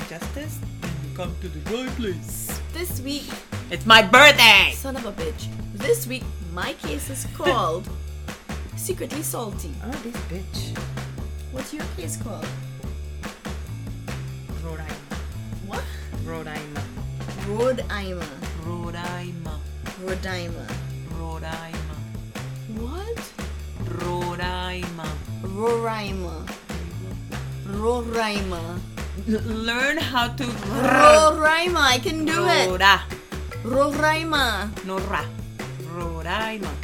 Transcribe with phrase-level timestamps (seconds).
[0.00, 2.60] injustice, you come to the right place.
[2.72, 3.28] This week,
[3.70, 4.72] It's my birthday!
[4.74, 5.46] son of a bitch.
[5.74, 7.88] This week, my case is called
[8.76, 9.72] Secretly Salty.
[9.84, 10.78] Oh, this bitch.
[11.52, 12.46] What's your case called?
[14.64, 14.96] Rhode Island.
[15.66, 15.84] What?
[16.24, 16.78] Rhode Island.
[17.48, 18.46] Rhode Island.
[18.64, 19.62] Rhode Island.
[20.02, 20.70] Rhode Island.
[21.18, 22.00] Rhode Island.
[22.78, 23.32] What?
[24.02, 25.18] Rhode Island.
[25.42, 26.48] Roraima.
[27.66, 28.80] Roraima.
[29.26, 31.76] Learn how to Roraima.
[31.80, 32.68] I can do it.
[32.68, 33.02] Rhoda.
[33.62, 34.68] Roraima.
[34.84, 35.24] No ra.
[35.94, 36.76] Rhode Island.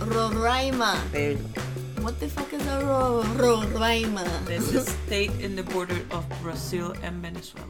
[0.00, 0.98] Roraima.
[1.12, 1.60] There you go.
[2.02, 4.24] What the fuck is a ro- Roraima?
[4.46, 7.66] This is state in the border of Brazil and Venezuela.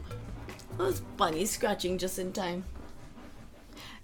[0.77, 2.63] That was funny scratching just in time.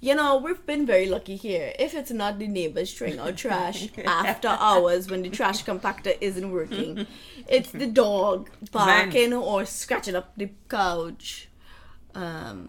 [0.04, 1.72] You know, we've been very lucky here.
[1.80, 6.52] If it's not the neighbors throwing out trash after hours when the trash compactor isn't
[6.52, 7.08] working,
[7.48, 11.48] it's the dog barking or scratching up the couch.
[12.14, 12.68] Um,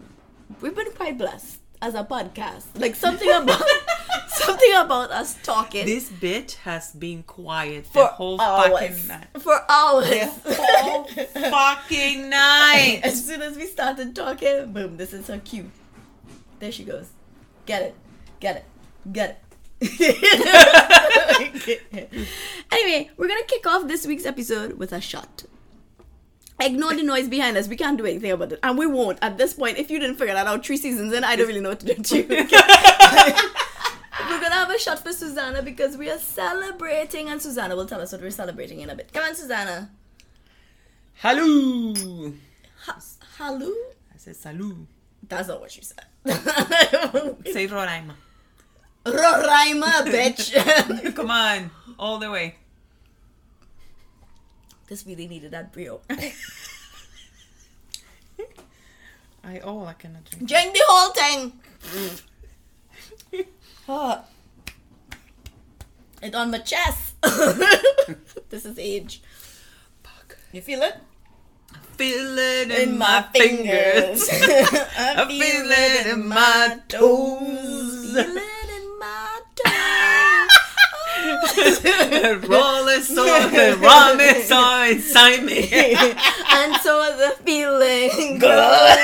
[0.61, 2.67] we've been quite blessed as a podcast.
[2.79, 3.61] Like something about
[4.29, 8.79] something about us talking This bit has been quiet for the whole hours.
[8.79, 9.27] fucking night.
[9.39, 10.29] For hours.
[10.45, 13.01] Whole fucking night.
[13.03, 15.69] As soon as we started talking, boom, this is her cue.
[16.59, 17.09] There she goes.
[17.65, 17.95] Get it.
[18.39, 18.65] Get it.
[19.11, 19.37] Get it.
[22.71, 25.43] anyway, we're gonna kick off this week's episode with a shot.
[26.59, 27.67] Ignore the noise behind us.
[27.67, 28.59] We can't do anything about it.
[28.63, 29.19] And we won't.
[29.21, 31.59] At this point, if you didn't figure that out three seasons in, I don't really
[31.59, 32.23] know what to do with you.
[32.29, 32.47] we're
[34.41, 38.13] gonna have a shot for Susanna because we are celebrating, and Susanna will tell us
[38.13, 39.11] what we're celebrating in a bit.
[39.11, 39.89] Come on, Susanna.
[41.15, 41.93] Hello.
[42.85, 42.99] Ha-
[43.37, 43.69] Hello?
[44.13, 44.87] I said salut.
[45.27, 46.05] That's not what you said.
[47.53, 48.13] Say Island.
[49.05, 51.15] Roraima, bitch.
[51.15, 52.55] Come on, all the way.
[54.87, 56.01] this really needed that brio.
[59.43, 60.49] I oh I cannot drink.
[60.49, 61.53] Drink the whole thing.
[63.87, 64.23] Ah.
[66.23, 67.13] It's on my chest.
[68.49, 69.21] this is age.
[70.01, 70.37] Fuck.
[70.51, 70.95] You feel it?
[71.97, 74.27] Feel it in, my fingers.
[74.29, 78.13] I I feel it in my toes.
[78.13, 79.71] Feel it in my toes.
[82.49, 83.23] Roll it so
[83.79, 85.69] run it so inside me.
[85.71, 88.51] and so the feeling goes.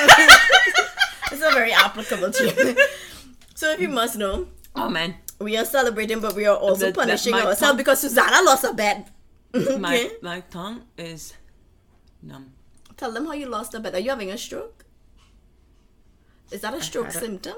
[1.32, 2.76] it's not very applicable to you.
[3.56, 6.96] So if you must know, Oh man, we are celebrating, but we are also that
[6.96, 9.10] punishing ourselves because Susanna lost a bet.
[9.80, 11.34] my my tongue is
[12.22, 12.54] numb.
[13.02, 13.96] Tell them how you lost a bet.
[13.96, 14.86] Are you having a stroke?
[16.52, 17.56] Is that a stroke symptom?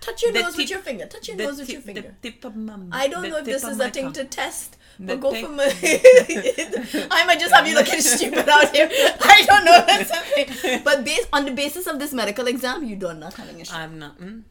[0.00, 1.04] Touch your The nose with your finger.
[1.06, 2.00] Touch your The nose with your finger.
[2.22, 4.12] the tip of my I don't know if this is a thing tongue.
[4.14, 4.76] to test.
[4.98, 5.64] The But go tip- for my.
[7.18, 8.88] I might just have you looking stupid out here.
[9.36, 10.22] I don't know if that's a
[10.56, 10.80] thing.
[10.88, 13.80] But based on the basis of this medical exam, you don't not having a stroke.
[13.82, 14.18] I'm not.
[14.18, 14.44] Mm,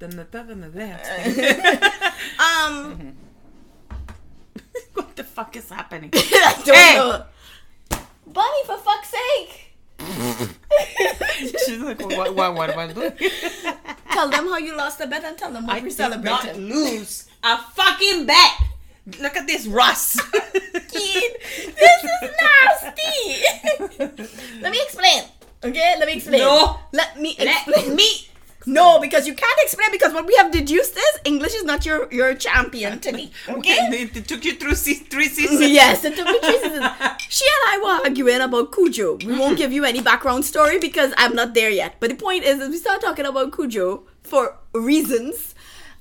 [0.00, 2.12] the the the the
[2.48, 3.14] Um,
[4.94, 6.10] What the fuck is happening?
[6.14, 6.94] I don't Hey!
[6.96, 7.24] know.
[8.32, 9.66] Bunny, for fuck's sake!
[11.66, 13.12] She's like, what, what, what am I doing?
[14.12, 16.42] Tell them how you lost the bet and tell them what I we're did not
[16.42, 16.68] celebrating.
[16.68, 18.50] lose a fucking bet.
[19.20, 20.20] Look at this Russ.
[20.32, 24.24] Kid, this is nasty.
[24.60, 25.22] Let me explain.
[25.64, 26.40] Okay, let me explain.
[26.40, 26.78] No.
[26.92, 27.94] Let me Let explain.
[27.96, 28.28] me.
[28.66, 32.12] No, because you can't explain because what we have deduced is English is not your
[32.12, 33.32] your champion to me.
[33.48, 33.78] Okay.
[34.02, 35.60] It, it took you through se- three seasons.
[35.80, 36.84] yes, it took me three seasons.
[37.28, 39.16] She and I were arguing about Cujo.
[39.24, 41.96] We won't give you any background story because I'm not there yet.
[42.00, 45.54] But the point is, is we start talking about Cujo for reasons,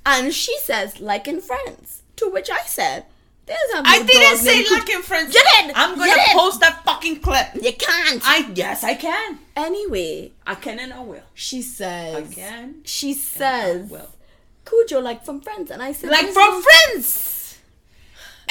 [0.06, 3.06] and she says, like in France, to which I said,
[3.49, 5.33] "There's a I no didn't say named Cujo." like in French.
[5.33, 5.71] You did.
[5.75, 6.37] I'm gonna did.
[6.37, 7.47] post that fucking clip.
[7.55, 8.21] You can't.
[8.23, 9.39] I yes I can.
[9.55, 11.27] anyway, I can and I will.
[11.33, 12.15] she says.
[12.15, 12.81] I can.
[12.85, 13.89] She says.
[13.89, 14.13] Well,
[14.65, 17.35] Cujo, like from Friends, and I said, like from no-" Friends.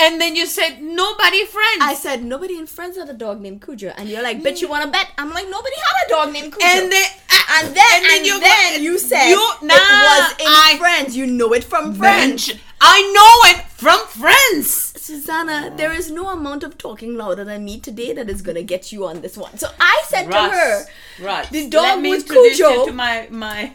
[0.01, 1.83] And then you said nobody friends.
[1.83, 4.63] I said nobody in Friends had a dog named Cujo, and you're like, "Bet mm.
[4.63, 7.09] you want to bet?" I'm like, "Nobody had a dog named Cujo." and then
[7.51, 10.77] and ah, then and, you then go- you said you nah, it was in I
[10.79, 11.17] Friends.
[11.17, 12.53] You know it from Friends.
[12.81, 14.88] I know it from Friends.
[15.09, 18.93] Susanna, there is no amount of talking louder than me today that is gonna get
[18.93, 19.57] you on this one.
[19.57, 20.85] So I said to her,
[21.23, 21.49] right.
[21.51, 23.73] the dog with Cujo- to my my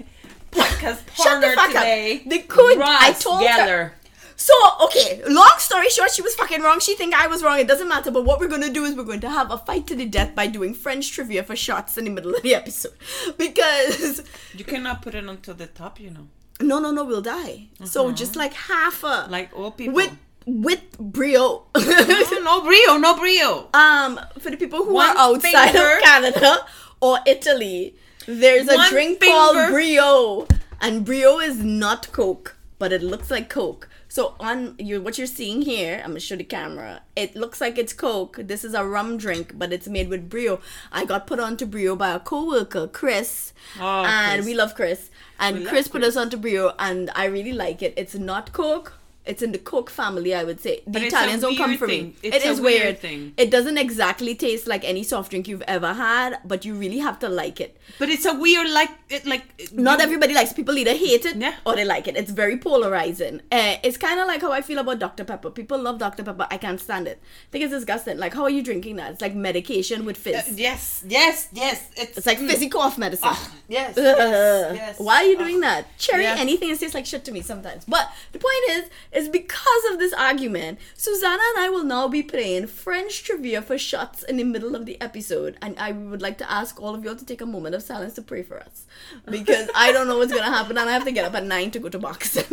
[0.51, 2.17] podcast Shut the partner fuck today.
[2.17, 2.29] up.
[2.29, 3.47] The Cujo, I told her.
[3.47, 3.91] Geller.
[4.35, 4.53] So,
[4.85, 6.79] okay, long story short, she was fucking wrong.
[6.79, 7.59] She think I was wrong.
[7.59, 8.11] It doesn't matter.
[8.11, 10.35] But what we're gonna do is we're going to have a fight to the death
[10.35, 12.93] by doing French trivia for shots in the middle of the episode.
[13.37, 14.21] Because
[14.53, 16.27] You cannot put it onto the top, you know.
[16.61, 17.67] no, no, no, we'll die.
[17.85, 18.15] So uh-huh.
[18.23, 19.95] just like half a Like all people.
[19.95, 20.11] with
[20.45, 21.65] with brio.
[21.77, 23.69] no, no brio, no brio.
[23.73, 25.97] um, for the people who One are outside finger.
[25.97, 26.65] of Canada
[27.01, 27.95] or Italy,
[28.25, 29.33] there's a One drink finger.
[29.33, 30.47] called brio,
[30.81, 33.89] and brio is not Coke, but it looks like Coke.
[34.07, 37.01] So on you, what you're seeing here, I'm gonna show the camera.
[37.15, 38.37] It looks like it's Coke.
[38.43, 40.59] This is a rum drink, but it's made with brio.
[40.91, 44.45] I got put onto brio by a coworker, Chris, Oh, and Chris.
[44.45, 45.09] we love Chris.
[45.39, 46.15] And We Chris put Chris.
[46.15, 47.95] us onto brio, and I really like it.
[47.97, 48.93] It's not Coke.
[49.25, 50.81] It's in the Coke family, I would say.
[50.85, 51.87] The But Italians don't come thing.
[52.07, 52.15] me.
[52.21, 52.99] It's It a is weird weird.
[52.99, 53.33] thing.
[53.37, 57.19] It doesn't exactly taste like any soft drink you've ever had, but you really have
[57.19, 57.77] to like it.
[57.99, 59.43] But it's a weird, like, it, like.
[59.71, 60.51] Not you- everybody likes.
[60.51, 61.55] People either hate it Yeah.
[61.65, 62.17] or they like it.
[62.17, 63.39] It's very polarizing.
[63.49, 65.49] Uh, it's kind of like how I feel about Dr Pepper.
[65.51, 66.45] People love Dr Pepper.
[66.51, 67.21] I can't stand it.
[67.23, 68.17] I think it's disgusting.
[68.17, 69.11] Like, how are you drinking that?
[69.13, 70.35] It's like medication with fizz.
[70.35, 71.87] Uh, yes, yes, yes.
[71.95, 73.29] It's, It's like fizzy cough medicine.
[73.69, 74.03] yes, Ugh.
[74.03, 74.99] yes, yes.
[74.99, 75.85] Why are you doing that?
[75.97, 76.39] Cherry, Yes.
[76.39, 77.85] anything that tastes like shit to me sometimes.
[77.85, 78.83] But the point is,
[79.15, 83.77] is because of this argument, Susanna and I will now be playing French trivia for
[83.77, 85.57] shots in the middle of the episode.
[85.61, 87.83] And I would like to ask all of you all to take a moment of
[87.83, 88.85] silence to pray for us.
[89.29, 91.71] Because I don't know what's gonna happen and I have to get up at nine
[91.71, 92.45] to go to boxing.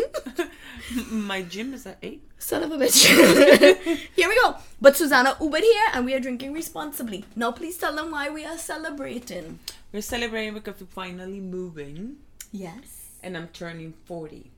[1.10, 2.22] My gym is at eight.
[2.38, 3.06] Son of a bitch.
[4.16, 4.56] here we go.
[4.80, 7.24] But Susanna Ubered here and we are drinking responsibly.
[7.36, 9.58] Now please tell them why we are celebrating.
[9.92, 12.16] We're celebrating because we're finally moving,
[12.52, 13.10] Yes.
[13.22, 14.50] and I'm turning forty.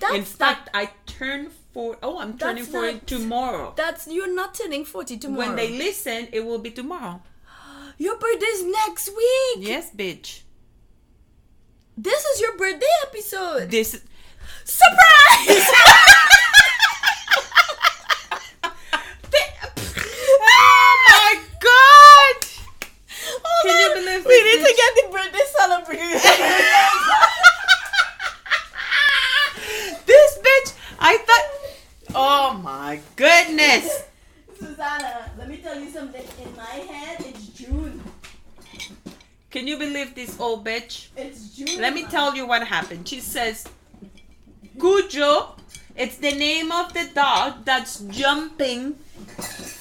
[0.00, 3.72] That's In fact, I turn four oh I'm turning That's forty not- tomorrow.
[3.76, 5.46] That's you're not turning 40 tomorrow.
[5.48, 7.22] When they listen, it will be tomorrow.
[7.98, 9.58] Your birthday's next week.
[9.68, 10.40] Yes, bitch.
[11.98, 13.70] This is your birthday episode.
[13.70, 14.00] This
[14.64, 15.66] Surprise!
[20.42, 22.36] Oh my god!
[23.44, 26.30] Oh Can you believe We need to get the birthday celebration.
[30.06, 30.72] This bitch,
[31.10, 32.14] I thought.
[32.14, 34.04] Oh my goodness!
[34.56, 36.22] Susanna, let me tell you something.
[36.40, 38.00] In my head, it's June.
[39.50, 41.08] Can you believe this old bitch?
[41.16, 41.80] It's June.
[41.80, 43.08] Let me tell you what happened.
[43.08, 43.66] She says,
[44.78, 45.56] Cujo,
[45.96, 48.94] it's the name of the dog that's jumping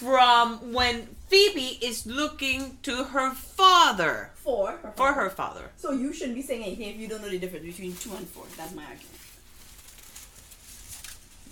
[0.01, 4.31] from when Phoebe is looking to her father.
[4.33, 4.79] Four.
[4.95, 5.69] For her father.
[5.77, 8.27] So you shouldn't be saying anything if you don't know the difference between two and
[8.27, 8.45] four.
[8.57, 9.18] That's my argument.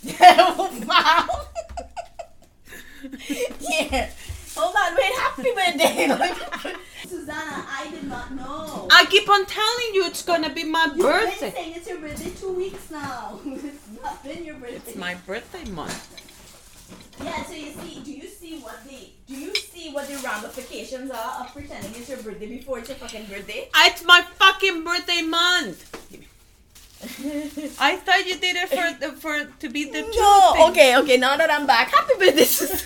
[0.87, 1.27] wow.
[3.59, 4.09] yeah.
[4.55, 5.13] Hold on, wait.
[5.13, 6.73] Happy birthday.
[7.07, 8.87] Susanna, I did not know.
[8.91, 12.31] I keep on telling you it's gonna be my You've been saying it's your birthday
[12.31, 13.39] two weeks now.
[13.45, 14.75] it's not been your birthday.
[14.75, 16.23] It's my birthday month.
[17.23, 21.11] Yeah, so you see, do you see what the do you see what the ramifications
[21.11, 23.69] are of pretending it's your birthday before it's your fucking birthday?
[23.75, 25.93] It's my fucking birthday month.
[27.79, 30.69] I thought you did it for for to be the no, thing.
[30.69, 31.17] okay, okay.
[31.17, 32.43] Now that I'm back, happy birthday.
[32.43, 32.79] Susanna.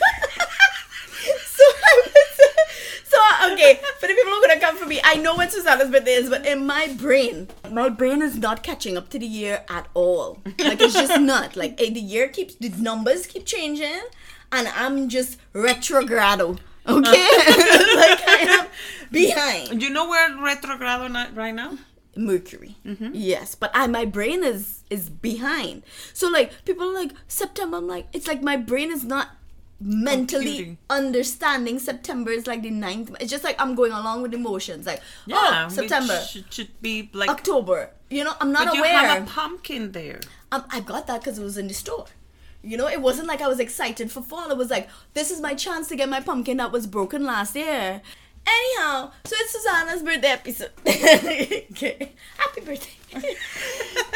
[1.46, 2.42] so, I was-
[3.06, 3.80] so okay.
[4.00, 6.30] For the people who are gonna come for me, I know when Susanna's birthday is,
[6.30, 10.40] but in my brain, my brain is not catching up to the year at all.
[10.60, 11.56] Like it's just not.
[11.56, 14.02] Like eh, the year keeps the numbers keep changing,
[14.52, 16.60] and I'm just retrogrado.
[16.88, 16.98] Okay,
[17.96, 18.68] like I am
[19.12, 19.82] behind.
[19.82, 21.78] You know where retrogrado not right now?
[22.16, 22.76] Mercury.
[22.86, 23.12] Mm-hmm.
[23.14, 25.84] Yes, but I my brain is is behind.
[26.14, 27.78] So like people are like September.
[27.78, 29.30] I'm like it's like my brain is not
[29.80, 30.78] mentally Computing.
[30.90, 33.16] understanding September is like the ninth.
[33.20, 34.86] It's just like I'm going along with emotions.
[34.86, 37.30] Like Yeah, oh September, should, should be like.
[37.30, 37.90] October.
[38.10, 38.98] You know I'm not but you aware.
[39.08, 40.20] have a pumpkin there.
[40.52, 42.06] um, I got that because it was in the store.
[42.64, 44.52] You know, it wasn't like I was excited for fall.
[44.52, 47.56] It was like, this is my chance to get my pumpkin that was broken last
[47.56, 48.04] year.
[48.48, 50.72] Anyhow, so it's Susanna's birthday episode.
[50.88, 52.12] okay.
[52.38, 53.02] Happy birthday.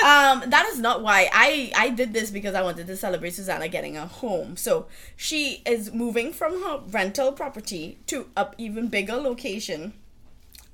[0.03, 3.67] um, that is not why I I did this because I wanted to celebrate Susanna
[3.67, 4.58] getting a home.
[4.58, 9.94] So she is moving from her rental property to a even bigger location.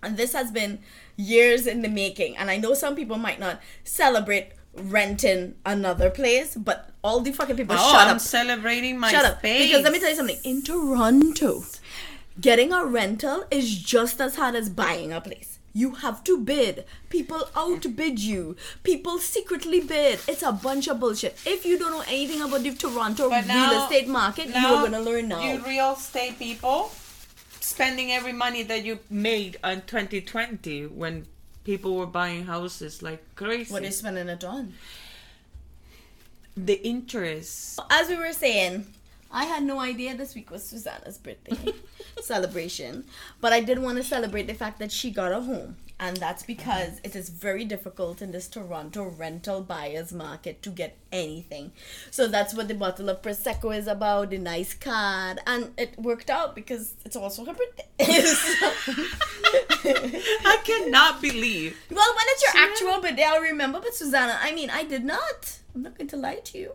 [0.04, 0.80] And this has been
[1.16, 2.38] years in the making.
[2.38, 7.56] And I know some people might not celebrate renting another place, but all the fucking
[7.58, 8.22] people oh, shut I'm up.
[8.22, 9.40] celebrating my Shut up.
[9.40, 9.68] space.
[9.68, 10.38] Because let me tell you something.
[10.44, 11.64] In Toronto,
[12.40, 15.60] getting a rental is just as hard as buying a place.
[15.74, 16.86] You have to bid.
[17.10, 18.58] People outbid you.
[18.84, 20.20] People secretly bid.
[20.28, 21.38] It's a bunch of bullshit.
[21.46, 25.00] If you don't know anything about the Toronto But real now- estate market, you're gonna
[25.00, 25.42] learn now.
[25.42, 26.92] You real estate people
[27.62, 31.26] spending every money that you made on 2020 when
[31.64, 33.72] people were buying houses like crazy.
[33.72, 34.74] what are you spending it on?
[36.58, 37.80] the interest?
[37.90, 38.86] As we were saying,
[39.34, 41.74] I had no idea this week was Susanna's birthday
[42.22, 43.06] celebration,
[43.40, 45.78] but I did want to celebrate the fact that she got a home.
[46.02, 50.98] And that's because it is very difficult in this Toronto rental buyer's market to get
[51.12, 51.74] anything.
[52.10, 55.40] So that's what the bottle of Prosecco is about, the nice card.
[55.46, 57.86] And it worked out because it's also her birthday.
[60.44, 61.78] I cannot believe.
[61.92, 63.80] Well, when it's your actual birthday, I'll remember.
[63.80, 65.60] But Susanna, I mean, I did not.
[65.76, 66.72] I'm not going to lie to you.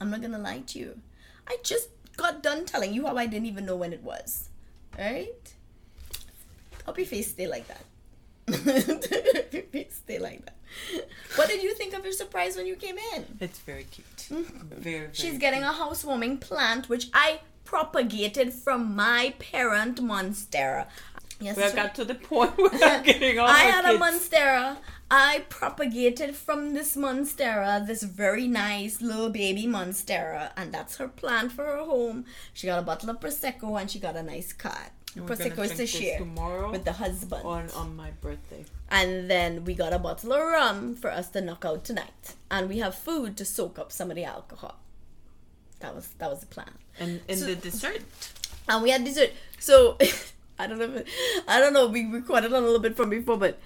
[0.00, 0.98] I'm not going to lie to you.
[1.46, 4.48] I just got done telling you how I didn't even know when it was.
[4.98, 5.54] Alright?
[6.86, 7.84] Hope your face stay like that.
[9.90, 10.56] stay like that.
[11.36, 13.24] What did you think of your surprise when you came in?
[13.40, 14.16] It's very cute.
[14.30, 14.68] Mm-hmm.
[14.68, 20.86] Very, very She's getting a housewarming plant, which I propagated from my parent Monstera.
[21.40, 21.94] Yes, We got right.
[21.96, 23.98] to the point where I'm getting all I had a.
[23.98, 24.76] Monstera.
[25.14, 31.52] I propagated from this Monstera, this very nice little baby Monstera, and that's her plant
[31.52, 32.24] for her home.
[32.54, 34.88] She got a bottle of Prosecco and she got a nice card.
[35.14, 37.44] And Prosecco is to share tomorrow with the husband.
[37.44, 38.64] on on my birthday.
[38.90, 42.34] And then we got a bottle of rum for us to knock out tonight.
[42.50, 44.76] And we have food to soak up some of the alcohol.
[45.80, 46.72] That was that was the plan.
[46.98, 48.00] And and So- the dessert.
[48.66, 49.32] and we had dessert.
[49.58, 49.98] So
[50.62, 50.92] I don't know.
[50.94, 51.08] If
[51.48, 51.86] I don't know.
[51.88, 53.58] We recorded a little bit from before, but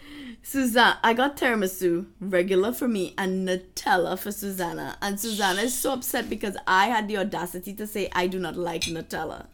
[0.43, 5.93] Suzanne, I got tiramisu regular for me and Nutella for Susanna, and Susanna is so
[5.93, 9.47] upset because I had the audacity to say I do not like Nutella.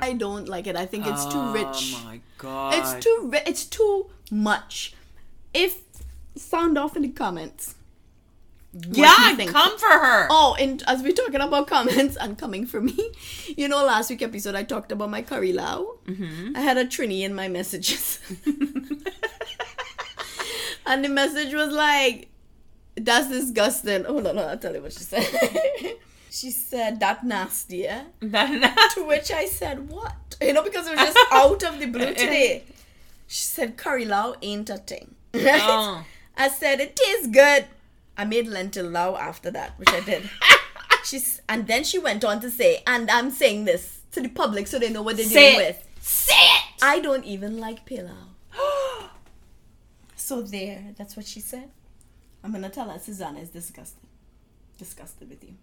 [0.00, 0.76] I don't like it.
[0.76, 1.94] I think it's too oh rich.
[1.96, 2.74] Oh my god.
[2.74, 3.28] It's too.
[3.32, 4.94] ri- It's too much.
[5.52, 5.78] If
[6.36, 7.74] sound off in the comments.
[8.72, 10.26] Yeah, come for her.
[10.30, 13.12] Oh, and as we're talking about comments and coming for me,
[13.56, 15.96] you know, last week episode I talked about my curry lao.
[16.06, 16.52] Mm-hmm.
[16.54, 18.20] I had a Trini in my messages,
[20.86, 22.28] and the message was like,
[22.96, 25.26] "That's disgusting." Oh no, no, I'll tell you what she said.
[26.30, 27.78] she said that nasty.
[27.78, 28.04] Yeah?
[28.20, 31.86] That- To which I said, "What?" You know, because it was just out of the
[31.86, 32.64] blue today.
[33.26, 35.60] She said, "Curry lao ain't a thing." Right?
[35.62, 36.04] Oh.
[36.36, 37.66] I said it tastes good.
[38.18, 40.28] I made lentil lao after that, which I did.
[41.04, 44.66] She's and then she went on to say, and I'm saying this to the public
[44.66, 45.68] so they know what they're Say dealing it.
[45.68, 45.88] with.
[46.04, 46.64] Say it.
[46.82, 48.12] I don't even like pilau.
[50.16, 51.70] So there, that's what she said.
[52.44, 54.02] I'm gonna tell her Susanna is disgusted.
[54.76, 55.54] Disgusted with you.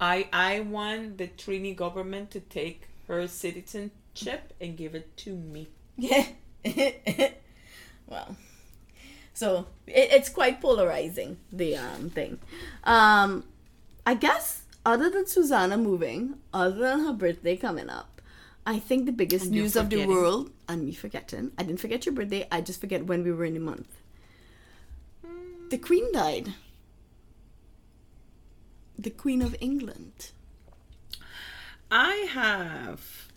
[0.00, 5.68] I I want the Trini government to take her citizenship and give it to me.
[5.96, 6.26] Yeah.
[8.06, 8.36] well,
[9.36, 12.38] so it, it's quite polarizing the um thing.
[12.84, 13.44] Um,
[14.06, 18.22] I guess other than Susanna moving, other than her birthday coming up,
[18.64, 21.52] I think the biggest news of the world and me forgetting.
[21.58, 22.48] I didn't forget your birthday.
[22.50, 23.92] I just forget when we were in the month.
[25.68, 26.54] The Queen died.
[28.98, 30.30] The Queen of England.
[31.90, 33.28] I have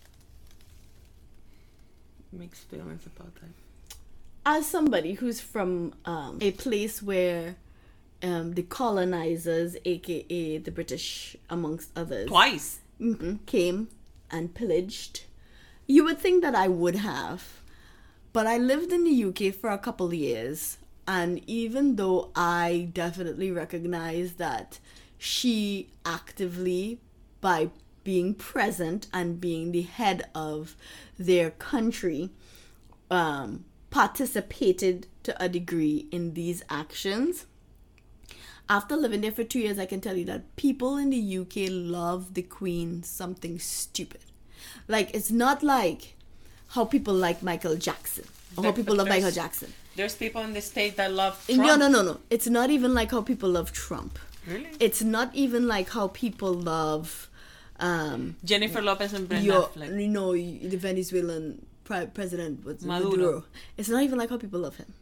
[2.32, 3.59] mixed feelings about that.
[4.50, 7.54] As somebody who's from um, a place where
[8.22, 12.80] um, the colonizers, aka the British, amongst others, Twice.
[13.00, 13.88] mhm, came
[14.30, 15.22] and pillaged,
[15.86, 17.60] you would think that I would have.
[18.32, 22.90] But I lived in the UK for a couple of years, and even though I
[22.92, 24.78] definitely recognize that
[25.18, 27.00] she actively,
[27.40, 27.70] by
[28.04, 30.76] being present and being the head of
[31.18, 32.30] their country,
[33.10, 37.46] um, participated to a degree in these actions.
[38.68, 41.68] After living there for two years, I can tell you that people in the UK
[41.70, 44.20] love the Queen something stupid.
[44.86, 46.14] Like, it's not like
[46.68, 48.24] how people like Michael Jackson
[48.56, 49.72] or how people love Michael Jackson.
[49.96, 51.62] There's people in the state that love Trump.
[51.62, 52.20] No, no, no, no.
[52.30, 54.18] It's not even like how people love Trump.
[54.46, 54.70] Really?
[54.78, 57.28] It's not even like how people love
[57.80, 60.00] um, Jennifer Lopez and Ben your, Affleck.
[60.00, 63.10] you know, the Venezuelan pri- president was Maduro.
[63.10, 63.44] Maduro.
[63.76, 64.94] It's not even like how people love him.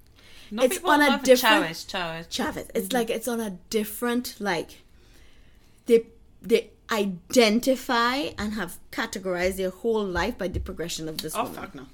[0.50, 1.84] No, it's people on a different- Chavez.
[1.84, 2.26] Chavez.
[2.30, 2.66] Chavez.
[2.74, 2.96] It's mm-hmm.
[2.96, 4.70] like it's on a different like
[5.86, 6.06] they
[6.40, 11.60] they identify and have categorized their whole life by the progression of this Oh woman.
[11.60, 11.86] fuck no.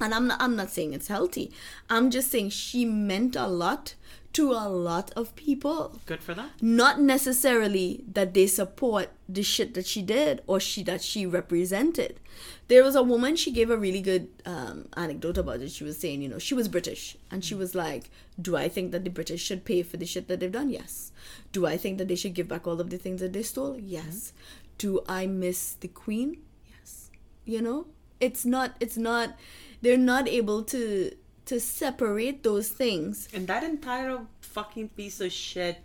[0.00, 1.50] And I'm not I'm not saying it's healthy.
[1.90, 3.94] I'm just saying she meant a lot
[4.34, 6.00] to a lot of people.
[6.06, 6.50] Good for them.
[6.60, 12.20] Not necessarily that they support the shit that she did or she that she represented.
[12.68, 15.70] There was a woman she gave a really good um, anecdote about it.
[15.70, 18.10] She was saying, you know, she was British and she was like,
[18.40, 20.70] "Do I think that the British should pay for the shit that they've done?
[20.70, 21.12] Yes.
[21.52, 23.78] Do I think that they should give back all of the things that they stole?
[23.78, 24.32] Yes.
[24.78, 26.38] Do I miss the Queen?
[26.68, 27.10] Yes.
[27.44, 27.86] You know,
[28.18, 28.74] it's not.
[28.80, 29.36] It's not.
[29.80, 31.12] They're not able to
[31.46, 33.28] to separate those things.
[33.34, 35.78] And that entire fucking piece of shit,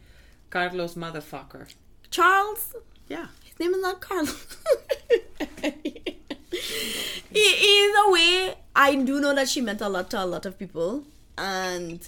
[0.50, 1.68] Carlos motherfucker.
[2.10, 2.76] Charles,
[3.08, 3.28] Yeah.
[3.44, 4.58] his name is not Carlos.
[5.62, 6.16] he,
[7.32, 11.04] either way, I do know that she meant a lot to a lot of people,
[11.38, 12.08] and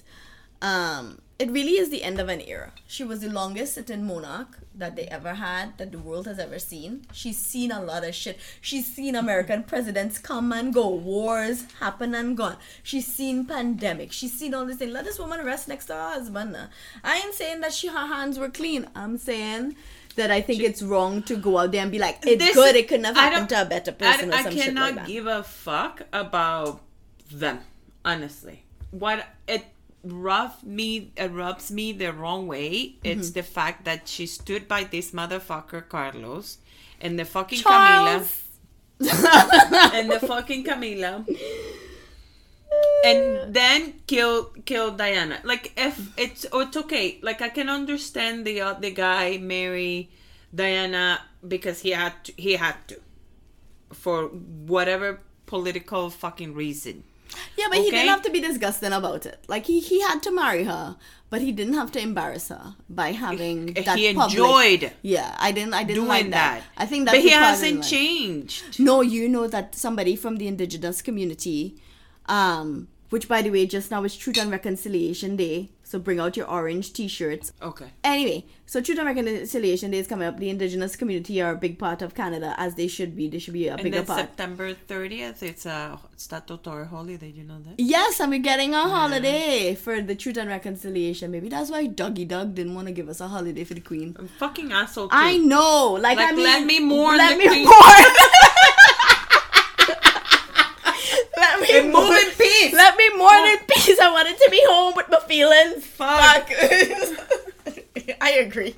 [0.62, 2.72] um, it really is the end of an era.
[2.86, 6.60] She was the longest sitting monarch that they ever had, that the world has ever
[6.60, 7.08] seen.
[7.12, 8.40] She's seen a lot of shit.
[8.62, 9.70] She's seen American mm-hmm.
[9.70, 12.58] presidents come and go, wars happen and gone.
[12.84, 14.12] She's seen pandemic.
[14.12, 14.94] She's seen all this thing.
[14.94, 16.54] Let this woman rest next to her husband.
[16.54, 16.68] now.
[17.04, 18.88] I ain't saying that she her hands were clean.
[18.96, 19.76] I'm saying
[20.18, 22.76] that I think it's wrong to go out there and be like, it's good.
[22.76, 24.82] It couldn't have I happened to a better I, person or I some shit cannot
[24.82, 25.08] like that.
[25.08, 26.82] give a fuck about
[27.32, 27.62] them,
[28.06, 28.64] honestly.
[28.92, 29.66] What it
[30.04, 32.96] rubs me, it rubs me the wrong way.
[33.04, 33.34] It's Mm-hmm.
[33.34, 36.58] the fact that she stood by this motherfucker Carlos
[37.00, 38.44] and the fucking Charles.
[39.00, 41.26] Camilla and the fucking Camilla.
[43.04, 45.40] And then kill kill Diana.
[45.44, 47.20] Like if it's oh, it's okay.
[47.22, 50.10] Like I can understand the uh, the guy marry
[50.54, 53.00] Diana because he had to, he had to
[53.94, 57.04] for whatever political fucking reason.
[57.58, 59.44] Yeah, but he didn't have to be disgusting about it.
[59.48, 60.98] Like he, he had to marry her,
[61.30, 65.52] but he didn't have to embarrass her by having that he public- enjoyed Yeah, I
[65.52, 65.74] didn't.
[65.74, 66.62] I didn't doing like that.
[66.62, 66.64] that.
[66.78, 67.12] I think that.
[67.14, 67.90] but he the part I hasn't like.
[67.90, 68.80] changed.
[68.80, 71.76] No, you know that somebody from the indigenous community,
[72.26, 75.70] um, which by the way, just now is Truth and Reconciliation Day.
[75.92, 77.52] So bring out your orange T-shirts.
[77.62, 77.88] Okay.
[78.02, 80.40] Anyway, so Truth and Reconciliation Day is coming up.
[80.40, 83.28] The indigenous community are a big part of Canada, as they should be.
[83.28, 84.22] They should be a And bigger part.
[84.22, 87.28] September 30th, it's a statutory holiday.
[87.30, 87.74] You know that?
[87.78, 91.30] Yes, and we're getting a holiday for the Truth and Reconciliation.
[91.30, 94.16] Maybe that's why Dougie Doug didn't want to give us a holiday for the Queen.
[94.18, 95.10] I'm fucking asshole.
[95.10, 95.18] Too.
[95.32, 97.66] I know, like, Like, I mean, let me mourn let the me Queen.
[97.66, 97.76] mourn.
[101.38, 102.01] let me mourn.
[102.62, 102.74] Peace.
[102.74, 104.00] Let me mourn in peace.
[104.00, 105.86] I wanted to be home with my feelings.
[105.86, 106.50] Fuck.
[106.50, 107.42] Fuck.
[108.22, 108.76] I agree.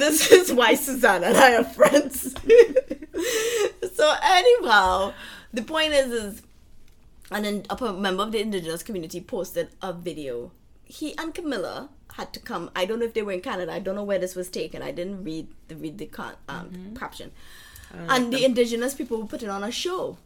[0.00, 2.34] this is why Susanna and I are friends.
[3.94, 5.12] so anyhow,
[5.52, 6.42] the point is, is
[7.30, 10.50] and then a member of the indigenous community posted a video.
[10.84, 12.70] He and Camilla had to come.
[12.74, 13.72] I don't know if they were in Canada.
[13.72, 14.82] I don't know where this was taken.
[14.82, 17.30] I didn't read the read the con, um, caption.
[18.08, 20.16] And the indigenous people were putting on a show,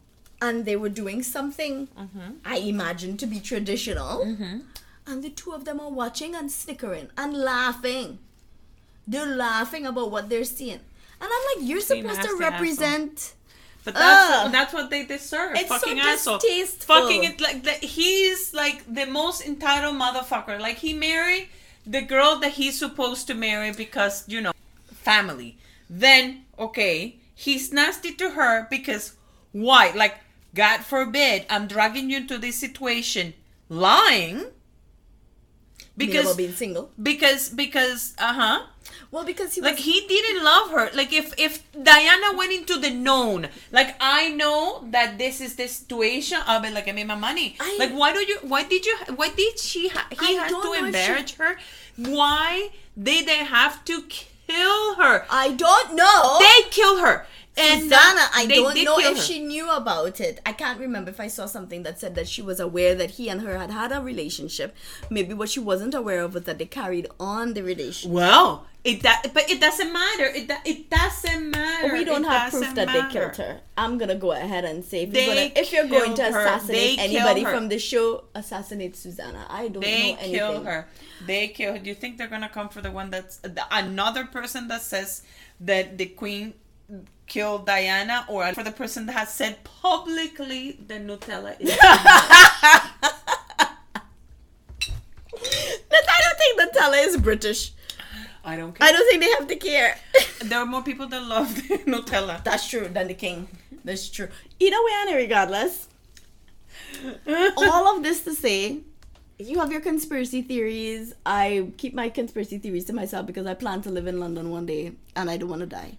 [0.41, 2.31] and they were doing something mm-hmm.
[2.43, 4.25] I imagine to be traditional.
[4.25, 4.59] Mm-hmm.
[5.07, 8.19] And the two of them are watching and snickering and laughing.
[9.07, 10.79] They're laughing about what they're seeing.
[11.21, 12.51] And I'm like, you're See, supposed to nasty asshole.
[12.51, 13.33] represent.
[13.83, 14.51] But that's Ugh.
[14.51, 15.55] that's what they deserve.
[15.55, 16.39] It's so fucking asshole.
[16.39, 16.95] distasteful.
[16.95, 17.83] Fucking it like that.
[17.83, 20.59] He's like the most entitled motherfucker.
[20.59, 21.49] Like he married
[21.85, 24.53] the girl that he's supposed to marry because you know
[24.87, 25.57] family.
[25.87, 29.15] Then okay, he's nasty to her because
[29.51, 29.91] why?
[29.95, 30.15] Like
[30.55, 33.33] God forbid, I'm dragging you into this situation,
[33.69, 34.45] lying.
[35.97, 36.91] Because Because being single.
[37.01, 38.59] because because uh huh.
[39.11, 40.89] Well, because he Like he didn't love her.
[40.93, 45.67] Like if if Diana went into the known, like I know that this is the
[45.67, 46.37] situation.
[46.45, 47.55] I'll be like, I made my money.
[47.61, 48.39] I- like why do you?
[48.43, 48.95] Why did you?
[49.15, 49.87] Why did she?
[49.87, 51.55] Ha- he I had to if she- embarrass her.
[51.95, 55.25] Why did they have to kill her?
[55.31, 56.39] I don't know.
[56.43, 57.25] They kill her.
[57.57, 59.21] And Susanna, uh, I don't know if her.
[59.23, 60.41] she knew about it.
[60.45, 63.29] I can't remember if I saw something that said that she was aware that he
[63.29, 64.75] and her had had a relationship.
[65.09, 68.11] Maybe what she wasn't aware of was that they carried on the relationship.
[68.11, 70.25] Well, it that, but it doesn't matter.
[70.25, 71.93] It it doesn't matter.
[71.93, 73.01] We don't It have proof that matter.
[73.07, 73.61] they killed her.
[73.77, 76.99] I'm gonna go ahead and say if, They you're, gonna, if you're going to assassinate
[76.99, 79.45] anybody from the show, assassinate Susanna.
[79.49, 80.31] I don't They know anything.
[80.33, 80.87] They kill her.
[81.25, 81.79] They kill her.
[81.79, 85.23] Do you think they're gonna come for the one that's the, another person that says
[85.61, 86.53] that the queen
[87.27, 91.75] killed Diana, or for the person that has said publicly that Nutella is?
[91.81, 92.91] I
[96.21, 97.71] don't think Nutella is British.
[98.43, 98.87] I don't care.
[98.87, 99.97] I don't think they have to care.
[100.45, 102.43] There are more people that love the Nutella.
[102.43, 103.47] That's true than the king.
[103.83, 104.27] That's true.
[104.59, 105.87] Either way, and regardless,
[107.57, 108.81] all of this to say,
[109.39, 111.13] you have your conspiracy theories.
[111.25, 114.65] I keep my conspiracy theories to myself because I plan to live in London one
[114.65, 115.97] day and I don't want to die.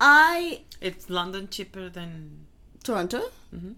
[0.00, 2.46] I It's London cheaper than.
[2.82, 3.30] Toronto.
[3.54, 3.74] Mhm.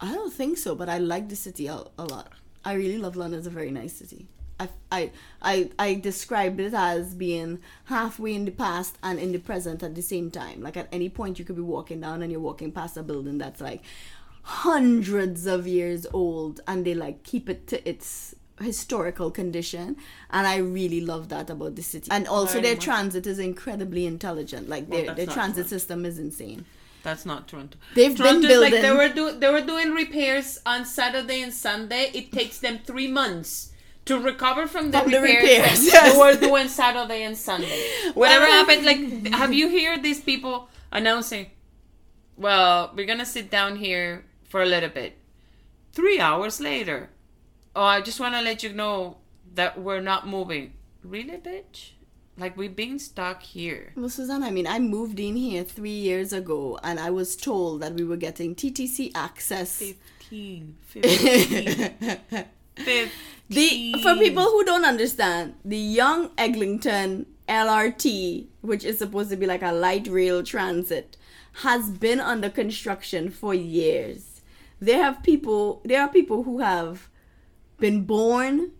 [0.00, 2.32] I don't think so, but I like the city a, a lot.
[2.64, 3.38] I really love London.
[3.38, 4.28] It's a very nice city.
[4.58, 5.10] I, I,
[5.42, 9.94] I, I described it as being halfway in the past and in the present at
[9.94, 10.62] the same time.
[10.62, 13.38] Like at any point, you could be walking down and you're walking past a building
[13.38, 13.82] that's like
[14.42, 19.96] hundreds of years old, and they like keep it to its historical condition.
[20.30, 22.08] And I really love that about the city.
[22.10, 22.84] And also, Very their much.
[22.84, 24.68] transit is incredibly intelligent.
[24.68, 25.78] Like Well, their their transit true.
[25.78, 26.64] system is insane.
[27.02, 27.78] That's not Toronto.
[27.94, 31.52] They've been Toronto is like they were do they were doing repairs on Saturday and
[31.54, 32.10] Sunday.
[32.14, 33.72] It takes them three months
[34.06, 36.12] to recover from the From the repairs, repairs, that yes.
[36.12, 37.80] they were doing Saturday and Sunday.
[38.14, 41.50] Whatever happened, like have you heard these people announcing?
[42.36, 45.16] Well, we're gonna sit down here for a little bit.
[45.92, 47.10] Three hours later,
[47.76, 49.18] oh, I just want to let you know
[49.54, 50.72] that we're not moving.
[51.04, 51.90] Really, bitch?
[52.38, 53.92] Like we've been stuck here.
[53.96, 57.82] Well, Suzanne, I mean, I moved in here three years ago, and I was told
[57.82, 59.78] that we were getting TTC access.
[59.78, 60.76] 15.
[60.80, 61.90] 15.
[62.76, 63.10] 15.
[63.48, 69.46] The for people who don't understand, the Yonge Eglinton LRT, which is supposed to be
[69.46, 71.16] like a light rail transit,
[71.62, 74.42] has been under construction for years.
[74.80, 77.08] There have people there are people who have
[77.78, 78.70] been born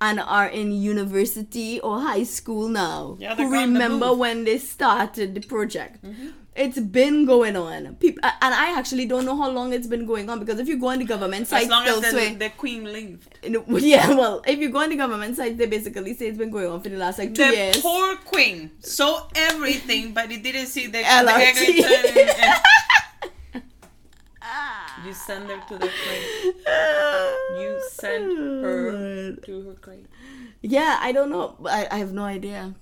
[0.00, 4.58] and are in university or high school now Yeah, who on the remember when they
[4.58, 6.04] started the project.
[6.04, 6.28] Mm-hmm.
[6.54, 7.94] It's been going on.
[7.96, 10.76] People, and I actually don't know how long it's been going on because if you
[10.78, 13.38] go on the government site, as long as the, the queen lived.
[13.82, 16.66] Yeah, well, if you go on the government site, they basically say it's been going
[16.66, 17.80] on for the last like two The years.
[17.80, 21.38] poor queen saw everything, but it didn't see the, the LRT.
[21.40, 22.52] Eglinton.
[25.04, 26.54] You send her to the grave.
[27.60, 30.06] You send her to her grave.
[30.62, 31.56] Yeah, I don't know.
[31.66, 32.74] I, I have no idea.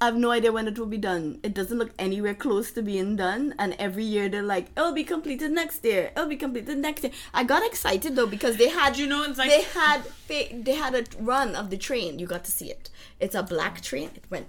[0.00, 1.40] I have no idea when it will be done.
[1.42, 3.54] It doesn't look anywhere close to being done.
[3.58, 6.12] And every year they're like, it'll be completed next year.
[6.14, 7.12] It'll be completed next year.
[7.34, 10.74] I got excited though because they had You know, it's like they had they, they
[10.74, 12.18] had a run of the train.
[12.20, 12.90] You got to see it.
[13.18, 14.10] It's a black train.
[14.14, 14.46] It went.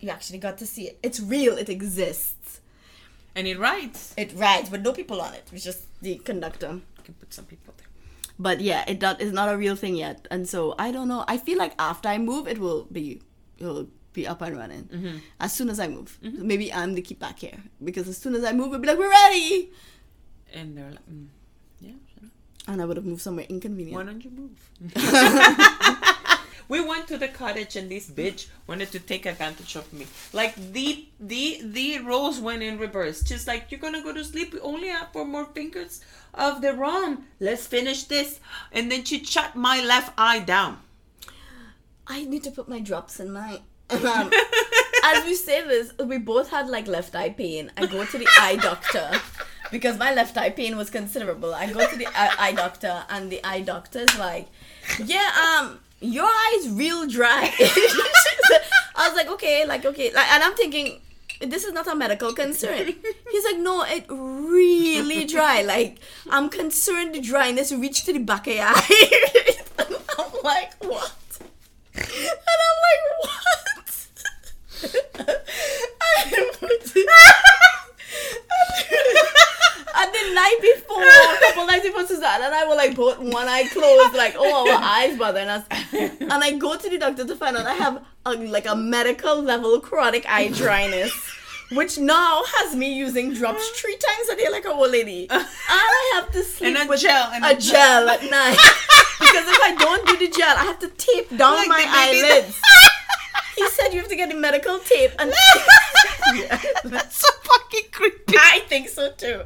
[0.00, 0.98] You actually got to see it.
[1.02, 1.58] It's real.
[1.58, 2.34] It exists.
[3.38, 4.00] And it rides.
[4.18, 5.44] It rides, but no people on it.
[5.54, 6.72] It's just the conductor.
[6.98, 7.86] You can put some people there.
[8.46, 11.22] But yeah, it not, it's not a real thing yet, and so I don't know.
[11.34, 13.06] I feel like after I move, it will be
[13.58, 13.86] it will
[14.18, 15.16] be up and running Mm-hmm.
[15.46, 16.18] as soon as I move.
[16.50, 18.98] Maybe I'm the keep back here because as soon as I move, it'll be like
[18.98, 19.70] we're ready,
[20.54, 21.26] And they're like, mm,
[21.80, 22.28] yeah, sure.
[22.68, 23.96] and I would have moved somewhere inconvenient.
[23.98, 24.56] why don't you move?
[26.68, 30.06] we went to the cottage and this bitch wanted to take advantage of me.
[30.32, 33.22] Like the the the roles went in reverse.
[33.22, 34.52] Just like you're gonna go to sleep.
[34.52, 36.02] We only have four more fingers
[36.34, 37.26] of the rum.
[37.40, 38.40] Let's finish this.
[38.70, 40.78] And then she shut my left eye down.
[42.06, 43.60] I need to put my drops in my.
[43.90, 47.70] As we say this, we both had like left eye pain.
[47.76, 49.10] I go to the eye doctor
[49.70, 51.54] because my left eye pain was considerable.
[51.54, 54.48] I go to the eye, eye doctor, and the eye doctor is like,
[55.02, 57.52] "Yeah, um, your eye's real dry."
[58.96, 61.00] I was like, "Okay, like okay," like, and I'm thinking.
[61.40, 62.94] This is not a medical concern.
[63.30, 65.62] He's like, no, it really dry.
[65.62, 69.52] Like, I'm concerned the dryness reached to the back of your eye.
[69.78, 71.14] I'm like, what?
[71.94, 73.44] And I'm like, what?
[80.00, 83.48] and the night before, a couple nights before Suzanne and I were like both one
[83.48, 85.64] eye closed, like, oh, our eyes bothering us.
[85.92, 89.40] And I go to the doctor to find out I have a, like a medical
[89.42, 91.12] level chronic eye dryness.
[91.72, 95.26] Which now has me using drops three times a day like a old lady.
[95.30, 98.56] And I have to sleep And a with gel, and a a gel at night.
[99.20, 102.58] because if I don't do the gel, I have to tape down Like my eyelids.
[103.56, 105.30] he said you have to get the medical tape and
[106.84, 107.28] That's so
[107.70, 108.34] fucking creepy.
[108.38, 109.42] I think so too.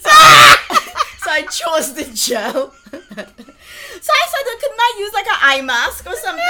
[0.00, 0.10] So,
[1.18, 2.72] so I chose the gel.
[4.00, 6.44] So I said, couldn't I use like an eye mask or something?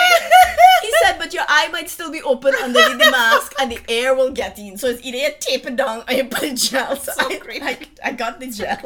[0.83, 4.15] He said, but your eye might still be open underneath the mask and the air
[4.15, 4.77] will get in.
[4.77, 6.97] So it's either you tape it down or you put a gel.
[6.97, 7.65] So, So I, creepy.
[7.65, 8.79] I, I got the gel.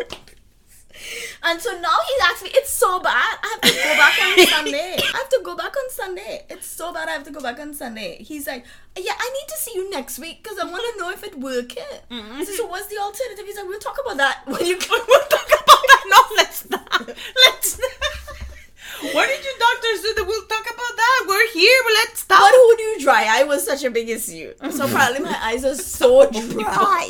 [1.42, 3.38] And so now he's asked me, it's so bad.
[3.42, 4.96] I have to go back on Sunday.
[4.98, 6.44] I have to go back on Sunday.
[6.48, 7.08] It's so bad.
[7.08, 8.22] I have to go back on Sunday.
[8.22, 8.64] He's like,
[8.96, 11.38] yeah, I need to see you next week because I want to know if it
[11.38, 11.82] working.
[12.10, 12.42] I mm-hmm.
[12.42, 13.44] said, so what's the alternative?
[13.46, 15.00] He's like, we'll talk about that when you come.
[15.08, 15.98] we'll talk about that.
[16.12, 17.06] No, let's not.
[17.06, 19.14] Let's not.
[19.14, 20.14] What did you doctors do?
[20.14, 21.24] That we'll talk about that.
[21.26, 21.80] We're here.
[21.84, 22.40] But let's stop.
[22.40, 24.52] But who do you dry eye was such a big issue.
[24.70, 27.06] So apparently my eyes are so dry.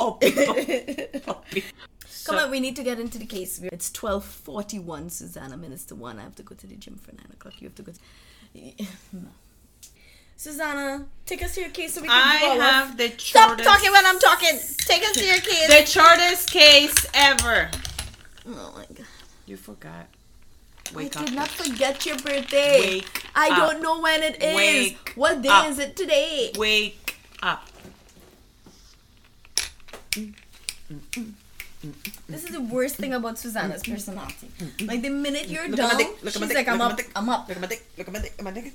[2.24, 3.61] Come on, we need to get into the case.
[3.62, 6.18] It's twelve forty one, Susanna, minutes to one.
[6.18, 7.61] I have to go to the gym for nine o'clock.
[7.61, 7.92] You have to go.
[7.92, 9.18] To...
[10.37, 12.58] Susanna, take us to your case so we can I go off.
[12.58, 14.58] have the Stop talking when I'm talking.
[14.78, 15.68] Take us to your case.
[15.68, 17.70] the shortest case ever.
[18.48, 19.06] oh my god.
[19.46, 20.06] You forgot.
[20.92, 21.26] I Wake up.
[21.26, 22.80] did not forget your birthday.
[22.80, 23.56] Wake I up.
[23.70, 24.56] don't know when it is.
[24.56, 25.68] Wake what day up.
[25.68, 26.52] is it today?
[26.56, 27.66] Wake up.
[30.12, 30.35] Mm,
[30.92, 31.32] mm, mm,
[32.29, 34.49] This is the worst thing about Susanna's personality.
[34.85, 36.09] Like the minute you're Look done, dick.
[36.25, 36.55] She's dick.
[36.55, 37.49] like, I'm up, I'm up.
[37.49, 37.85] Look at my dick.
[37.99, 38.33] Look at my dick.
[38.38, 38.73] Look at my dick.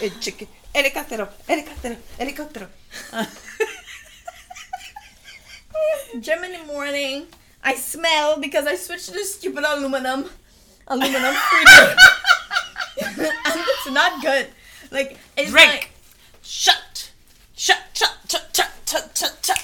[0.00, 0.46] Eh, chicken.
[0.74, 1.28] Helicóptero.
[1.48, 1.96] Helicóptero.
[2.18, 2.68] Helicóptero.
[6.20, 7.26] Gym in the morning.
[7.62, 10.28] I smell because I switched to stupid aluminum,
[10.86, 11.64] aluminum free.
[13.04, 13.18] and
[13.56, 14.46] it's not good.
[14.90, 15.70] Like it's Drink.
[15.70, 15.90] like
[16.42, 17.10] Shut.
[17.56, 17.78] Shut.
[17.94, 18.12] Shut.
[18.28, 18.54] Shut.
[18.54, 18.70] Shut.
[18.86, 19.16] Shut.
[19.44, 19.60] Shut.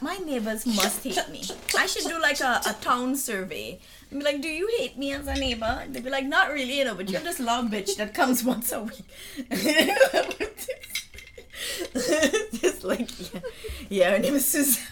[0.00, 1.42] My neighbors must hate me.
[1.76, 3.80] I should do like a, a town survey.
[4.10, 5.84] And be like, do you hate me as a neighbor?
[5.88, 8.72] They'd be like, not really, you know, but you're this long bitch that comes once
[8.72, 9.04] a week.
[12.60, 13.40] Just like, yeah,
[13.88, 14.86] yeah, her name is Susanna.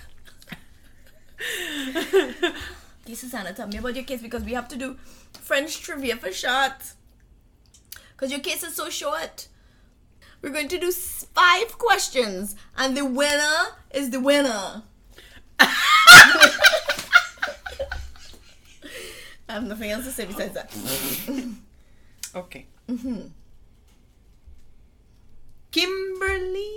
[3.07, 4.97] Okay, Susanna, tell me about your case because we have to do
[5.41, 6.95] French trivia for short.
[8.13, 9.47] Because your case is so short.
[10.47, 14.85] We're going to do five questions, and the winner is the winner.
[15.59, 15.73] I
[19.49, 20.73] have nothing else to say besides that.
[22.37, 22.67] Okay.
[22.89, 23.23] Hmm.
[25.73, 26.71] Kimberly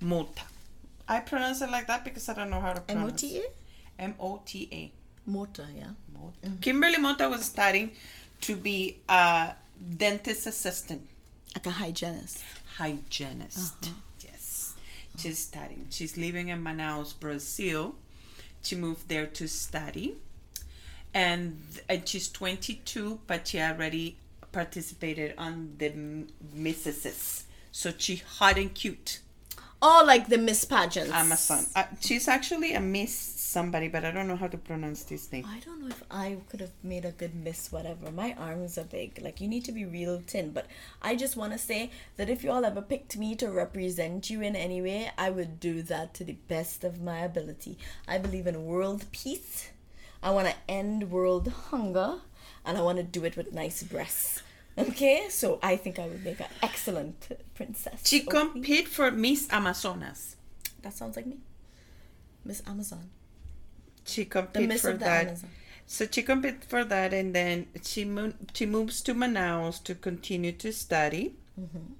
[0.00, 0.42] Mota.
[1.08, 3.38] I pronounce it like that because I don't know how to M O pronounce T
[3.38, 4.02] A?
[4.02, 4.92] M O T A.
[5.28, 5.86] Mota, yeah.
[6.12, 6.56] Mota.
[6.60, 7.90] Kimberly Mota was studying
[8.42, 9.54] to be a
[9.96, 11.08] dentist assistant,
[11.56, 12.44] Like a hygienist.
[12.78, 13.90] Hygienist.
[14.20, 14.74] Yes.
[15.18, 15.86] She's studying.
[15.90, 17.96] She's living in Manaus, Brazil.
[18.62, 20.16] She moved there to study.
[21.12, 24.16] And, and she's 22, but she already
[24.52, 25.92] participated on the
[26.54, 27.44] Misses.
[27.72, 29.20] So she hot and cute.
[29.80, 31.12] Oh, like the Miss Pageants.
[31.12, 31.66] Amazon.
[31.74, 33.12] Uh, she's actually a Miss
[33.48, 35.44] somebody, but I don't know how to pronounce this name.
[35.46, 38.10] I don't know if I could have made a good miss whatever.
[38.10, 39.20] My arms are big.
[39.22, 40.50] Like you need to be real thin.
[40.50, 40.66] But
[41.00, 44.42] I just want to say that if you all ever picked me to represent you
[44.42, 47.78] in any way, I would do that to the best of my ability.
[48.06, 49.70] I believe in world peace.
[50.22, 52.20] I want to end world hunger,
[52.64, 54.42] and I want to do it with nice breasts.
[54.76, 58.00] Okay, so I think I would make an excellent princess.
[58.04, 58.28] She Okay?
[58.28, 60.36] compete for Miss Amazonas.
[60.82, 61.38] That sounds like me.
[62.44, 63.10] Miss Amazon.
[64.08, 65.26] She The compete for that.
[65.26, 65.50] Amazon.
[65.86, 70.52] So she compete for that, and then she mo- she moves to Manaus to continue
[70.52, 71.34] to study.
[71.58, 71.92] Mm-hmm.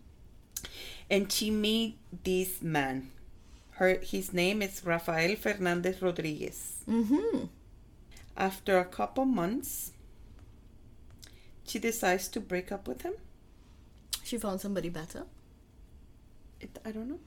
[1.10, 3.10] And she meet this man.
[3.72, 6.84] Her his name is Rafael Fernandez Rodriguez.
[6.88, 7.44] Mm-hmm.
[8.36, 9.92] After a couple months,
[11.66, 13.14] she decides to break up with him.
[14.22, 15.24] She found somebody better.
[16.60, 17.20] It, I don't know.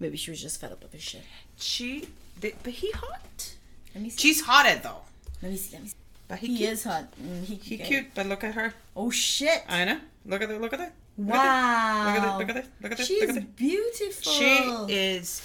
[0.00, 1.22] Maybe she was just fed up with his shit.
[1.56, 2.08] She,
[2.40, 3.54] did, but he hot.
[3.94, 4.18] Let me see.
[4.18, 5.02] She's hotter though.
[5.42, 5.72] Let me see.
[5.74, 5.94] Let me see.
[6.28, 6.70] But he, He cute.
[6.70, 7.04] is hot.
[7.20, 8.72] Mm, he He cute, but look at her.
[8.94, 9.64] Oh shit!
[9.68, 9.98] I know.
[10.26, 10.60] Look at that.
[10.60, 10.92] Look at that.
[11.18, 12.06] Look at wow.
[12.06, 12.38] Look at that.
[12.38, 12.66] Look at that.
[12.82, 13.06] Look at that.
[13.06, 14.32] She's Look at beautiful.
[14.32, 14.56] She
[14.88, 15.40] is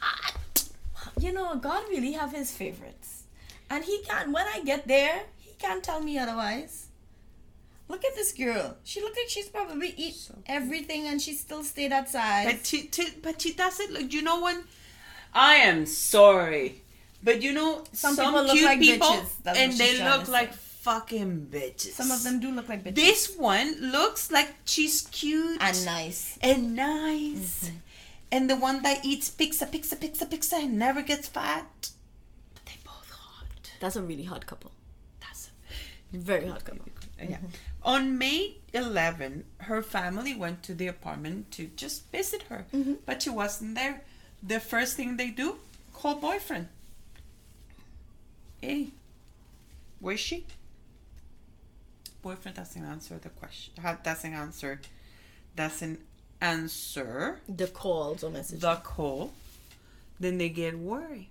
[0.00, 0.64] hot.
[1.20, 3.24] You know, God really have His favorites,
[3.70, 4.32] and He can't.
[4.32, 6.84] When I get there, He can't tell me otherwise.
[7.88, 8.76] Look at this girl.
[8.84, 12.46] She look like she's probably eat So everything, and she still stay that size.
[12.46, 14.12] But she, t- but she doesn't look.
[14.12, 14.64] You know when?
[15.32, 16.82] I am sorry,
[17.26, 19.08] but you know Some some, people look cute like people,
[19.44, 19.56] bitches.
[19.62, 21.92] And they look like fucking bitches.
[22.00, 22.94] Some of them do look like bitches.
[22.94, 26.38] This one looks like she's cute and nice.
[26.40, 27.76] and nice, Mm-hmm.
[28.34, 31.66] and the one that eats pizza, pizza, pizza, pizza, and never gets fat.
[32.54, 33.70] But they both hot.
[33.80, 34.70] That's a really hot couple.
[35.20, 35.50] That's
[36.14, 36.86] a Very hot couple.
[37.18, 37.38] Yeah.
[37.82, 42.66] On May 11, her family went to the apartment to just visit her,
[43.06, 44.02] but she wasn't there.
[44.42, 45.56] The first thing they do,
[45.94, 46.68] call boyfriend.
[48.66, 48.88] Hey,
[50.00, 50.44] where's she?
[52.20, 53.72] Boyfriend doesn't answer the question.
[54.02, 54.80] Doesn't answer.
[55.54, 56.00] Doesn't
[56.40, 58.62] answer The calls or messages.
[58.62, 59.32] the call.
[60.18, 61.28] Then they get worried.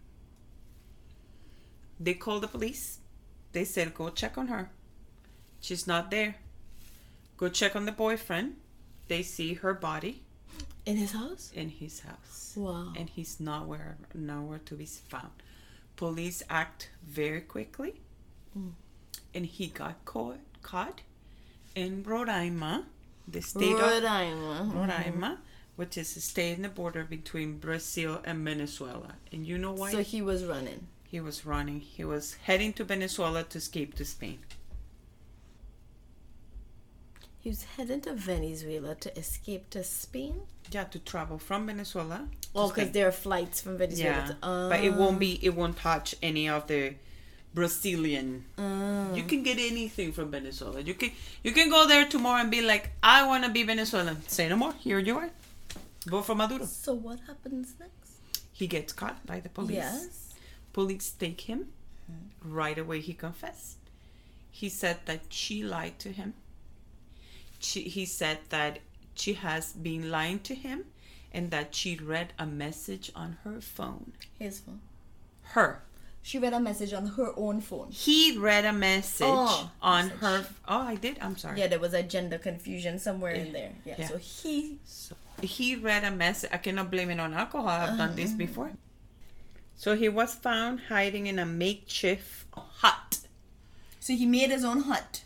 [2.00, 3.00] They call the police.
[3.52, 4.70] They said, go check on her.
[5.60, 6.36] She's not there.
[7.36, 8.56] Go check on the boyfriend.
[9.10, 10.22] They see her body
[10.86, 11.52] In his house?
[11.54, 12.54] in his house.
[12.56, 12.94] Wow.
[12.96, 15.32] And he's nowhere nowhere to be found.
[15.96, 18.02] Police act very quickly.
[18.58, 18.72] Mm.
[19.34, 21.02] And he got caught caught
[21.76, 22.86] in Roraima,
[23.28, 24.72] the state of Roraima.
[24.72, 25.38] Roraima,
[25.76, 29.16] which is a state in the border between Brazil and Venezuela.
[29.32, 29.92] And you know why?
[29.92, 30.88] So he was running.
[31.08, 31.80] he was running.
[31.82, 34.40] He was heading to Venezuela to escape to Spain.
[37.46, 40.36] He was heading to Venezuela to escape to Spain.
[40.72, 42.28] Yeah, to travel from Venezuela.
[42.56, 44.16] Oh, because there are flights from Venezuela.
[44.18, 45.32] yeah, to, uh, but it won't be.
[45.44, 46.96] It won't touch any of the
[47.54, 48.46] Brazilian.
[48.58, 50.82] uh, You can get anything from Venezuela.
[50.82, 51.12] You can
[51.44, 54.18] you can go there tomorrow and be like, I want to be Venezuelan.
[54.28, 54.74] Say no more.
[54.80, 55.30] Here you are.
[56.08, 56.66] Vote for Maduro.
[56.66, 58.12] so what happens next?
[58.52, 59.76] He gets caught by the police.
[59.76, 60.34] Yes.
[60.74, 61.68] Police take him.
[62.44, 63.78] Right away, he confessed.
[64.50, 66.34] He said that she lied to him.
[67.66, 68.80] She, he said that
[69.16, 70.86] she has been lying to him
[71.34, 74.14] and that she read a message on her phone.
[74.40, 74.82] His phone.
[75.56, 75.82] Her.
[76.22, 77.90] She read a message on her own phone.
[77.92, 80.20] He read a message Oh, on message.
[80.22, 80.46] her.
[80.68, 81.18] Oh, I did.
[81.22, 81.60] I'm sorry.
[81.60, 83.74] Yeah, there was a gender confusion somewhere in there.
[83.84, 83.96] Yeah.
[84.00, 84.08] Yeah.
[84.08, 86.50] So he So he read a message.
[86.54, 87.68] I cannot blame it on alcohol.
[87.68, 88.38] I've done this uh-huh.
[88.38, 88.72] before.
[89.76, 93.20] So he was found hiding in a makeshift hut.
[94.00, 95.25] So he made his own hut.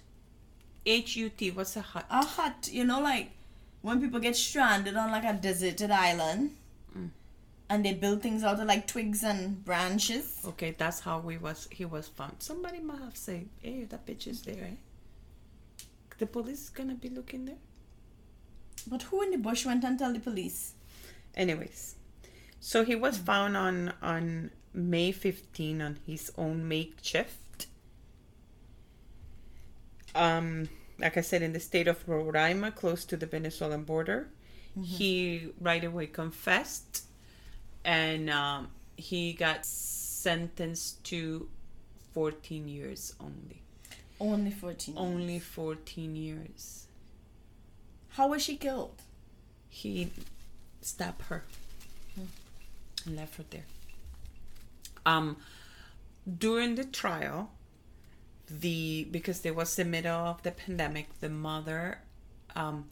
[0.90, 1.52] H U T.
[1.52, 2.06] What's a hut?
[2.10, 3.32] A hut, you know, like
[3.82, 6.56] when people get stranded on like a deserted island,
[6.98, 7.12] Mm.
[7.70, 10.42] and they build things out of like twigs and branches.
[10.44, 11.68] Okay, that's how we was.
[11.72, 12.38] He was found.
[12.40, 14.76] Somebody might have said, "Hey, that bitch is there." Eh?
[16.18, 17.62] The police is gonna be looking there.
[18.88, 20.74] But who in the bush went and tell the police?
[21.36, 21.96] Anyways,
[22.60, 27.68] so he was found on on May 15 on his own makeshift.
[30.16, 34.30] Um, like I said, in the state of Roraima, close to the Venezuelan border,
[34.82, 37.04] he right away confessed,
[37.84, 41.50] and um, he got sentenced to
[42.14, 43.62] 14 years only.
[44.20, 44.96] Only 14.
[44.98, 46.86] Only 14 years.
[48.10, 49.02] How was she killed?
[49.70, 50.12] he
[50.82, 51.44] stabbed her
[53.06, 53.66] and left her there.
[55.06, 55.38] Um,
[56.38, 57.52] during the trial,
[58.50, 62.00] the because there was the middle of the pandemic, the mother,
[62.56, 62.90] um,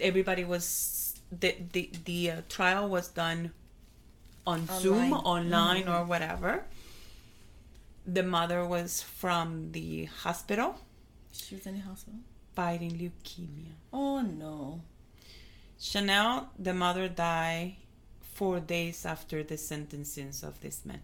[0.00, 3.52] everybody was the the the uh, trial was done
[4.46, 5.84] on Zoom, Online.
[5.84, 6.64] online or whatever.
[8.06, 10.80] The mother was from the hospital
[11.32, 12.18] She was in the hospital.
[12.56, 13.74] fighting leukemia.
[13.92, 14.80] Oh no.
[15.78, 17.76] Chanel, the mother, died
[18.20, 21.00] four days after the sentencing of this man.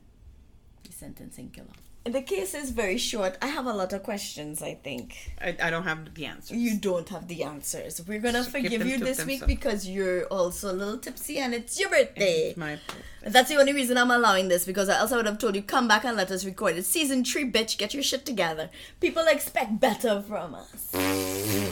[0.85, 1.69] The sentencing killer.
[2.07, 3.37] The case is very short.
[3.43, 5.33] I have a lot of questions, I think.
[5.41, 6.55] I, I don't have the answer.
[6.55, 8.01] You don't have the answers.
[8.07, 9.47] We're gonna So forgive you this week themselves.
[9.47, 12.51] because you're also a little tipsy and it's your birthday.
[12.51, 12.79] It's my
[13.25, 15.89] That's the only reason I'm allowing this because else I would have told you come
[15.89, 16.85] back and let us record it.
[16.85, 18.71] Season three, bitch, get your shit together.
[19.01, 20.91] People expect better from us.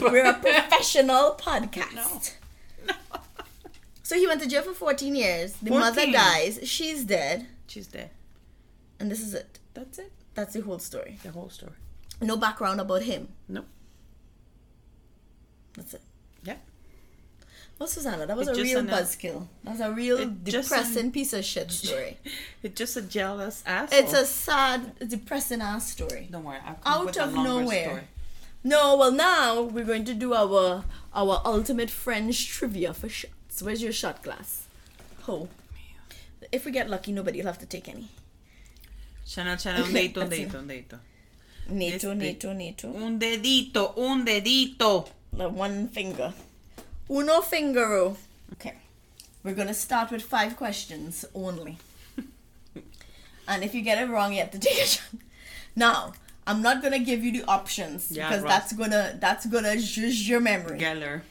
[0.03, 2.35] We're a professional podcast.
[2.89, 2.95] No.
[4.03, 5.55] So he went to jail for 14 years.
[5.63, 6.59] The mother dies.
[6.65, 7.47] She's dead.
[7.67, 8.11] She's dead.
[9.01, 9.59] And this is it.
[9.73, 10.13] That's it.
[10.35, 11.19] That's the whole story.
[11.23, 11.73] The whole story.
[12.21, 13.29] No background about him.
[13.49, 13.65] No.
[15.77, 16.03] That's it.
[16.45, 16.57] Yeah.
[17.79, 19.49] Well, Susanna, that was It's a real an- uh, buzzkill.
[19.65, 22.19] That was a real depressing an- piece of shit story.
[22.63, 23.99] It's just a jealous asshole.
[23.99, 26.29] It's a sad, depressing ass story.
[26.31, 26.59] Don't worry.
[26.65, 27.85] I'll come out with a of longer nowhere.
[27.85, 28.03] Story.
[28.63, 33.61] No, well now we're going to do our our ultimate French trivia for shots.
[33.61, 34.67] Where's your shot glass?
[35.25, 35.49] Ho.
[36.53, 38.09] If we get lucky, nobody will have to take any.
[39.27, 40.99] Chanel, Chanel, un dedito, un dedito, un dedito.
[41.67, 42.89] Nato, Este- nato, nato.
[42.89, 45.09] Un dedito, un dedito.
[45.37, 46.33] The one finger.
[47.09, 48.17] Uno fingero.
[48.53, 48.75] Okay.
[49.43, 51.79] We're gonna start with five questions only.
[53.49, 55.05] and if you get it wrong, you have to take a shot.
[55.77, 56.13] Now,
[56.47, 58.49] I'm not gonna give you the options Yeah, because right.
[58.51, 60.79] that's gonna that's gonna judge your memory.
[60.79, 61.23] Geller.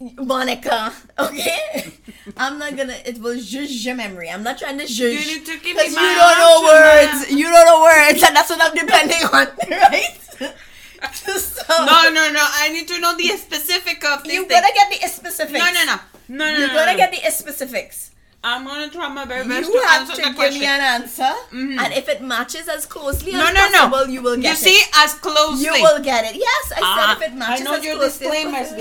[0.00, 1.92] Monica, okay?
[2.36, 2.96] I'm not gonna.
[3.06, 4.28] It will judge your memory.
[4.28, 5.14] I'm not trying to judge.
[5.24, 7.30] You need to give me you don't know words.
[7.30, 10.18] You don't know words, and that's what I'm depending on, right?
[11.14, 12.44] so, No, no, no.
[12.44, 14.60] I need to know the specific of this you thing.
[14.60, 15.58] gotta get the specifics.
[15.58, 15.96] No, no, no.
[16.28, 16.96] No, no, You no, gotta no.
[16.98, 18.10] get the specifics.
[18.46, 20.60] I'm gonna try my very best You to have answer to give question.
[20.60, 21.78] me an answer, Mhm.
[21.80, 24.12] and if it matches as closely no, as no, possible, no.
[24.12, 24.72] you will get You it.
[24.72, 25.64] You see, as closely.
[25.64, 26.36] You will get it.
[26.36, 27.88] Yes, I Ah, said if it matches as closely.
[27.88, 28.72] I know your disclaimers,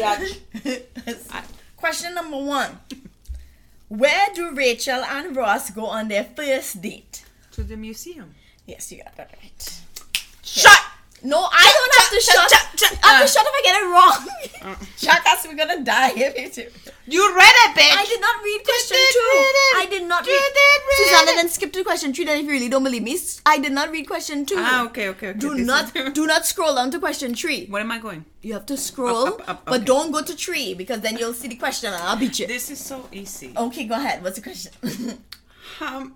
[1.08, 1.44] as.
[1.78, 2.80] Question number one.
[3.88, 7.24] Where do Rachel and Ross go on their first date?
[7.52, 8.34] to the museum.
[8.66, 9.80] Yes, you got that right.
[10.44, 10.82] Shut.
[11.26, 12.52] No, I don't have to shut, shut.
[12.52, 14.78] shut, shut, I have to shut if I get it wrong.
[14.98, 16.70] Shut us, we're gonna die if you do.
[17.08, 17.98] You read it, bitch.
[17.98, 19.30] I did not read question did two.
[19.34, 19.76] read it.
[19.76, 20.54] I did not You read.
[20.54, 21.36] did read Susanna, it.
[21.36, 22.24] then skip to question three.
[22.26, 24.56] Then, if you really don't believe me, I did not read question two.
[24.58, 25.40] Ah, okay, okay, okay.
[25.40, 27.66] Do This not, is- do not scroll down to question three.
[27.68, 28.26] What am I going?
[28.42, 29.86] You have to scroll, Up, up, up, but okay.
[29.86, 32.48] don't go to three because then you'll see the question and I'll beat you.
[32.48, 33.54] This is so easy.
[33.56, 34.24] Okay, go ahead.
[34.24, 34.72] What's the question?
[35.82, 36.16] Um,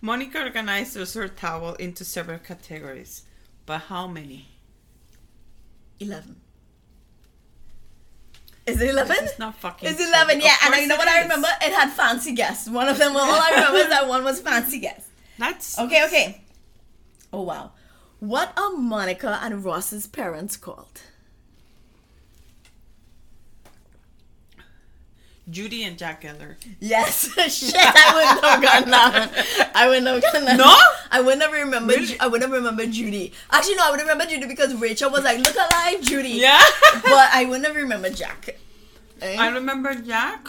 [0.00, 3.22] Monica organizes her towel into several categories,
[3.68, 4.48] but how many?
[6.00, 6.40] Eleven.
[8.66, 9.16] Is it eleven?
[9.20, 9.90] It's not fucking.
[9.90, 10.40] It's eleven.
[10.40, 11.48] Yeah, and you know it what I remember?
[11.60, 12.66] It had fancy guests.
[12.68, 13.12] One of them.
[13.12, 15.10] Well all I remember is that one was fancy guests.
[15.38, 16.40] That's Okay, okay.
[17.30, 17.72] Oh wow.
[18.20, 21.02] What are Monica and Ross's parents called?
[25.50, 26.56] Judy and Jack Geller.
[26.80, 27.28] Yes.
[27.48, 29.70] Shit, I wouldn't have gotten that.
[29.74, 30.58] I wouldn't have gotten that.
[30.58, 30.74] No?
[31.10, 31.96] I wouldn't have remembered.
[31.96, 32.20] Really?
[32.20, 33.32] I wouldn't have remembered Judy.
[33.50, 36.60] Actually, no, I would remember Judy because Rachel was like, "Look alive, Judy." Yeah.
[37.02, 38.56] But I wouldn't have remembered Jack.
[39.22, 39.36] Eh?
[39.38, 40.48] I remember Jack.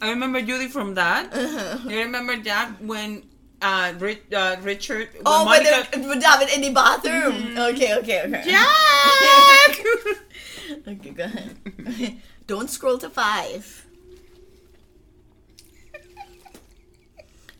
[0.00, 1.32] I remember Judy from that.
[1.32, 1.88] Uh-huh.
[1.88, 3.22] I remember Jack when
[3.60, 5.08] uh, Rich, uh Richard.
[5.24, 5.86] Oh, Monica.
[5.92, 7.56] but with David in the bathroom.
[7.56, 8.42] Okay, okay, okay.
[8.44, 9.86] Jack.
[10.88, 12.16] Okay, go ahead.
[12.46, 13.86] Don't scroll to five.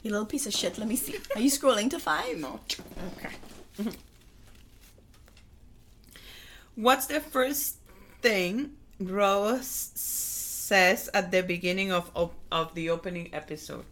[0.03, 0.79] You little piece of shit.
[0.79, 1.17] Let me see.
[1.35, 2.39] Are you scrolling to five?
[2.39, 2.59] No.
[3.15, 3.91] Okay.
[6.75, 7.77] What's the first
[8.21, 13.85] thing Rose says at the beginning of, of, of the opening episode?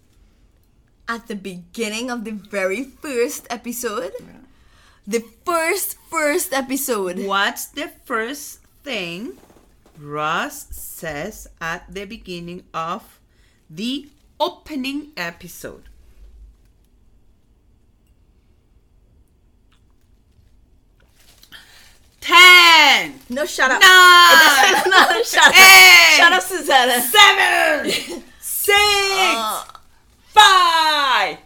[1.07, 4.13] At the beginning of the very first episode,
[5.07, 7.19] the first first episode.
[7.27, 9.37] What's the first thing
[9.99, 13.21] Ross says at the beginning of
[13.69, 14.09] the
[14.39, 15.90] opening episode?
[22.31, 23.81] Ten, No, shut up.
[23.83, 25.55] nine, no, shut up.
[25.59, 26.17] Eight.
[26.17, 27.01] Shut up, Susanna.
[27.03, 29.65] seven, six, Uh,
[30.29, 31.39] five,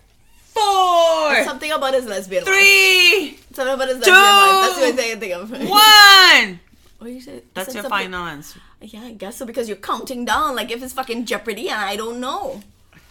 [0.52, 4.10] four, something about his lesbian three, Something about his Two.
[4.10, 4.60] lesbian wife.
[4.60, 5.50] That's the only thing I can think of.
[5.70, 6.60] one.
[6.98, 7.42] What you said?
[7.54, 8.60] That's said your something- final answer.
[8.82, 11.96] Yeah, I guess so because you're counting down like if it's fucking Jeopardy and I
[11.96, 12.60] don't know.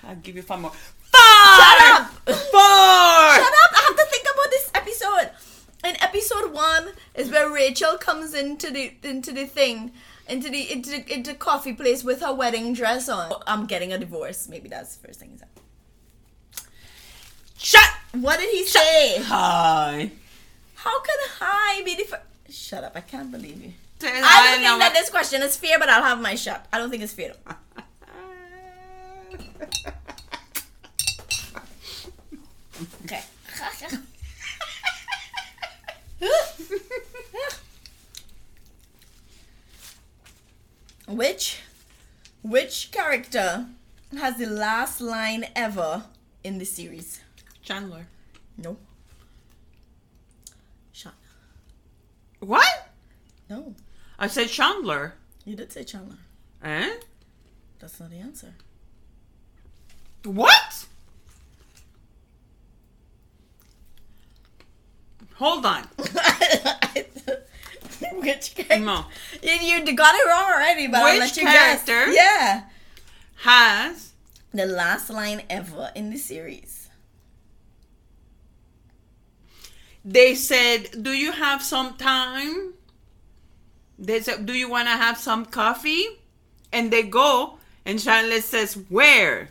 [0.03, 0.69] I'll give you five more.
[0.69, 1.57] Five.
[1.57, 2.11] Shut up!
[2.25, 3.33] Four.
[3.41, 3.71] Shut up!
[3.73, 5.29] I have to think about this episode.
[5.83, 9.91] In episode one is where Rachel comes into the into the thing,
[10.29, 13.31] into the into the, into coffee place with her wedding dress on.
[13.31, 14.47] Oh, I'm getting a divorce.
[14.47, 15.49] Maybe that's the first thing he said.
[17.57, 17.89] Shut.
[18.13, 19.21] What did he say?
[19.23, 20.11] Hi.
[20.75, 22.93] How can hi be the fir- Shut up!
[22.95, 23.73] I can't believe you.
[24.03, 26.65] I I don't think that this question is fair, but I'll have my shot.
[26.71, 27.33] I don't think it's fair.
[33.05, 33.21] Okay.
[41.07, 41.61] which
[42.41, 43.67] which character
[44.17, 46.03] has the last line ever
[46.43, 47.21] in the series?
[47.61, 48.07] Chandler.
[48.57, 48.77] No.
[50.91, 51.13] Shot.
[52.39, 52.91] What?
[53.49, 53.75] No.
[54.19, 55.15] I said Chandler.
[55.45, 56.17] You did say Chandler.
[56.63, 56.93] Eh?
[57.79, 58.53] That's not the answer.
[60.23, 60.85] What?
[65.35, 65.83] Hold on.
[68.13, 68.79] Which character?
[68.79, 69.05] No.
[69.41, 71.83] You, you got it wrong already, but I'll Which let you guess.
[71.85, 72.11] character?
[72.13, 72.63] Yeah.
[73.37, 74.13] Has
[74.53, 76.79] The last line ever in the series.
[80.05, 82.73] they said, "Do you have some time?"
[83.97, 86.05] They said, "Do you want to have some coffee?"
[86.73, 89.49] And they go, and Charlotte says, "Where?"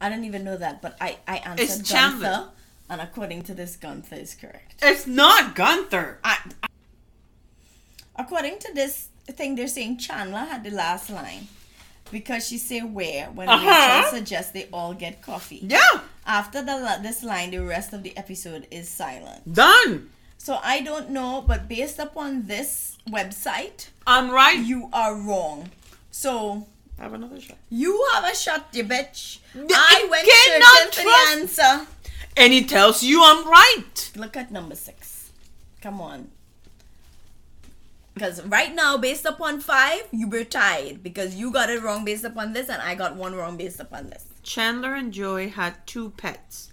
[0.00, 2.28] I don't even know that, but I, I answered It's Chandler.
[2.28, 2.50] Gunther.
[2.90, 4.76] And according to this, Gunther is correct.
[4.82, 6.18] It's not Gunther.
[6.24, 6.38] I,
[8.16, 11.48] according to this thing, they're saying Chandler had the last line.
[12.10, 13.98] Because she say where when Uh-huh.
[13.98, 15.60] Rachel suggests they all get coffee.
[15.62, 19.52] Yeah, After the this line, the rest of the episode is silent.
[19.52, 20.08] done.
[20.38, 24.56] So I don't know, but based upon this website, I'm right.
[24.58, 25.70] you are wrong.
[26.10, 26.66] So
[26.98, 27.56] have another shot.
[27.70, 29.38] you have a shot, you bitch.
[29.54, 31.86] I I went cannot searching for the answer.
[32.36, 34.12] And he tells you I'm right.
[34.16, 35.30] Look at number six.
[35.80, 36.28] Come on.
[38.14, 42.24] Because right now, based upon five, you were tied because you got it wrong based
[42.24, 44.24] upon this, and I got one wrong based upon this.
[44.42, 46.72] Chandler and Joey had two pets.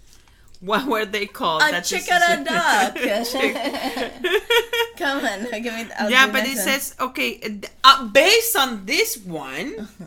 [0.60, 1.62] What were they called?
[1.62, 2.96] A That's chicken a duck.
[4.96, 5.86] Come on, give me.
[5.98, 6.64] I'll yeah, but it one.
[6.64, 7.60] says okay.
[7.84, 10.04] Uh, based on this one, Uh-huh.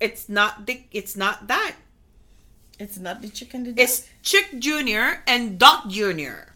[0.00, 0.82] it's not the.
[0.92, 1.74] It's not that.
[2.78, 3.64] it's not the chicken.
[3.64, 3.84] The duck.
[3.84, 6.52] It's Chick Junior and Duck Junior.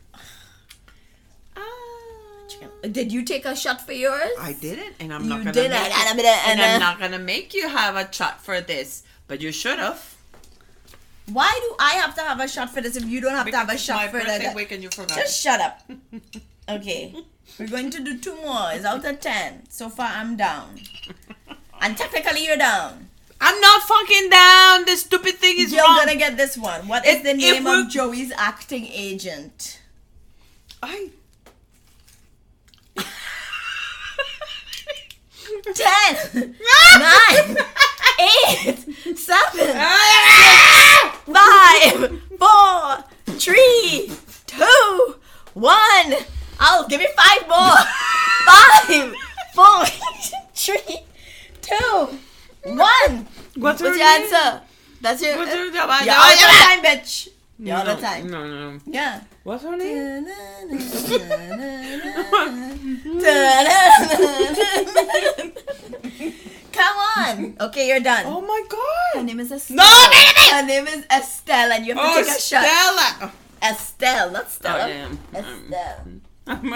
[1.56, 1.62] Ah.
[2.90, 4.30] Did you take a shot for yours?
[4.38, 5.52] I didn't, and I'm You not gonna.
[5.52, 8.42] didn't, make and it- I'm and and, I'm not gonna make you have a shot
[8.42, 10.11] for this, but you should have.
[11.26, 13.56] Why do I have to have a shot for this if you don't have to
[13.56, 14.56] have a shot my for birthday that?
[14.56, 15.16] week and you forgot.
[15.16, 15.82] Just shut up.
[16.68, 17.14] Okay.
[17.58, 18.70] We're going to do two more.
[18.72, 19.62] It's out of ten.
[19.68, 20.80] So far, I'm down.
[21.80, 23.08] And technically, you're down.
[23.40, 24.84] I'm not fucking down.
[24.84, 25.76] This stupid thing is wrong.
[25.78, 25.98] You're wrong.
[26.06, 26.86] gonna get this one.
[26.88, 29.80] What is If- the name of Joey's acting agent?
[30.82, 31.10] I.
[35.74, 36.16] Ten,
[36.98, 37.56] nine,
[38.20, 41.20] eight, seven, ah!
[41.26, 44.10] five, four, three,
[44.46, 45.14] two,
[45.54, 46.14] one.
[46.60, 47.76] I'll give you five more.
[48.46, 49.14] Five,
[49.54, 49.84] four,
[50.54, 51.00] three,
[51.60, 52.18] two,
[52.64, 53.26] one.
[53.56, 54.02] What's What's your name?
[54.02, 54.62] answer?
[55.00, 55.36] That's your.
[55.36, 57.28] What's her You're uh, all the time, bitch.
[57.58, 58.28] You're all the time.
[58.28, 58.78] No, no.
[58.86, 59.20] Yeah.
[59.44, 60.26] What's her name?
[66.72, 67.56] Come on.
[67.60, 68.24] Okay, you're done.
[68.26, 69.18] Oh my god.
[69.20, 69.76] Her name is Estelle.
[69.76, 70.56] No, no, no, no.
[70.56, 72.64] Her name is Estelle, and you have to Oh, take a oh, shot.
[72.64, 73.32] Stella.
[73.62, 74.86] Estelle, not Oh, Stella.
[74.88, 75.18] damn.
[75.34, 76.06] Estelle.
[76.46, 76.72] I'm,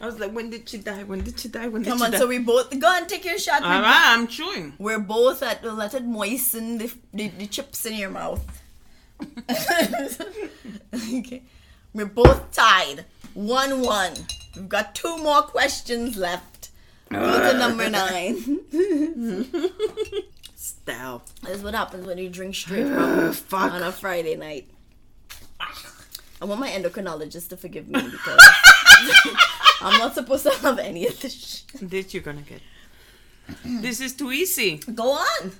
[0.00, 1.02] I was like, when did she die?
[1.02, 1.68] When did she die?
[1.68, 2.18] When did Come she on, die?
[2.18, 3.62] so we both go and take your shot.
[3.62, 4.72] All right, I'm chewing.
[4.78, 8.40] We're both at let it moisten the, the, the chips in your mouth.
[10.94, 11.42] okay.
[11.92, 13.04] We're both tied.
[13.34, 14.14] One one.
[14.56, 16.49] We've got two more questions left.
[17.10, 18.60] Go to number nine.
[20.54, 21.22] Style.
[21.42, 24.68] That's what happens when you drink straight rum on a Friday night.
[26.40, 28.40] I want my endocrinologist to forgive me because
[29.82, 31.34] I'm not supposed to have any of this.
[31.34, 31.90] Shit.
[31.90, 32.62] This you're gonna get.
[33.64, 34.78] This is too easy.
[34.94, 35.52] Go on.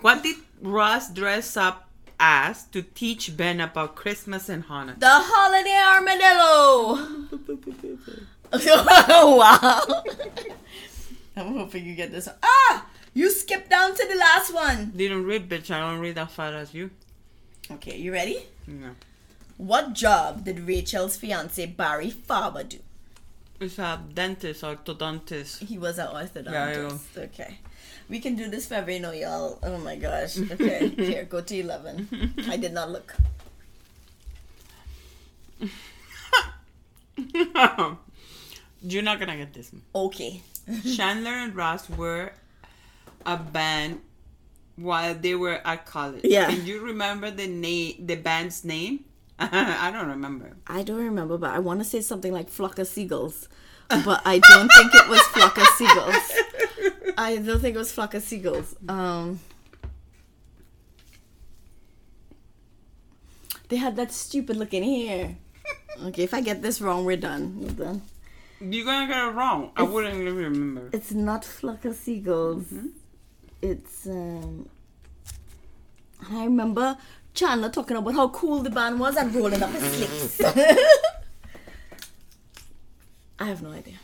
[0.00, 1.88] What did Ross dress up
[2.18, 4.98] as to teach Ben about Christmas and Hanukkah?
[4.98, 7.26] The holiday armadillo.
[8.52, 10.02] wow.
[11.36, 12.36] I'm hoping you get this one.
[12.42, 12.86] Ah!
[13.14, 14.92] You skipped down to the last one.
[14.94, 15.70] Didn't read, bitch.
[15.70, 16.90] I don't read as far as you.
[17.70, 18.44] Okay, you ready?
[18.66, 18.90] No.
[19.56, 22.78] What job did Rachel's fiance Barry Farber do?
[23.58, 25.64] It's a dentist, orthodontist.
[25.64, 27.16] He was an orthodontist.
[27.16, 27.58] Yeah, okay.
[28.08, 29.58] We can do this forever, you know, y'all.
[29.62, 30.38] Oh my gosh.
[30.38, 32.34] Okay, here, go to 11.
[32.48, 33.14] I did not look.
[38.88, 39.82] You're not gonna get this one.
[39.94, 40.42] Okay.
[40.96, 42.32] Chandler and Ross were
[43.24, 44.00] a band
[44.76, 46.22] while they were at college.
[46.24, 46.48] Yeah.
[46.48, 49.04] And you remember the name, the band's name?
[49.38, 50.56] I don't remember.
[50.66, 53.48] I don't remember, but I want to say something like Flock of Seagulls.
[53.88, 56.32] But I don't think it was Flock of Seagulls.
[57.18, 58.74] I don't think it was Flock of Seagulls.
[58.88, 59.40] Um,
[63.68, 65.36] they had that stupid looking hair.
[66.04, 67.58] Okay, if I get this wrong, we're done.
[67.60, 68.02] We're done.
[68.60, 69.72] You're gonna get it wrong.
[69.76, 70.88] I wouldn't even remember.
[70.92, 72.72] It's not Flock of Seagulls.
[73.60, 74.68] It's um.
[76.30, 76.96] I remember
[77.34, 80.40] Chandler talking about how cool the band was and rolling up his sleeves.
[83.38, 83.96] I have no idea.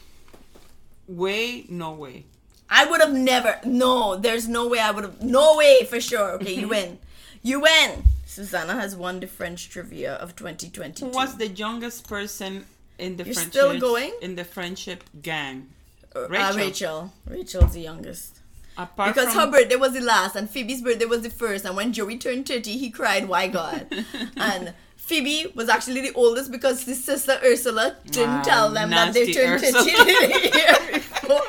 [1.08, 2.26] Way, no way.
[2.68, 3.58] I would have never.
[3.64, 5.22] No, there's no way I would have.
[5.22, 6.32] No way for sure.
[6.32, 6.98] Okay, you win.
[7.44, 8.04] You win.
[8.24, 11.06] Susanna has won the French trivia of 2022.
[11.06, 12.66] Who was the youngest person
[12.98, 13.52] in the You're friendship?
[13.52, 14.12] still going?
[14.20, 15.68] in the friendship gang?
[16.14, 16.56] Uh, Rachel.
[16.56, 17.12] Rachel.
[17.28, 18.38] Rachel's the youngest.
[18.76, 21.64] Apart Because from her birthday was the last and Phoebe's birthday was the first.
[21.64, 23.86] And when Joey turned 30, he cried, Why God?
[24.36, 29.12] and Phoebe was actually the oldest because his sister Ursula didn't Wow, tell them that
[29.12, 31.40] they turned 30 the year before.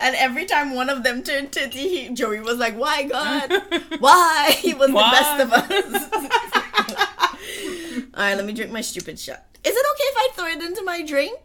[0.00, 3.50] And every time one of them turned 30, he, Joey was like, Why God?
[4.00, 4.54] Why?
[4.58, 5.38] He was Why?
[5.38, 7.93] the best of us.
[8.14, 9.44] Alright, let me drink my stupid shot.
[9.64, 11.38] Is it okay if I throw it into my drink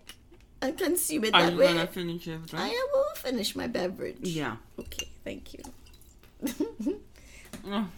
[0.61, 1.67] and consume it Are that you way?
[1.67, 2.39] gonna finish it?
[2.53, 4.17] I will finish my beverage.
[4.22, 4.57] Yeah.
[4.80, 5.63] Okay, thank you.
[7.65, 7.88] Oh,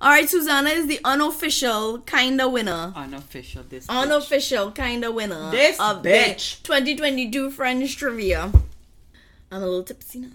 [0.00, 2.92] All right, Susanna is the unofficial kinda winner.
[2.96, 3.62] unofficial.
[3.68, 3.86] This.
[3.86, 4.02] bitch.
[4.02, 6.58] Unofficial kinda winner This of bitch.
[6.58, 8.50] the 2022 French trivia.
[9.50, 10.28] I'm a little tipsy now.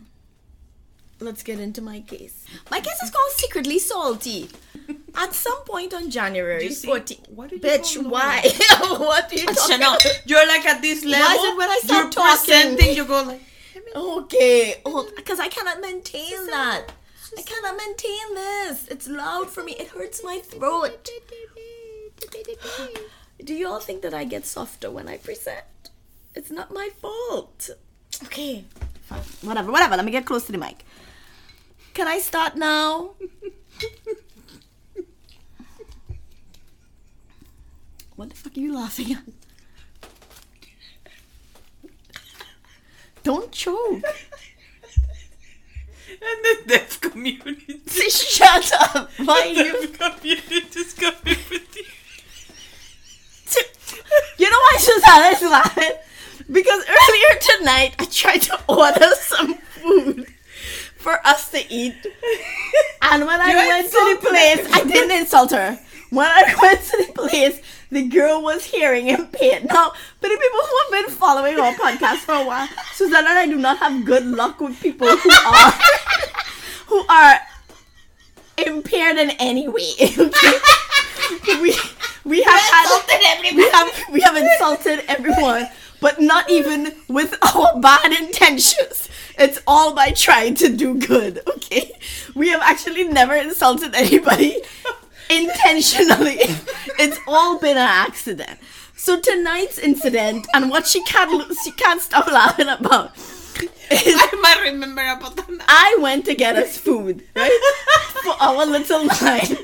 [1.20, 2.45] Let's get into my case.
[2.70, 4.49] My case is called Secretly Salty.
[5.15, 7.30] At some point on January You 14th.
[7.30, 8.41] what did you Bitch, why?
[8.97, 10.05] what are you talking about?
[10.26, 11.26] you're like at this level.
[11.26, 12.45] Why is it when I stop you're talking?
[12.45, 13.41] presenting, you go like.
[13.95, 14.76] Okay,
[15.15, 16.84] because I cannot maintain that.
[17.38, 18.88] I cannot maintain this.
[18.89, 19.74] It's loud for me.
[19.74, 21.03] It hurts my throat.
[23.43, 25.63] Do you all think that I get softer when I present?
[26.36, 27.70] It's not my fault.
[28.26, 28.65] Okay,
[29.03, 29.22] fine.
[29.41, 29.95] Whatever, whatever.
[29.95, 30.86] Let me get close to the mic.
[31.98, 33.16] Can I start now?
[38.16, 39.24] What the fuck are you laughing at?
[43.24, 44.04] Don't choke.
[46.10, 47.82] And the deaf community.
[48.10, 49.10] Shut up.
[49.18, 49.88] Why are you?
[49.88, 51.18] deaf community is coming
[51.50, 51.84] with you.
[54.38, 55.98] You know why Susanna is laughing?
[56.52, 60.28] Because earlier tonight I tried to order some food
[61.08, 61.95] for us to eat.
[63.10, 65.80] And when I went to the place, I didn't insult her.
[66.10, 69.64] When I went to the place, the girl was hearing impaired.
[69.64, 73.39] Now, for the people who have been following our podcast for a while, Susanna and
[73.39, 75.72] I do not have good luck with people who are
[76.91, 77.39] who are
[78.68, 79.93] impaired in any way.
[80.01, 80.58] Okay?
[81.62, 81.72] we
[82.26, 82.88] we have had
[83.55, 85.70] we have we have insulted everyone,
[86.00, 89.10] but not even with our bad intentions.
[89.38, 91.41] It's all by trying to do good.
[91.48, 91.91] Okay,
[92.36, 94.62] we have actually never insulted anybody
[95.30, 96.38] intentionally.
[97.00, 98.60] It's all been an accident.
[98.95, 103.16] So tonight's incident and what she can't she can't stop laughing about
[103.91, 105.48] is I might remember about that.
[105.68, 107.60] I went to get us food, right?
[108.24, 109.58] For our little line.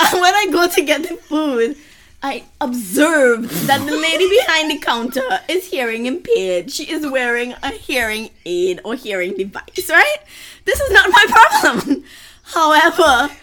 [0.00, 1.76] And when I go to get the food,
[2.22, 6.70] I observed that the lady behind the counter is hearing impaired.
[6.70, 10.18] She is wearing a hearing aid or hearing device, right?
[10.64, 12.04] This is not my problem.
[12.44, 13.34] However,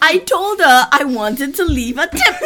[0.00, 2.36] I told her I wanted to leave a tip.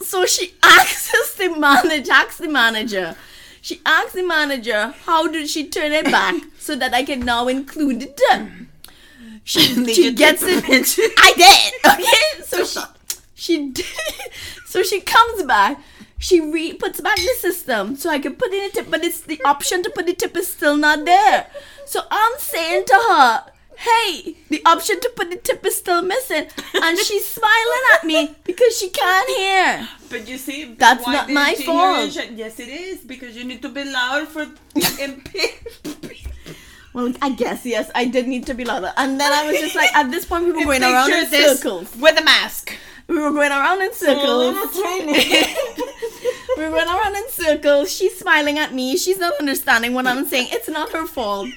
[0.02, 3.16] so she asks the manager, asks the manager.
[3.62, 7.48] She asks the manager, how did she turn it back so that I can now
[7.48, 8.48] include the tip?
[9.44, 9.60] She,
[9.94, 10.64] she gets it.
[11.18, 11.92] I did.
[11.92, 12.97] Okay, so she
[13.38, 13.86] she did.
[14.66, 15.80] So she comes back.
[16.18, 19.20] She re puts back the system so I can put in a tip, but it's
[19.20, 21.46] the option to put the tip is still not there.
[21.86, 23.44] So I'm saying to her,
[23.76, 28.34] "Hey, the option to put the tip is still missing," and she's smiling at me
[28.42, 29.88] because she can't hear.
[30.10, 32.18] But you see, That's not my fault.
[32.34, 34.44] Yes, it is because you need to be loud for.
[36.94, 39.76] Well, I guess yes, I did need to be louder, and then I was just
[39.76, 41.94] like, at this point, we were going around in circles.
[41.94, 42.72] with a mask.
[43.08, 44.54] We were going around in circles.
[46.56, 47.90] we were going around in circles.
[47.90, 48.96] She's smiling at me.
[48.98, 50.48] She's not understanding what I'm saying.
[50.50, 51.48] It's not her fault.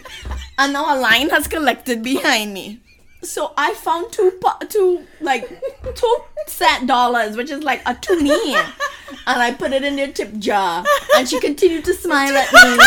[0.58, 2.80] And now a line has collected behind me.
[3.22, 5.47] So I found two, po- two like
[5.93, 10.38] two set dollars, which is like a toonie, and I put it in their tip
[10.39, 10.84] jar.
[11.16, 12.84] And she continued to smile at me.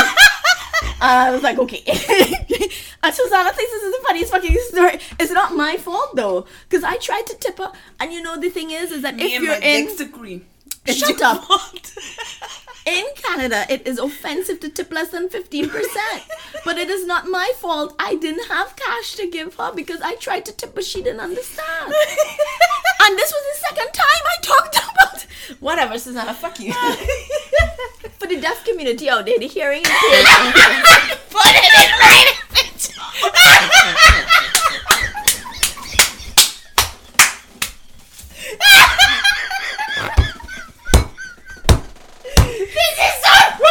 [0.82, 1.82] And I was like, okay.
[3.04, 4.98] Uh, and Susanna thinks this is the funniest fucking story.
[5.20, 7.70] It's not my fault though, because I tried to tip her.
[8.00, 9.84] And you know the thing is, is that Me if you're my in.
[10.86, 11.44] Shut up.
[12.86, 16.22] in Canada, it is offensive to tip less than fifteen percent.
[16.64, 17.94] But it is not my fault.
[17.98, 21.20] I didn't have cash to give her because I tried to tip, but she didn't
[21.20, 21.86] understand.
[23.00, 25.26] and this was the second time I talked about.
[25.60, 26.34] Whatever, Susanna.
[26.34, 26.72] Fuck you.
[28.18, 30.24] For the deaf community out there, the hearing impaired.
[31.30, 32.44] Put it in right
[38.56, 38.83] This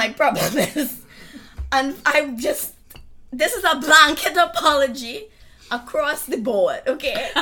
[0.00, 0.96] my problem is.
[1.72, 2.74] And I'm just.
[3.30, 5.26] This is a blanket apology
[5.70, 7.30] across the board, okay?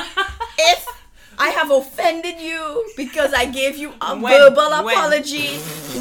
[0.71, 0.85] If
[1.39, 4.31] I have offended you because I gave you a When?
[4.37, 4.95] verbal When?
[4.95, 5.57] apology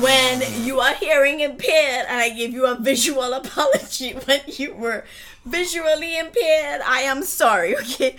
[0.06, 0.34] when
[0.66, 5.04] you are hearing impaired, and I gave you a visual apology when you were
[5.46, 8.16] visually impaired, I am sorry, okay?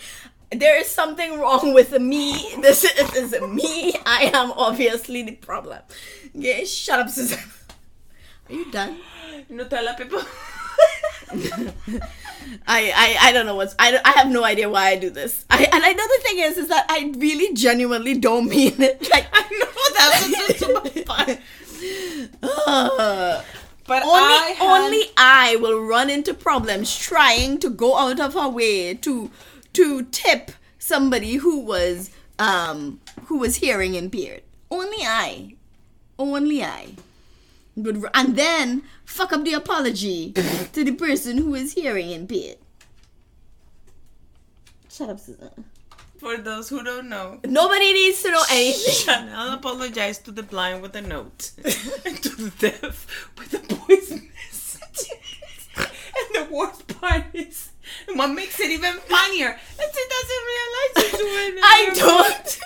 [0.64, 2.34] There is something wrong with me.
[2.66, 3.94] This is, is me.
[4.08, 5.82] I am obviously the problem.
[6.36, 7.38] Okay, shut up, Susan.
[8.50, 8.98] Are you done?
[9.50, 10.22] No tell the people.
[12.68, 15.46] I, I, I don't know what's I, I have no idea why I do this.
[15.50, 19.08] I and I know the thing is is that I really genuinely don't mean it.
[19.12, 21.38] Like I know that was just so much fun.
[22.44, 23.44] uh,
[23.86, 28.34] But only I had, only I will run into problems trying to go out of
[28.34, 29.30] her way to
[29.74, 34.42] to tip somebody who was um who was hearing impaired.
[34.72, 35.56] Only I.
[36.18, 36.96] Only I.
[37.84, 40.32] Would, r- and then fuck up the apology
[40.74, 42.58] to the person who is hearing impaired.
[44.92, 45.66] Shut up, Susan.
[46.18, 48.94] for those who don't know, Nobody needs to know anything.
[49.06, 51.52] Chanel apologized to the blind with a note
[52.06, 53.08] and to the deaf
[53.38, 55.12] with a poison message.
[55.78, 55.88] and
[56.36, 57.70] the worst part is,
[58.08, 61.64] and what makes it even funnier, is she doesn't realize she's doing it.
[61.64, 62.60] I don't.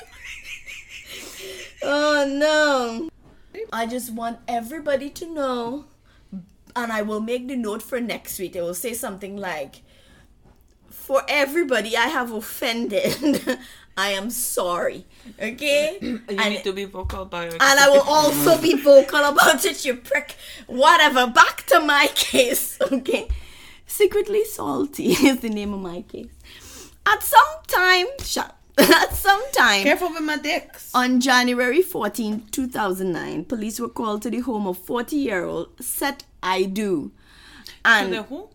[1.83, 3.09] oh no.
[3.71, 5.85] I just want everybody to know,
[6.75, 8.55] and I will make the note for next week.
[8.55, 9.81] It will say something like,
[10.89, 13.59] "For everybody I have offended,
[13.97, 15.05] I am sorry."
[15.41, 17.53] Okay, You and, need to be vocal about it.
[17.61, 19.85] and I will also be vocal about it.
[19.85, 20.35] You prick.
[20.67, 21.27] Whatever.
[21.27, 22.77] Back to my case.
[22.81, 23.27] Okay.
[23.85, 26.29] Secretly Salty is the name of my case.
[27.05, 28.55] At some time, shut.
[28.79, 30.89] At some time Careful with my dicks.
[30.95, 36.23] on January 14, 2009, police were called to the home of 40 year old Seth
[36.41, 37.09] Aidoo.
[37.09, 37.11] To
[37.85, 38.49] And the who?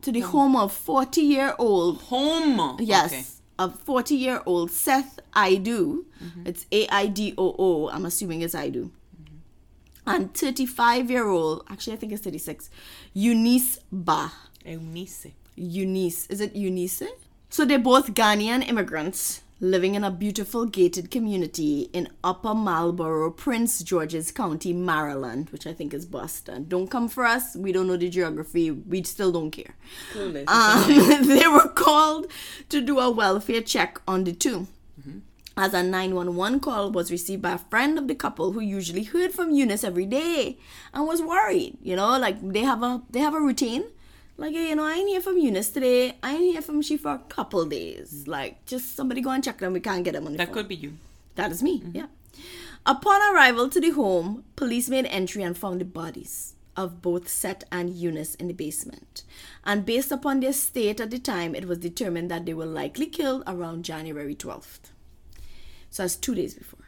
[0.00, 2.76] to the home of 40 year old, Home.
[2.80, 3.24] yes, Okay.
[3.58, 6.04] of 40 year old Seth Aidoo.
[6.22, 6.46] Mm-hmm.
[6.46, 8.90] It's A I D O O, I'm assuming it's Aidoo.
[10.06, 12.70] And 35 year old, actually, I think it's 36,
[13.14, 14.32] Eunice Ba.
[14.64, 15.26] Eunice.
[15.54, 16.26] Eunice.
[16.28, 17.02] Is it Eunice?
[17.52, 23.82] So they're both Ghanaian immigrants living in a beautiful gated community in Upper Marlboro, Prince
[23.82, 26.64] George's County, Maryland, which I think is Boston.
[26.66, 27.54] Don't come for us.
[27.54, 28.70] We don't know the geography.
[28.70, 29.74] We still don't care.
[30.48, 30.82] Um,
[31.28, 32.26] they were called
[32.70, 34.66] to do a welfare check on the 2
[35.54, 39.32] As a 911 call was received by a friend of the couple who usually heard
[39.34, 40.56] from Eunice every day
[40.94, 41.76] and was worried.
[41.82, 43.84] You know, like they have a they have a routine.
[44.36, 46.16] Like, hey, you know, I ain't hear from Eunice today.
[46.22, 48.24] I ain't hear from she for a couple days.
[48.24, 48.28] Mm.
[48.28, 49.72] Like, just somebody go and check them.
[49.72, 50.54] We can't get them on the that phone.
[50.54, 50.94] could be you.
[51.34, 51.96] That is me, mm-hmm.
[51.96, 52.06] yeah.
[52.84, 57.64] Upon arrival to the home, police made entry and found the bodies of both Seth
[57.70, 59.22] and Eunice in the basement.
[59.64, 63.06] And based upon their state at the time, it was determined that they were likely
[63.06, 64.90] killed around January 12th.
[65.90, 66.80] So that's two days before.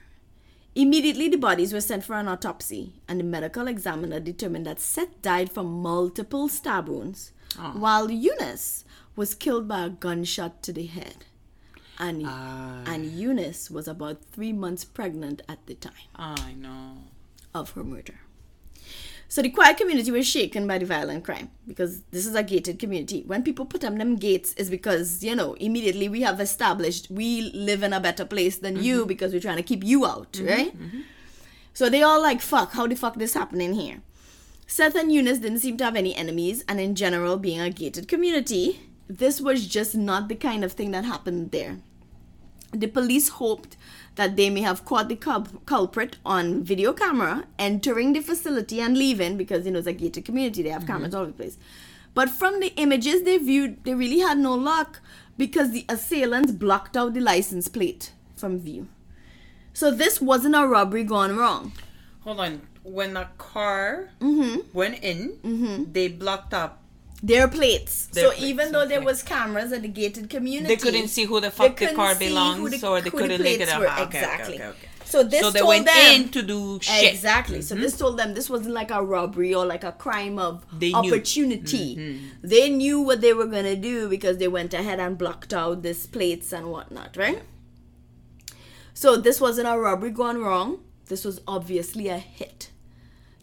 [0.75, 5.23] Immediately, the bodies were sent for an autopsy, and the medical examiner determined that Seth
[5.23, 7.73] died from multiple stab wounds, Oh.
[7.73, 8.85] while Eunice
[9.17, 11.25] was killed by a gunshot to the head.
[11.99, 12.83] And, Ah.
[12.87, 17.05] and Eunice was about three months pregnant at the time I know.
[17.55, 18.19] of her murder.
[19.29, 22.79] So the quiet community was shaken by the violent crime because this is a gated
[22.79, 23.25] community.
[23.27, 27.51] When people put up them gates, is because you know immediately we have established we
[27.53, 29.09] live in a better place than you mm-hmm.
[29.09, 30.47] because we're trying to keep you out, mm-hmm.
[30.47, 30.79] right?
[30.79, 31.01] Mm-hmm.
[31.73, 32.73] So they all like fuck.
[32.73, 34.03] How the fuck this happening here?
[34.67, 38.09] Seth and Eunice didn't seem to have any enemies, and in general, being a gated
[38.09, 41.79] community, this was just not the kind of thing that happened there.
[42.73, 43.77] The police hoped
[44.17, 48.97] that they may have caught the cul- culprit on video camera entering the facility and
[48.97, 51.17] leaving because you know it's a gated community, they have cameras mm-hmm.
[51.17, 51.59] all over the place.
[52.15, 55.01] But from the images they viewed, they really had no luck
[55.37, 58.89] because the assailants blocked out the license plate from view.
[59.73, 61.73] So this wasn't a robbery gone wrong.
[62.21, 62.63] Hold on.
[62.85, 64.61] When a car Mm-hmm.
[64.73, 66.81] went in, they blocked up.
[67.23, 68.07] Their plates.
[68.13, 69.07] Their so plates, even though there okay.
[69.07, 72.15] was cameras at the gated community, They couldn't see who the they fuck the car
[72.15, 73.81] belongs, the- or they couldn't link it plates up.
[73.81, 73.87] were.
[73.87, 74.55] Okay, okay, exactly.
[74.57, 74.89] okay, okay.
[75.07, 77.13] So this so they told went them in to do shit.
[77.15, 77.63] Exactly.
[77.63, 80.89] So this told them this wasn't like a robbery or like a crime of They
[80.89, 80.95] knew.
[80.97, 81.09] Mm-hmm.
[81.09, 82.21] opportunity.
[82.43, 86.07] They knew what they were gonna do because they went ahead and blocked out these
[86.07, 87.43] plates and whatnot, right?
[88.93, 90.81] So this wasn't a robbery gone wrong.
[91.07, 92.71] This was obviously a hit.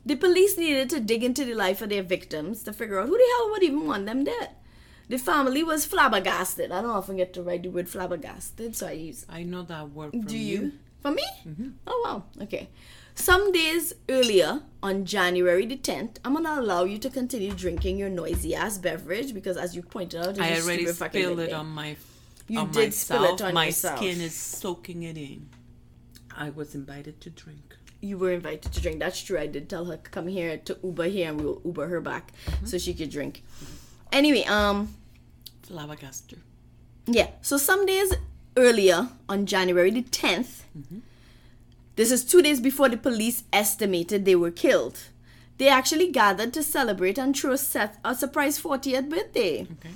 [0.05, 3.17] The police needed to dig into the life of their victims to figure out who
[3.17, 4.49] the hell would even want them dead.
[5.09, 6.71] The family was flabbergasted.
[6.71, 9.91] I don't often get to write the word flabbergasted, so I use I know that
[9.91, 10.61] word from do you.
[10.61, 10.71] you?
[11.01, 11.23] For me?
[11.47, 11.69] Mm-hmm.
[11.87, 12.43] Oh, wow.
[12.43, 12.69] Okay.
[13.15, 17.97] Some days earlier, on January the 10th, I'm going to allow you to continue drinking
[17.97, 21.97] your noisy ass beverage because, as you pointed out, I already spilled it on my.
[22.47, 22.93] You on did myself.
[22.93, 23.97] spill it on my yourself.
[23.97, 25.49] skin is soaking it in.
[26.35, 27.70] I was invited to drink.
[28.01, 28.99] You were invited to drink.
[28.99, 29.37] That's true.
[29.37, 32.31] I did tell her to come here to Uber here and we'll Uber her back
[32.65, 33.43] so she could drink.
[34.11, 34.95] Anyway, um,
[35.67, 36.37] Flabbergaster.
[37.05, 37.29] Yeah.
[37.41, 38.13] So some days
[38.57, 40.63] earlier, on January the 10th,
[41.95, 44.99] this is two days before the police estimated they were killed.
[45.59, 49.61] They actually gathered to celebrate and throw Seth a surprise 40th birthday.
[49.61, 49.93] Okay.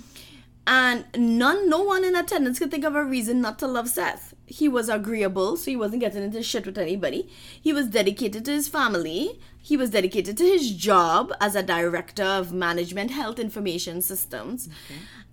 [0.68, 4.35] And none, no one in attendance could think of a reason not to love Seth.
[4.48, 7.30] He was agreeable, so he wasn't getting into shit with anybody.
[7.60, 9.40] He was dedicated to his family.
[9.58, 14.70] He was dedicated to his job as a director of management health information systems.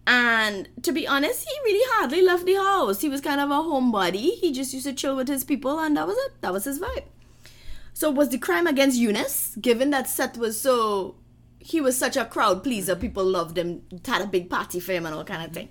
[0.07, 3.03] And to be honest, he really hardly left the house.
[3.03, 4.39] He was kind of a homebody.
[4.39, 6.41] He just used to chill with his people, and that was it.
[6.41, 7.05] That was his vibe.
[7.95, 11.17] So was the crime against Eunice, given that Seth was so
[11.59, 15.07] he was such a crowd pleaser, people loved him, had a big party for him
[15.07, 15.69] and all kind of thing.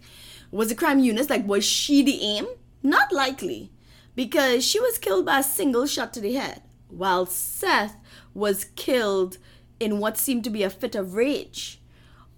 [0.50, 1.30] Was the crime Eunice?
[1.30, 2.48] Like was she the aim?
[2.84, 3.72] Not likely.
[4.16, 7.96] Because she was killed by a single shot to the head, while Seth
[8.34, 9.38] was killed
[9.80, 11.80] in what seemed to be a fit of rage.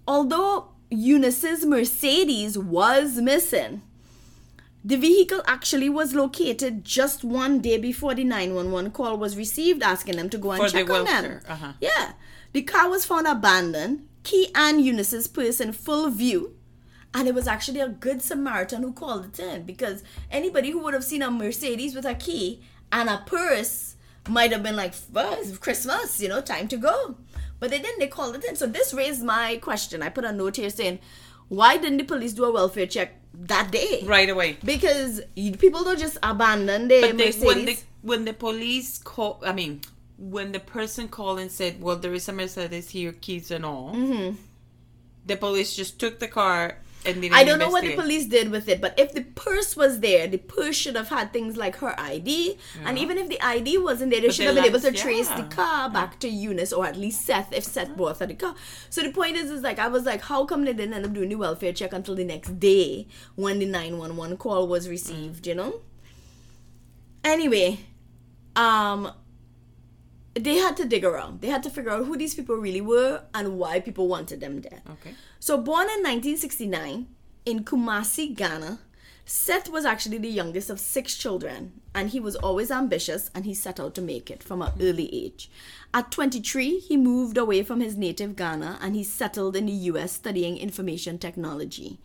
[0.06, 3.82] Although Eunice's Mercedes was missing,
[4.84, 10.16] the vehicle actually was located just one day before the 911 call was received asking
[10.16, 11.40] them to go and For the check on them.
[11.48, 11.72] uh-huh.
[11.80, 12.12] Yeah.
[12.52, 16.54] The car was found abandoned, key and Eunice's purse in full view.
[17.14, 20.94] And it was actually a good Samaritan who called it in because anybody who would
[20.94, 22.60] have seen a Mercedes with a key
[22.90, 23.94] and a purse
[24.28, 27.16] might have been like, well, it's Christmas, you know, time to go.
[27.60, 28.00] But they didn't.
[28.00, 28.56] They called it in.
[28.56, 30.02] So this raised my question.
[30.02, 30.98] I put a note here saying,
[31.48, 34.02] why didn't the police do a welfare check that day?
[34.04, 34.58] Right away.
[34.64, 35.20] Because
[35.58, 37.44] people don't just abandon their But they, Mercedes.
[37.44, 39.80] when the when the police call, I mean,
[40.18, 43.92] when the person called and said, "Well, there is a Mercedes here, keys and all,"
[43.94, 44.36] Mm-hmm.
[45.26, 48.50] the police just took the car and didn't I don't know what the police did
[48.50, 51.76] with it, but if the purse was there, the purse should have had things like
[51.76, 52.56] her ID.
[52.84, 54.86] And even if the ID wasn't there, they But should they have been able to
[54.90, 58.26] like- trace the car back to Eunice or at least Seth if Seth bought her
[58.26, 58.54] the car.
[58.90, 61.12] So the point is, is like, I was like, how come they didn't end up
[61.12, 65.54] doing the welfare check until the next day when the 911 call was received, you
[65.54, 65.80] know?
[67.22, 67.80] Anyway,
[68.56, 69.10] um,
[70.34, 71.40] they had to dig around.
[71.40, 74.60] They had to figure out who these people really were and why people wanted them
[74.60, 74.82] dead.
[74.90, 75.14] Okay.
[75.38, 77.06] So, born in 1969
[77.46, 78.80] in Kumasi, Ghana,
[79.26, 83.54] Seth was actually the youngest of six children, and he was always ambitious and he
[83.54, 85.50] set out to make it from an early age.
[85.94, 90.12] At 23, he moved away from his native Ghana and he settled in the US
[90.12, 91.98] studying information technology.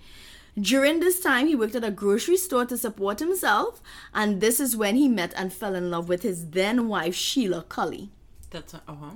[0.58, 3.82] During this time, he worked at a grocery store to support himself,
[4.14, 7.64] and this is when he met and fell in love with his then wife, Sheila
[7.64, 8.12] Cully.
[8.52, 9.12] That's uh huh.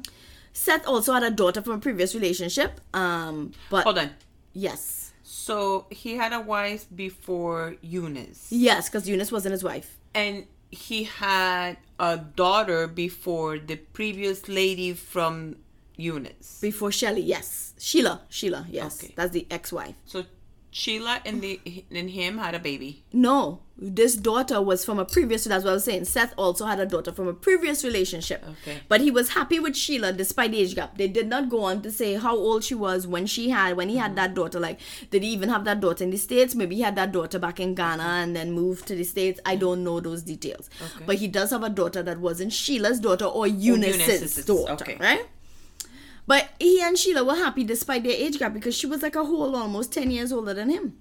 [0.53, 4.11] Seth also had a daughter from a previous relationship, um, but Hold on.
[4.53, 9.97] yes, So he had a wife before Eunice, yes, because Eunice wasn't his wife.
[10.13, 15.55] and he had a daughter before the previous lady from
[15.97, 16.59] Eunice.
[16.61, 17.73] Before Shelley, yes.
[17.77, 19.03] Sheila, Sheila, yes.
[19.03, 19.13] Okay.
[19.15, 19.93] That's the ex-wife.
[20.05, 20.23] So
[20.75, 23.03] Sheila and the and him had a baby.
[23.13, 26.05] No, this daughter was from a previous, that's what I was saying.
[26.05, 28.43] Seth also had a daughter from a previous relationship.
[28.43, 28.79] Okay.
[28.87, 30.97] But he was happy with Sheila despite the age gap.
[30.97, 33.87] They did not go on to say how old she was when she had, when
[33.87, 34.15] he had mm.
[34.15, 34.59] that daughter.
[34.59, 34.79] Like,
[35.11, 36.55] did he even have that daughter in the States?
[36.55, 39.39] Maybe he had that daughter back in Ghana and then moved to the States.
[39.45, 40.71] I don't know those details.
[40.81, 41.05] Okay.
[41.05, 44.97] But he does have a daughter that wasn't Sheila's daughter or Eunice's, Eunice's, daughter, okay.
[44.99, 45.27] right?
[46.25, 49.25] But he and Sheila were happy despite their age gap because she was like a
[49.25, 50.97] whole almost 10 years older than him.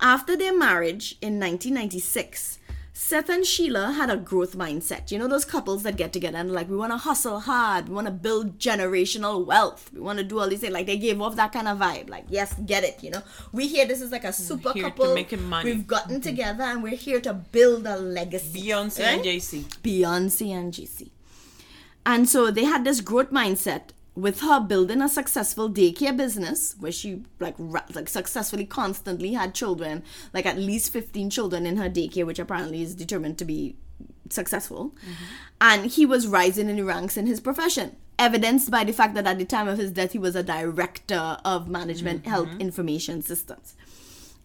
[0.00, 2.58] After their marriage in 1996,
[3.00, 5.12] Seth and Sheila had a growth mindset.
[5.12, 7.94] You know those couples that get together and like we want to hustle hard, we
[7.94, 10.72] want to build generational wealth, we want to do all these things.
[10.72, 12.10] Like they gave off that kind of vibe.
[12.10, 13.02] Like yes, get it.
[13.02, 13.22] You know,
[13.52, 13.86] we here.
[13.86, 15.14] This is like a super couple.
[15.14, 15.70] making money.
[15.70, 16.22] We've gotten mm-hmm.
[16.22, 18.62] together and we're here to build a legacy.
[18.62, 19.14] Beyonce Right?
[19.14, 19.64] and Jay-Z.
[19.82, 21.12] Beyonce and Jay-Z.
[22.08, 26.90] And so they had this growth mindset with her building a successful daycare business where
[26.90, 30.02] she like ra- like successfully constantly had children,
[30.32, 33.76] like at least 15 children in her daycare which apparently is determined to be
[34.30, 34.94] successful.
[35.02, 35.24] Mm-hmm.
[35.60, 37.96] And he was rising in the ranks in his profession.
[38.18, 41.36] Evidenced by the fact that at the time of his death, he was a director
[41.44, 42.30] of management mm-hmm.
[42.30, 43.76] health information systems.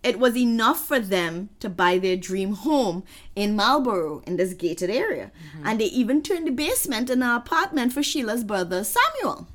[0.03, 3.03] It was enough for them to buy their dream home
[3.35, 5.31] in Marlboro in this gated area.
[5.55, 5.67] Mm-hmm.
[5.67, 9.47] And they even turned the basement in an apartment for Sheila's brother Samuel.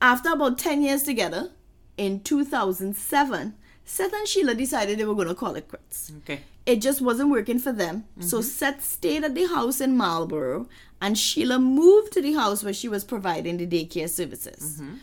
[0.00, 1.50] After about 10 years together,
[1.96, 3.54] in 2007,
[3.84, 6.12] Seth and Sheila decided they were going to call it quits.
[6.18, 6.40] Okay.
[6.64, 8.04] It just wasn't working for them.
[8.20, 8.46] So mm-hmm.
[8.46, 10.68] Seth stayed at the house in Marlboro
[11.00, 14.80] and Sheila moved to the house where she was providing the daycare services.
[14.80, 14.94] Mm-hmm.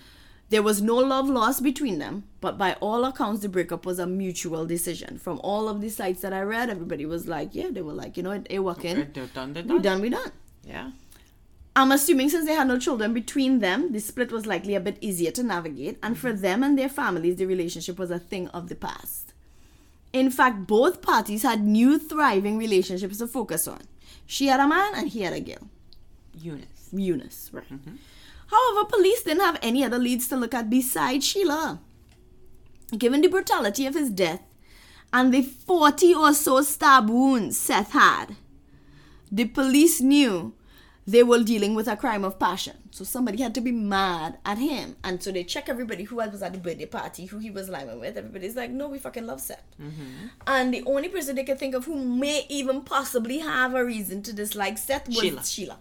[0.50, 4.08] There was no love lost between them, but by all accounts, the breakup was a
[4.08, 5.18] mutual decision.
[5.18, 8.16] From all of the sites that I read, everybody was like, yeah, they were like,
[8.16, 9.10] you know, it, it working.
[9.14, 9.54] They're done.
[9.54, 9.82] They're We done.
[9.82, 10.32] done, we done.
[10.64, 10.91] Yeah.
[11.76, 14.98] I'm assuming since they had no children between them, the split was likely a bit
[15.02, 16.41] easier to navigate, and for mm-hmm.
[16.41, 19.34] them and their families, the relationship was a thing of the past.
[20.14, 23.82] In fact, both parties had new thriving relationships to focus on.
[24.26, 25.70] She had a man and he had a girl,
[26.34, 26.89] Eunice.
[26.91, 27.72] Eunice, right?
[27.72, 27.95] Mm-hmm.
[28.48, 31.80] However, police didn't have any other leads to look at besides Sheila.
[32.98, 34.41] Given the brutality of his death
[35.12, 38.36] and the 40 or so stab wounds Seth had,
[39.32, 40.54] the police knew
[41.06, 42.76] they were dealing with a crime of passion.
[42.91, 44.98] So somebody had to be mad at him.
[45.04, 48.00] And so they check everybody who was at the birthday party, who he was lying
[48.00, 48.18] with.
[48.18, 49.64] Everybody's like, no, we fucking love Seth.
[49.82, 50.28] Mm-hmm.
[50.48, 54.22] And the only person they could think of who may even possibly have a reason
[54.24, 55.43] to dislike Seth was Sheila.
[55.45, 55.80] Sheila.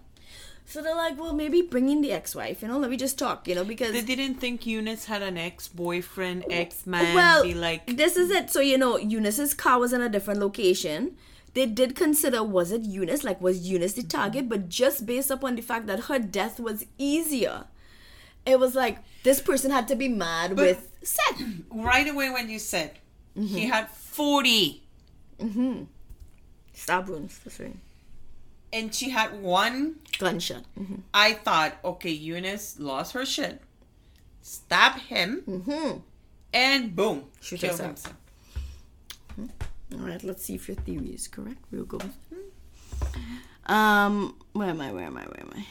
[0.68, 3.46] So they're like, well, maybe bring in the ex-wife, you know, let me just talk,
[3.46, 7.14] you know, because They didn't think Eunice had an ex-boyfriend, ex-man.
[7.14, 8.50] well, be like, this is it.
[8.50, 11.16] So you know, Eunice's car was in a different location.
[11.54, 15.54] They did consider was it Eunice, like was Eunice the target, but just based upon
[15.56, 17.64] the fact that her death was easier,
[18.44, 21.42] it was like this person had to be mad with Seth.
[21.70, 22.98] right away when you said
[23.36, 23.54] Mm-hmm.
[23.54, 24.82] he had 40
[26.72, 27.76] Stab wounds, that's right.
[28.72, 30.64] And she had one, Gunshot.
[30.78, 31.00] Mhm.
[31.14, 33.60] I thought, okay, Eunice lost her shit,
[34.42, 36.02] stab him, Mhm.
[36.52, 37.88] and boom, Shoot killed herself.
[37.90, 38.16] himself.
[39.92, 41.62] All right, let's see if your theory is correct.
[41.70, 42.00] We'll go.
[43.66, 44.92] Um, where am I?
[44.92, 45.22] Where am I?
[45.24, 45.66] Where am I?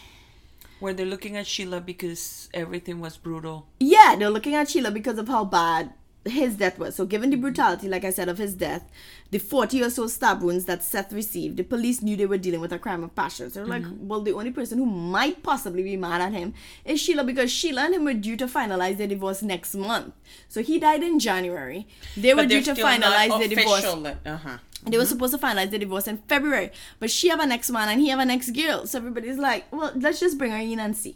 [0.79, 3.67] Where they're looking at Sheila because everything was brutal.
[3.79, 5.93] Yeah, they're looking at Sheila because of how bad
[6.25, 6.95] his death was.
[6.95, 8.89] So, given the brutality, like I said, of his death,
[9.31, 12.61] the 40 or so stab wounds that Seth received, the police knew they were dealing
[12.61, 13.49] with a crime of passion.
[13.49, 16.53] So, they're like, well, the only person who might possibly be mad at him
[16.83, 20.13] is Sheila because Sheila and him were due to finalize their divorce next month.
[20.49, 21.87] So, he died in January.
[22.17, 23.85] They were due to finalize their divorce.
[23.85, 24.57] Uh-huh.
[24.87, 27.89] They were supposed to finalize the divorce in February, but she have an ex man
[27.89, 28.85] and he have an ex girl.
[28.85, 31.15] So everybody's like, well, let's just bring her in and see.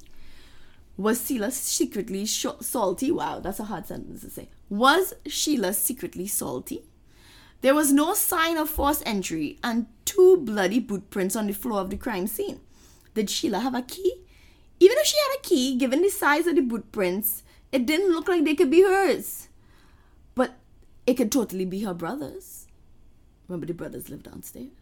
[0.99, 3.09] Was Sheila secretly sh- salty?
[3.09, 4.49] Wow, that's a hard sentence to say.
[4.67, 6.83] Was Sheila secretly salty?
[7.61, 11.79] There was no sign of forced entry and two bloody boot prints on the floor
[11.79, 12.59] of the crime scene.
[13.13, 14.13] Did Sheila have a key?
[14.81, 18.11] Even if she had a key, given the size of the boot prints, it didn't
[18.11, 19.47] look like they could be hers.
[20.35, 20.55] But
[21.07, 22.67] it could totally be her brother's.
[23.47, 24.78] Remember, the brothers live downstairs.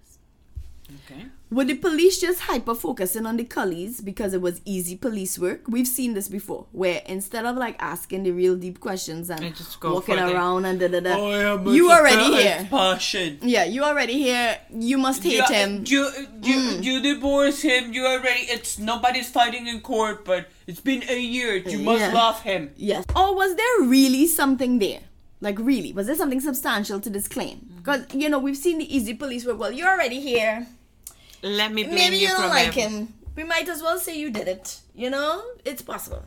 [1.06, 1.26] Okay.
[1.50, 5.62] Were the police just hyper focusing on the cullies because it was easy police work?
[5.68, 9.80] We've seen this before, where instead of like asking the real deep questions and just
[9.80, 11.30] go walking for the- around and da da da, Oh,
[11.66, 12.68] yeah, you already bad here.
[12.70, 13.40] Passion.
[13.42, 14.58] Yeah, you already here.
[14.74, 15.84] You must hate You, him.
[15.86, 15.90] Mm.
[15.90, 16.10] you,
[16.44, 17.94] you, you divorce him.
[17.94, 18.42] You already.
[18.48, 21.56] It's nobody's fighting in court, but it's been a year.
[21.56, 22.14] You must Yeah.
[22.14, 22.72] love him.
[22.76, 23.06] Yes.
[23.16, 25.02] Or was there really something there?
[25.40, 27.58] Like really, was there something substantial to this claim?
[27.60, 27.78] Mm-hmm.
[27.78, 29.60] Because you know we've seen the easy police work.
[29.60, 30.66] Well, you're already here.
[31.42, 32.92] Let me blame Maybe you, you don't like him.
[32.92, 33.14] him.
[33.36, 34.82] We might as well say you did it.
[34.96, 36.24] You know, it's possible.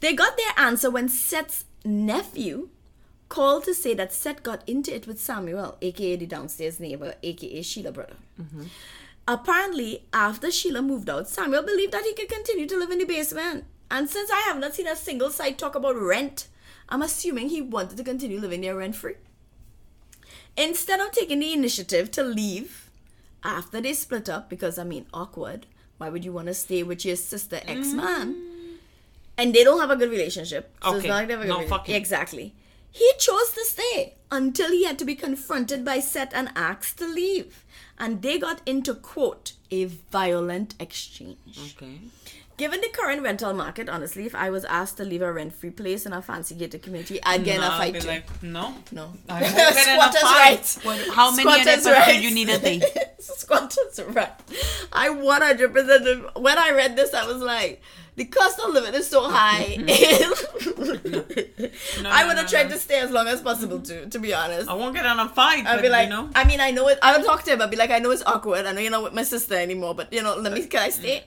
[0.00, 2.68] They got their answer when Seth's nephew
[3.28, 7.62] called to say that Seth got into it with Samuel, aka the downstairs neighbor, aka
[7.62, 8.16] Sheila brother.
[8.40, 8.64] Mm-hmm.
[9.26, 13.04] Apparently, after Sheila moved out, Samuel believed that he could continue to live in the
[13.04, 13.64] basement.
[13.90, 16.48] And since I have not seen a single side talk about rent,
[16.88, 19.14] I'm assuming he wanted to continue living there rent free.
[20.56, 22.83] Instead of taking the initiative to leave
[23.44, 25.66] after they split up, because I mean, awkward,
[25.98, 27.94] why would you want to stay with your sister ex mm.
[27.96, 28.36] man?
[29.36, 30.72] And they don't have a good relationship.
[30.82, 31.08] So it's Okay.
[31.08, 32.54] not like they have a good No rela- fucking- Exactly.
[32.90, 37.06] He chose to stay until he had to be confronted by Seth and asked to
[37.08, 37.64] leave.
[37.98, 41.74] And they got into, quote, a violent exchange.
[41.76, 41.98] Okay.
[42.56, 45.70] Given the current rental market, honestly, if I was asked to leave a rent free
[45.70, 48.74] place in a fancy gated community, again, I'd get in a fight be like, no.
[48.92, 49.12] no.
[49.28, 50.84] I won't get in a Squatters' rights.
[50.84, 52.80] What- how many Squatters' episodes do you need a day?
[53.18, 54.44] Squatters' rights.
[54.92, 57.82] I 100% when I read this, I was like,
[58.16, 59.76] the cost of living is so high.
[62.06, 62.74] I would have no, tried no.
[62.74, 64.68] to stay as long as possible too, to be honest.
[64.68, 66.30] I won't get in a fight, I'd but be like, you know.
[66.36, 67.00] I mean, I know it.
[67.02, 67.60] I would talk to him.
[67.60, 68.66] I'd be like, I know it's awkward.
[68.66, 70.64] I know you're not with my sister anymore, but you know, let me.
[70.66, 71.24] Can I stay?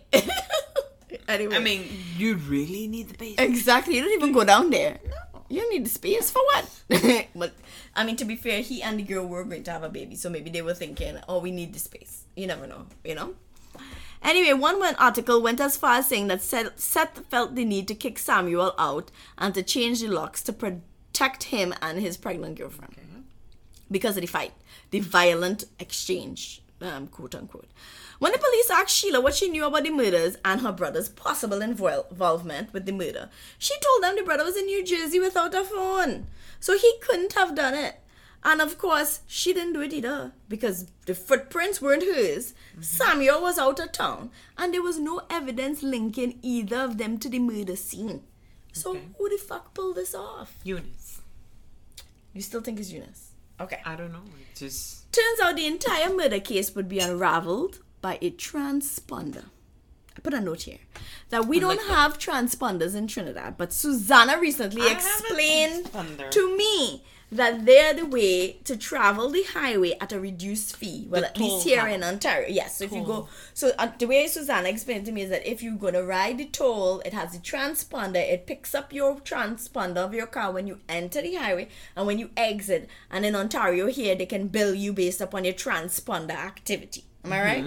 [1.27, 1.87] Anyway, I mean,
[2.17, 3.35] you really need the base.
[3.37, 3.95] exactly.
[3.95, 4.99] You don't even go down there.
[5.05, 5.41] No.
[5.49, 6.69] You need the space for what?
[7.35, 7.53] but
[7.95, 10.15] I mean, to be fair, he and the girl were going to have a baby,
[10.15, 13.35] so maybe they were thinking, "Oh, we need the space." You never know, you know.
[14.21, 17.87] Anyway, one one article went as far as saying that Seth Seth felt the need
[17.87, 22.57] to kick Samuel out and to change the locks to protect him and his pregnant
[22.57, 22.95] girlfriend
[23.89, 24.53] because of the fight,
[24.91, 27.69] the violent exchange, um, quote unquote.
[28.19, 31.59] When the police asked Sheila what she knew about the murders and her brother's possible
[31.59, 35.53] invol- involvement with the murder, she told them the brother was in New Jersey without
[35.53, 36.27] a phone,
[36.59, 37.99] so he couldn't have done it.
[38.43, 42.53] And of course, she didn't do it either because the footprints weren't hers.
[42.79, 47.29] Samuel was out of town, and there was no evidence linking either of them to
[47.29, 48.23] the murder scene.
[48.73, 49.01] So Okay.
[49.17, 50.55] who the fuck pulled this off?
[50.63, 51.21] Eunice.
[52.33, 53.31] You still think it's Eunice?
[53.59, 53.81] Okay.
[53.85, 54.21] I don't know.
[54.39, 55.11] It just.
[55.11, 59.45] Turns out the entire murder case would be unraveled by a transponder.
[60.15, 60.79] I put a note here
[61.29, 61.95] that we I don't like that.
[61.95, 65.91] have transponders in Trinidad, but Susanna recently I explained
[66.31, 71.05] to me that they're the way to travel the highway at a reduced fee.
[71.09, 71.91] Well, The at least here path.
[71.93, 72.47] in Ontario.
[72.49, 72.77] Yes.
[72.77, 75.61] So if you go, so uh, the way Susanna explained to me is that if
[75.61, 78.15] you're gonna ride the toll, it has a transponder.
[78.15, 81.67] It picks up your transponder of your car when you enter the highway
[81.97, 82.89] and when you exit.
[83.11, 87.03] And in Ontario here, they can bill you based upon your transponder activity.
[87.27, 87.65] Am I right?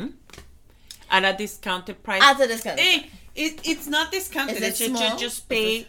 [1.10, 2.22] At a discounted price.
[2.22, 2.78] At a discount.
[2.80, 3.02] Eh,
[3.34, 4.56] it, it's not discounted.
[4.56, 5.10] Is it It's just, small?
[5.12, 5.86] you just pay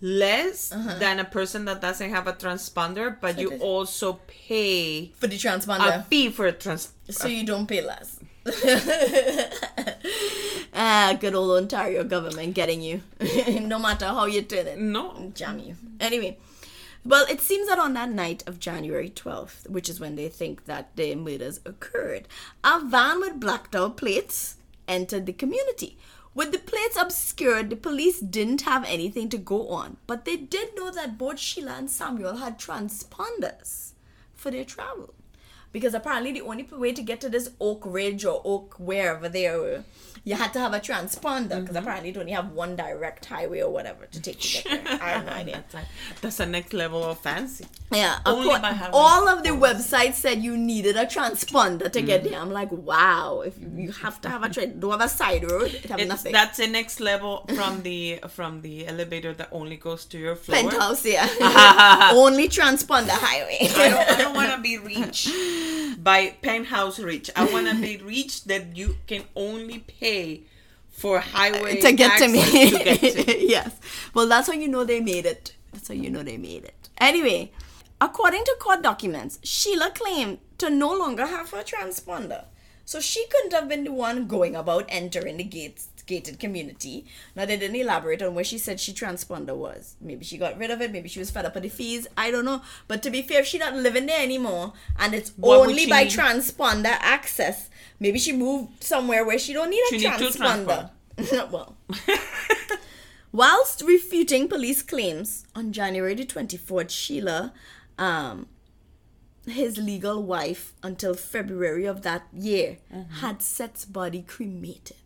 [0.00, 0.98] less Uh-huh.
[0.98, 3.60] than a person that doesn't have a transponder, but you it is.
[3.62, 6.00] also pay For the transponder.
[6.00, 6.92] a fee for a trans.
[7.10, 8.20] so you don't pay less.
[10.74, 13.02] ah, good old Ontario government getting you.
[13.60, 14.78] no matter how you turn it.
[14.78, 15.32] No.
[15.34, 15.74] jam you.
[16.00, 16.36] Anyway,
[17.08, 20.66] well, it seems that on that night of January 12th, which is when they think
[20.66, 22.28] that the murders occurred,
[22.62, 24.56] a van with blacked out plates
[24.86, 25.96] entered the community.
[26.34, 30.76] With the plates obscured, the police didn't have anything to go on, but they did
[30.76, 33.92] know that both Sheila and Samuel had transponders
[34.34, 35.14] for their travel.
[35.72, 39.48] Because apparently the only way to get to this Oak Ridge or Oak wherever they
[39.50, 39.84] were,
[40.24, 41.76] you had to have a transponder because mm-hmm.
[41.76, 44.82] apparently they only have one direct highway or whatever to take get there.
[45.02, 45.64] I have no idea.
[45.70, 45.88] That's, a,
[46.20, 47.66] that's a next level of fancy.
[47.92, 52.02] Yeah, Only acco- by having all of the websites said you needed a transponder to
[52.02, 52.30] get mm.
[52.30, 52.40] there.
[52.40, 55.50] I'm like, wow, if you, you have to have a tra- don't have a side
[55.50, 56.32] road, it have It's, nothing.
[56.32, 60.58] that's the next level from the from the elevator that only goes to your floor.
[60.58, 62.10] Penthouse, yeah.
[62.14, 63.58] Only transponder highway.
[63.60, 65.28] I don't, I don't want to be reached
[65.98, 67.30] by penthouse rich.
[67.36, 70.42] I want to be rich that you can only pay
[70.90, 72.42] for highway to get to me.
[72.42, 73.46] to get to.
[73.46, 73.78] yes.
[74.14, 75.54] Well, that's how you know they made it.
[75.72, 76.88] That's how you know they made it.
[76.98, 77.52] Anyway,
[78.00, 82.44] according to court documents, Sheila claimed to no longer have her transponder.
[82.84, 87.04] So she couldn't have been the one going about entering the gates, gated community.
[87.36, 89.94] Now, they didn't elaborate on where she said she transponder was.
[90.00, 90.90] Maybe she got rid of it.
[90.90, 92.08] Maybe she was fed up with the fees.
[92.16, 92.62] I don't know.
[92.88, 96.04] But to be fair, if she's not living there anymore and it's What only by
[96.04, 96.12] need?
[96.12, 100.90] transponder access, maybe she moved somewhere where she don't need a need transponder.
[101.52, 101.76] well,
[103.30, 107.52] Whilst refuting police claims on January the 24th, Sheila,
[107.98, 108.46] um,
[109.46, 112.78] his legal wife, until February of that year,
[113.20, 114.96] had Seth's body cremated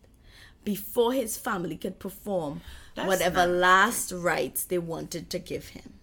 [0.63, 2.61] before his family could perform
[2.95, 5.93] That's whatever last rites they wanted to give him.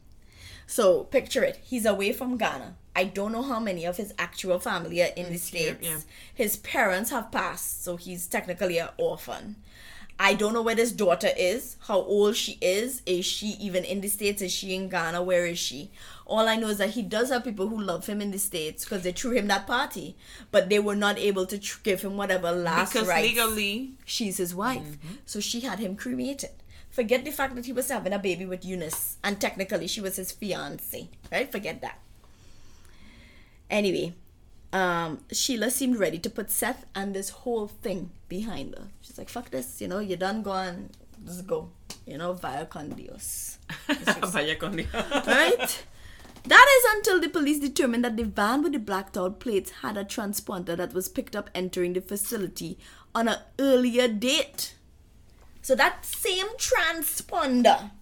[0.67, 1.59] So picture it.
[1.65, 2.77] He's away from Ghana.
[2.95, 5.79] I don't know how many of his actual family are in the here, States.
[5.81, 5.99] yeah.
[6.35, 9.57] His parents have passed, so he's technically an orphan.
[10.19, 13.01] I don't know where this daughter is, how old she is.
[13.07, 14.43] Is she even in the States?
[14.43, 15.23] Is she in Ghana?
[15.23, 15.91] Where is she?
[16.31, 18.85] All I know is that he does have people who love him in the States
[18.85, 20.17] because they threw him that party,
[20.53, 23.27] but they were not able to tr- give him whatever last because rites.
[23.29, 24.97] legally, She's his wife.
[25.27, 26.51] So she had him cremated.
[26.89, 30.17] Forget the fact that he was having a baby with Eunice, and technically she was
[30.17, 31.51] his fiance, right?
[31.51, 31.99] Forget that.
[33.69, 34.15] Anyway,
[34.73, 38.89] um, Sheila seemed ready to put Seth and this whole thing behind her.
[39.01, 40.91] She's like, fuck this, you know, you're done gone.
[41.25, 41.71] Let's go.
[42.07, 43.59] You know, via con Dios.
[44.23, 44.89] vaya con Dios.
[45.27, 45.85] Right?
[46.51, 49.97] That is until the police determined that the van with the blacked out plates had
[49.97, 52.77] a transponder that was picked up entering the facility
[53.15, 54.75] on an earlier date.
[55.63, 57.93] So that same transponder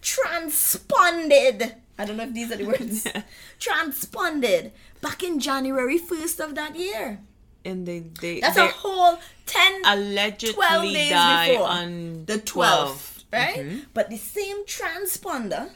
[0.00, 1.74] transponded.
[1.98, 3.06] I don't know if these are the words.
[3.58, 4.72] transponded
[5.02, 7.20] back in January 1st of that year.
[7.66, 13.24] and they they That's they a whole 10 allegedly 12 days before on the 12th,
[13.30, 13.56] right?
[13.58, 13.78] Mm-hmm.
[13.92, 15.68] But the same transponder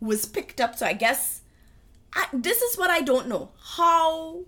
[0.00, 0.74] was picked up.
[0.74, 1.42] So I guess
[2.14, 4.44] I, this is what I don't know how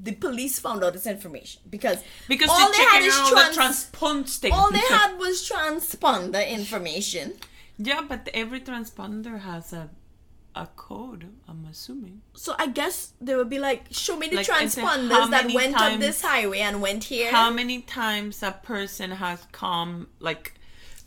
[0.00, 3.14] the police found out this information because because all they're had is
[3.54, 3.86] trans-
[4.40, 7.34] the all they had was transponder information.
[7.78, 9.90] yeah, but every transponder has a
[10.54, 11.28] a code.
[11.48, 12.22] I'm assuming.
[12.34, 15.30] So I guess they would be like, show me the Like, and say, how transponders
[15.30, 17.30] that went up this highway and went here.
[17.30, 20.54] How many times a person has come like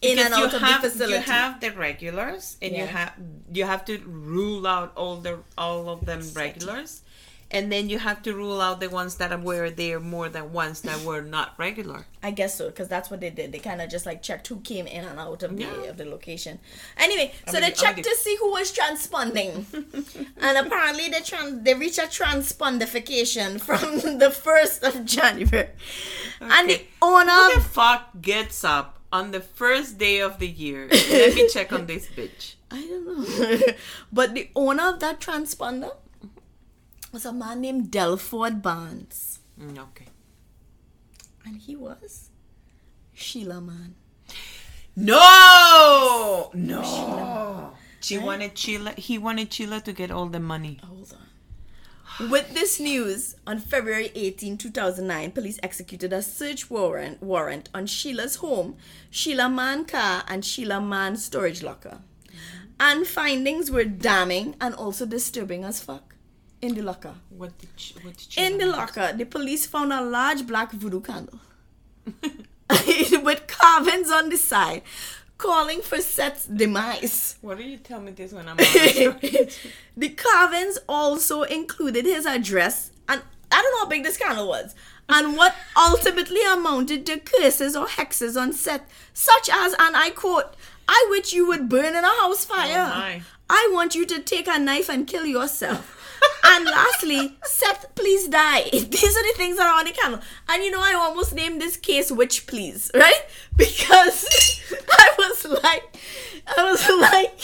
[0.02, 1.14] In and because you out of the have, facility.
[1.14, 3.14] You have the regulars, and you have
[3.54, 7.04] you have to rule out all the all of them regulars,
[7.52, 10.82] and then you have to rule out the ones that were there more than once
[10.82, 12.08] that were not regular.
[12.24, 13.52] I guess so, because that's what they did.
[13.52, 15.90] They kind of just like checked who came in and out of the Yeah.
[15.92, 16.58] of the location.
[16.98, 19.66] Anyway, so they checked to see who was transponding,
[20.42, 25.70] and apparently they tran- they reached a transpondification from the first of January,
[26.40, 30.88] and the owner Who the fuck gets up on the first day of the year?
[30.92, 32.56] Let me check on this bitch.
[32.72, 33.74] I don't know,
[34.12, 35.92] but the owner of that transponder
[37.12, 40.08] was a man named Delford Barnes, Mm, Okay.
[41.46, 42.30] and he was
[43.14, 43.96] Sheila man.
[44.96, 47.74] No, no.
[48.00, 48.92] She wanted Sheila.
[48.98, 50.80] He wanted Sheila to get all the money.
[50.84, 51.21] Hold on.
[52.30, 58.36] With this news, on February 18, 2009, police executed a search warrant warrant on Sheila's
[58.38, 58.76] home,
[59.10, 62.00] Sheila Man car, and Sheila Man storage locker.
[62.80, 66.16] And findings were damning and also disturbing as fuck
[66.62, 67.16] in the locker.
[67.30, 71.02] What did she, what did In the locker, the police found a large black voodoo
[71.02, 71.40] candle
[73.24, 74.84] with carvings on the side,
[75.42, 77.38] calling for Seth's demise.
[77.42, 79.56] What do you tell me this when I'm the
[79.98, 84.76] the carvings also included his address and I don't know how big this candle was.
[85.10, 90.56] And what ultimately amounted to curses or hexes on Seth, such as, and I quote,
[90.88, 92.90] I wish you would burn in a house fire.
[92.94, 93.22] Oh.
[93.50, 95.98] I want you to take a knife and kill yourself.
[96.44, 98.64] And lastly, Seth, please die.
[98.72, 100.22] These are the things that are on the candle.
[100.50, 103.22] And you know, I almost named this case Witch Please, right?
[103.58, 104.26] Because
[104.92, 105.84] I was like,
[106.58, 107.40] I was like,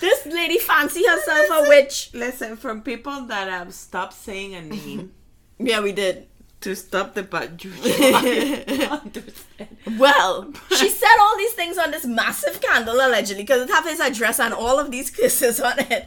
[0.00, 2.10] this lady fancy herself a witch.
[2.14, 5.12] Listen, from people that um, have stopped saying a name
[5.58, 6.28] Yeah, we did.
[6.62, 7.80] to stop the bad juju.
[9.98, 14.00] Well, she said all these things on this massive candle allegedly because it has his
[14.00, 16.06] address and all of these kisses on it.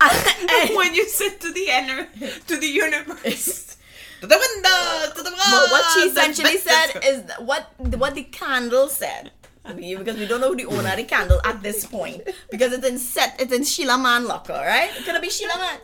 [0.00, 3.76] And- when you said to the ener- to the universe,
[4.20, 5.50] to the window, to the wall.
[5.50, 9.32] But what she essentially said is what what the candle said.
[9.64, 12.22] Because we don't know who the owner of the candle at this point.
[12.50, 14.90] Because it's in set, it's in Sheila Man locker, right?
[14.96, 15.78] It could be Sheila Man.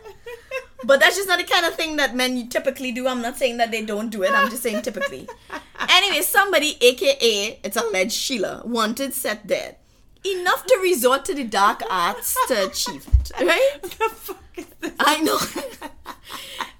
[0.83, 3.07] But that's just not the kind of thing that men typically do.
[3.07, 4.31] I'm not saying that they don't do it.
[4.31, 5.29] I'm just saying typically.
[5.89, 9.77] Anyway, somebody, aka it's alleged Sheila, wanted Seth dead.
[10.25, 13.77] Enough to resort to the dark arts to achieve it, right?
[13.81, 14.91] the fuck is this?
[14.99, 15.37] I know.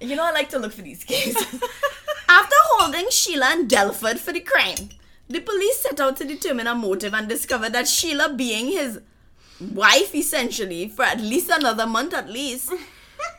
[0.00, 1.36] you know, I like to look for these cases.
[2.28, 4.88] After holding Sheila and Delford for the crime,
[5.28, 9.00] the police set out to determine a motive and discovered that Sheila, being his
[9.72, 12.72] wife essentially for at least another month at least,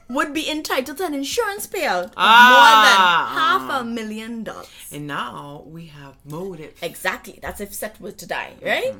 [0.10, 2.50] would be entitled to an insurance payout of Ah.
[2.56, 4.68] more than half a million dollars.
[4.92, 6.74] And now we have motive.
[6.82, 7.40] Exactly.
[7.42, 8.96] That's if Seth was to die, right?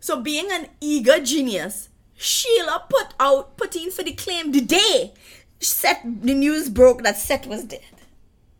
[0.00, 5.12] So being an eager genius, Sheila put out put in for the claim the day
[5.60, 7.80] Seth the news broke that Seth was dead.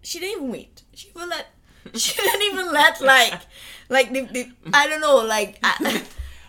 [0.02, 0.82] She didn't even wait.
[0.94, 1.46] She let
[1.94, 3.34] she didn't even let like
[3.88, 6.00] like the, the I don't know, like uh,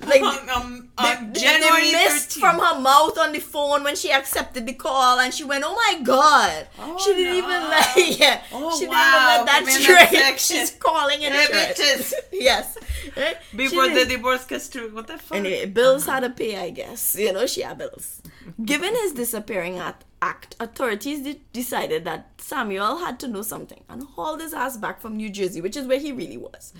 [0.05, 2.39] like um, um, the, uh, January the mist 13th.
[2.39, 5.75] from her mouth on the phone when she accepted the call and she went, Oh
[5.75, 6.67] my god.
[6.79, 7.69] Oh, she didn't even no.
[7.69, 8.41] let yeah.
[8.53, 8.93] Oh, she wow.
[8.93, 10.59] didn't even let that Give me that straight.
[10.59, 11.75] She's calling it straight.
[11.75, 12.13] bitches.
[12.31, 12.77] yes.
[13.17, 13.37] Right?
[13.55, 14.93] Before the divorce gets through.
[14.93, 15.37] What the fuck?
[15.37, 17.15] Anyway, bills had to pay, I guess.
[17.19, 18.21] You know, she had bills.
[18.63, 24.03] Given his disappearing act, act authorities de- decided that Samuel had to know something and
[24.03, 26.73] hauled his ass back from New Jersey, which is where he really was.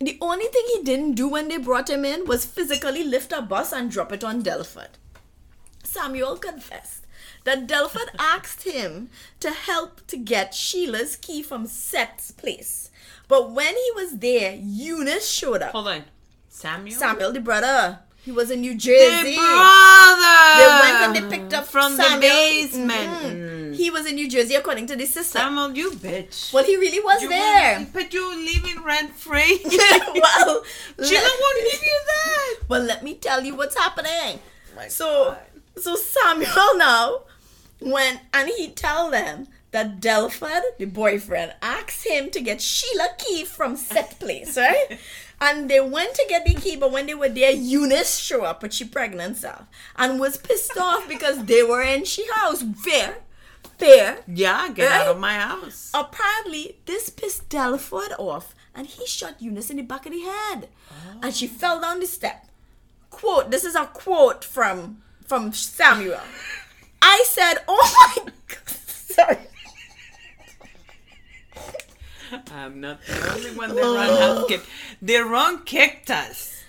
[0.00, 3.42] The only thing he didn't do when they brought him in was physically lift a
[3.42, 4.90] bus and drop it on Delford.
[5.82, 7.06] Samuel confessed
[7.44, 9.10] that Delford asked him
[9.40, 12.90] to help to get Sheila's key from Seth's place.
[13.26, 15.72] But when he was there, Eunice showed up.
[15.72, 16.04] Hold on.
[16.48, 16.96] Samuel?
[16.96, 18.00] Samuel, the brother.
[18.28, 19.06] He was in New Jersey.
[19.08, 19.36] The Jersey.
[19.36, 20.38] brother!
[20.60, 22.20] They went and they picked up from Samuel.
[22.20, 23.10] the basement.
[23.24, 23.70] Mhm.
[23.72, 23.74] Mm.
[23.74, 25.38] He was in New Jersey, according to the sister.
[25.38, 26.52] Samuel, you bitch.
[26.52, 27.78] well, he really was you there.
[27.78, 29.62] will- but you living rent free.
[29.64, 30.62] well,
[31.02, 32.54] Sheila won't give you that.
[32.68, 34.40] well, let me tell you what's happening.
[34.76, 35.38] My So, God.
[35.82, 37.22] so Samuel now
[37.80, 43.46] went and he tell them that Delford, the boyfriend, asked him to get Sheila key
[43.46, 44.98] from set place, right?
[45.40, 48.62] And they went to get the key, but when they were there, Eunice show up
[48.62, 49.64] with she pregnant self
[49.96, 52.64] and was pissed off because they were in she house.
[52.84, 53.18] Fair,
[53.78, 54.18] fair.
[54.26, 55.00] Yeah, get Right?
[55.02, 55.90] out of my house.
[55.94, 60.68] Apparently, this pissed Delford off, and he shot Eunice in the back of the head,
[61.22, 61.50] and she oh.
[61.58, 62.46] fell down the step.
[63.10, 66.20] Quote: This is a quote from from Samuel.
[67.02, 69.38] I said, "Oh my god!" Sorry.
[72.52, 74.46] I'm not the only one that run has oh.
[74.48, 74.66] kicked.
[75.00, 76.62] The wrong kicked us.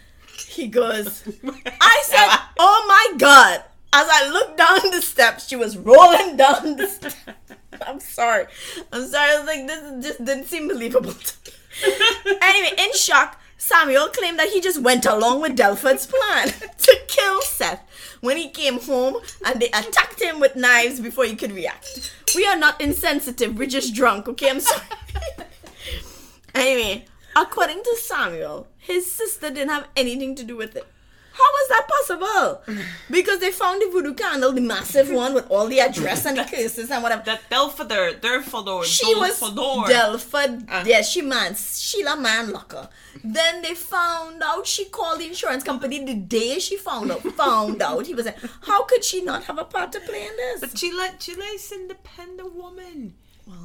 [0.47, 1.23] He goes.
[1.81, 6.77] I said, "Oh my god!" As I looked down the steps, she was rolling down
[6.77, 7.15] the steps.
[7.87, 8.45] I'm sorry.
[8.91, 9.31] I'm sorry.
[9.31, 11.93] I was like, this just didn't seem believable to me.
[12.41, 17.41] anyway, in shock, Samuel claimed that he just went along with Delford's plan to kill
[17.41, 17.81] Seth
[18.21, 22.13] when he came home and they attacked him with knives before he could react.
[22.35, 24.49] We are not insensitive, we're just drunk, okay?
[24.49, 24.83] I'm sorry.
[26.55, 27.05] Anyway,
[27.35, 30.87] according to Samuel, his sister didn't have anything to do with it.
[31.39, 32.61] How was that possible?
[33.09, 36.43] Because they found the voodoo candle, the massive one with all the address and the
[36.51, 37.23] curses and whatever.
[37.25, 39.39] That Delfador, Delfador, She was.
[39.87, 40.69] Delford.
[40.69, 40.83] Uh.
[40.85, 42.89] yeah, she man Sheila Manlocker.
[43.23, 47.21] Then they found out she called the insurance company the day she found out.
[47.21, 48.27] Found out he was.
[48.61, 50.59] How could she not have a part to play in this?
[50.61, 53.15] But she Sheila, Sheila is independent woman.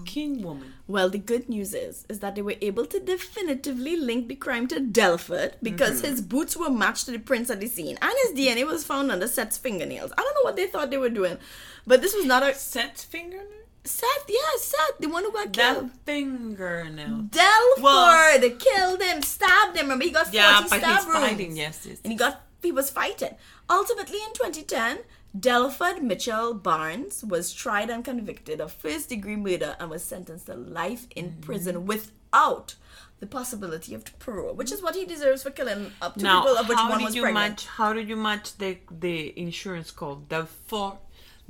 [0.05, 0.73] King woman.
[0.87, 4.67] Well, the good news is is that they were able to definitively link the crime
[4.69, 6.11] to Delford because Mm-hmm.
[6.11, 9.11] his boots were matched to the prints at the scene, and his DNA was found
[9.11, 10.13] under Seth's fingernails.
[10.17, 11.39] I don't know what they thought they were doing,
[11.87, 13.49] but this was not a Set fingernail?
[13.87, 14.25] Seth.
[14.29, 15.91] Yeah, Seth, the one who got That killed.
[16.07, 17.19] fingernail.
[17.31, 19.85] Delford Well- killed him, stabbed him.
[19.87, 21.21] Remember, he got 40 Yeah, but stab he's wounds.
[21.29, 21.99] fighting, yes, yes.
[22.03, 23.35] And he got he was fighting.
[23.69, 25.01] Ultimately, in 2010,
[25.39, 30.55] Delford Mitchell Barnes was tried and convicted of first degree murder and was sentenced to
[30.55, 31.41] life in Mm-hmm.
[31.41, 32.77] prison without
[33.21, 36.59] the possibility of parole, which is what he deserves for killing up to Now, people,
[36.59, 37.51] of which one was you pregnant.
[37.53, 37.67] match?
[37.67, 40.23] How did you match the the insurance call?
[40.29, 40.99] Delfor,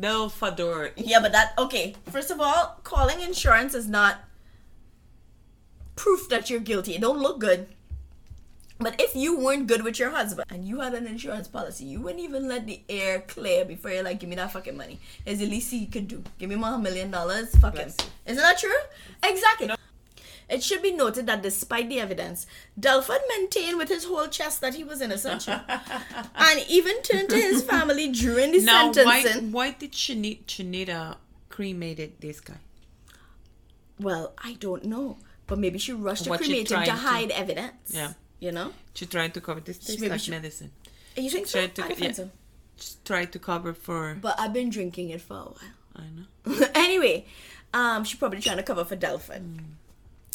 [0.01, 0.93] Delfador.
[0.97, 1.94] Yeah, but that okay.
[2.11, 4.20] First of all, calling insurance is not
[5.97, 6.94] proof that you're guilty.
[6.94, 7.69] It don't look good.
[8.85, 12.02] But if you weren't good with your husband and you had an insurance policy, you
[12.02, 15.01] wouldn't even let the air clear before you're like, give me that fucking money.
[15.24, 16.23] It's the least he could do.
[16.39, 17.56] Give me my million dollars.
[17.56, 17.89] Fuck him.
[18.27, 18.77] Isn't that true?
[19.23, 19.70] Exactly.
[20.51, 22.47] It should be noted that despite the evidence,
[22.78, 25.48] Delford maintained with his whole chest that he was innocent.
[25.48, 29.52] and even turned to his family during the Now, why, sentencing.
[29.52, 31.16] why did Chinita, Chinita
[31.48, 32.59] cremated this guy?
[33.98, 35.16] Well, I don't know.
[35.47, 37.94] But maybe she rushed to cremate him to to- hide evidence.
[37.94, 38.12] Yeah.
[38.44, 38.72] You know?
[38.92, 39.78] She tried to cover this.
[39.78, 40.70] Tastes maybe like she- medicine.
[41.16, 41.62] You think so?
[41.62, 42.12] I tried to- don't yeah.
[42.12, 42.30] so.
[42.76, 44.18] She tried to cover for.
[44.20, 45.56] But I've been drinking it for a while.
[45.96, 46.66] I know.
[46.74, 47.24] anyway,
[47.72, 49.42] um, she's probably trying to cover for Delford.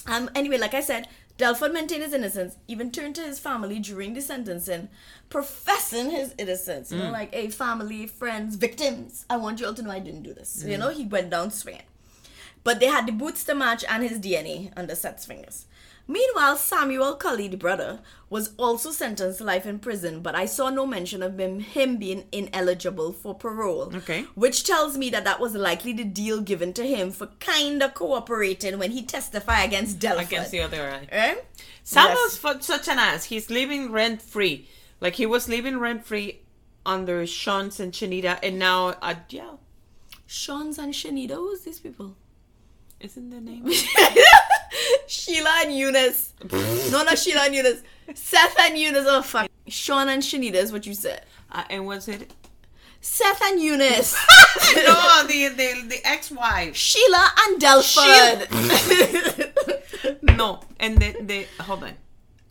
[0.08, 1.08] Um, anyway, like I said,
[1.38, 4.90] Delford maintained his innocence, even turned to his family during the sentencing,
[5.30, 6.92] professing his innocence.
[6.92, 10.24] You know, like, hey, family, friends, victims, I want you all to know I didn't
[10.24, 10.64] do this.
[10.66, 11.84] You know, he went down swinging.
[12.64, 15.66] But they had the boots to match and his DNA under Seth's fingers.
[16.10, 18.00] Meanwhile, Samuel the brother,
[18.32, 21.98] was also sentenced to life in prison, but I saw no mention of him, him
[21.98, 23.96] being ineligible for parole.
[23.96, 24.24] Okay.
[24.34, 28.80] Which tells me that that was likely the deal given to him for kinda cooperating
[28.80, 30.24] when he testified against Delphi.
[30.24, 31.00] Against the other guy.
[31.00, 31.10] Right?
[31.12, 31.36] Eh?
[31.84, 33.26] Samuel's fu- such an ass.
[33.26, 34.68] He's living rent free.
[35.00, 36.40] Like he was living rent free
[36.88, 39.60] under Sean's and Chinita, and now uh, at jail.
[40.26, 42.16] Sean's and Shanita, who's these people?
[43.00, 43.70] Isn't the name?
[45.08, 46.34] Sheila and Eunice.
[46.92, 47.82] no, not Sheila and Eunice.
[48.14, 49.06] Seth and Eunice.
[49.08, 49.50] Oh, fuck.
[49.68, 51.24] Sean and Shanita is what you said.
[51.52, 52.34] uh, and was it?
[53.02, 54.14] Seth and Eunice.
[54.76, 56.76] no, the the, the ex-wife.
[56.76, 58.48] Sheila and Delford.
[60.22, 61.94] No, and the the hold on.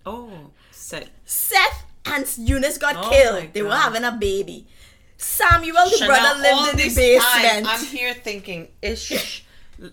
[0.05, 1.09] Oh, Seth.
[1.25, 3.53] Seth and Eunice got Oh killed.
[3.53, 4.67] They were having a baby.
[5.17, 7.23] Samuel, the Chanel, brother, lived in the basement.
[7.25, 9.11] time, I'm here thinking, is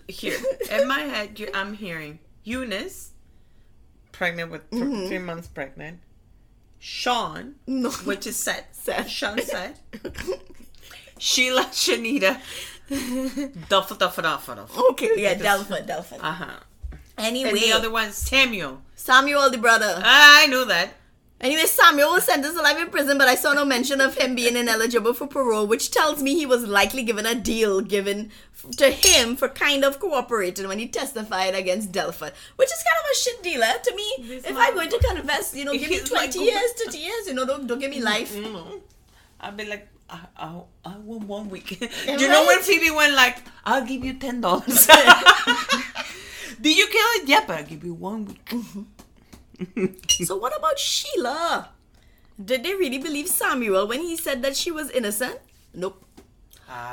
[0.08, 0.38] here
[0.70, 1.38] in my head?
[1.38, 3.10] You, I'm hearing Eunice,
[4.12, 5.06] pregnant with th- Mm-hmm.
[5.08, 6.00] three months pregnant.
[6.78, 7.90] Sean, No.
[8.04, 8.68] which is set.
[8.76, 9.08] Seth.
[9.08, 9.78] Sean said.
[11.18, 12.40] Sheila, Shanita,
[12.90, 14.90] Duffa, Duffa, Duffa, Duffa.
[14.90, 16.18] okay, yeah, Delford, Delford.
[16.20, 16.46] Uh huh.
[17.18, 18.82] Anyway, And the other one, Samuel.
[18.94, 20.00] Samuel, the brother.
[20.04, 20.90] I knew that.
[21.38, 24.34] Anyway, Samuel was sentenced to life in prison, but I saw no mention of him
[24.34, 28.70] being ineligible for parole, which tells me he was likely given a deal given f-
[28.78, 33.10] to him for kind of cooperating when he testified against Delford, which is kind of
[33.12, 33.78] a shit dealer eh?
[33.78, 34.12] to me.
[34.28, 36.98] This if I'm going to confess, you know, give me He's like- 20 years, 30
[36.98, 38.34] years, you know, don't, don't give me life.
[38.34, 38.44] Mm.
[38.46, 38.80] mm, mm.
[39.40, 41.78] I'd be like, I, I, I want one week.
[42.06, 42.60] Do you know when?
[42.60, 44.86] Phoebe went like, I'll give you ten dollars.
[46.60, 47.28] Did you kill it?
[47.28, 48.44] Yeah, but I'll give you one week.
[48.46, 48.82] Mm-hmm.
[50.24, 51.70] So what about Sheila?
[52.42, 55.38] Did they really believe Samuel when he said that she was innocent?
[55.72, 56.02] Nope.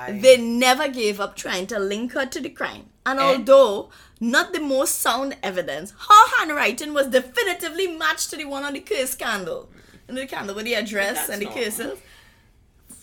[0.07, 2.89] They never gave up trying to link her to the crime.
[3.05, 3.23] And Eh.
[3.23, 8.73] although not the most sound evidence, her handwriting was definitively matched to the one on
[8.73, 9.69] the curse candle.
[10.07, 11.63] And the candle with the address and the normal.
[11.63, 11.99] curses.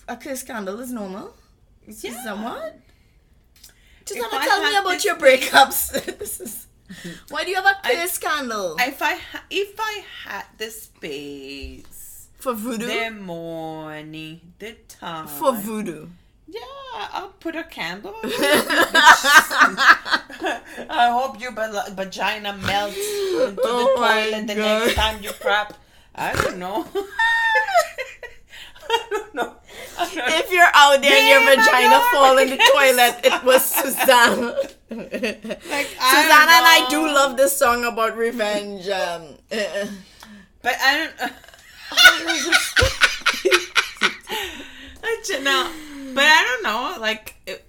[0.08, 1.34] A curse scandal is normal.
[1.86, 2.22] yeah.
[2.24, 2.78] Somewhat.
[4.06, 5.92] Just If wanna I tell me about your breakups.
[6.18, 6.66] this is
[7.30, 8.76] why do you have a curse candle?
[8.78, 12.86] If I ha- if I had the space, for voodoo?
[12.86, 16.08] the money, the time, For voodoo.
[16.48, 16.60] yeah,
[17.12, 18.14] I'll put a candle.
[20.88, 25.74] I hope your vagina melts into Oh the toilet the next time you crap.
[26.14, 26.86] I don't know.
[28.92, 29.54] I don't know.
[29.98, 30.24] I don't know.
[30.38, 34.54] If you're out there and your vagina fall in the toilet, it was Suzanne.
[34.90, 38.88] Like, Susanna and I do love this song about revenge.
[38.88, 39.22] Um,
[39.52, 39.86] uh,
[40.62, 41.32] But I don't.
[45.44, 45.70] Know.
[46.14, 47.00] But I don't know.
[47.00, 47.62] Like, if,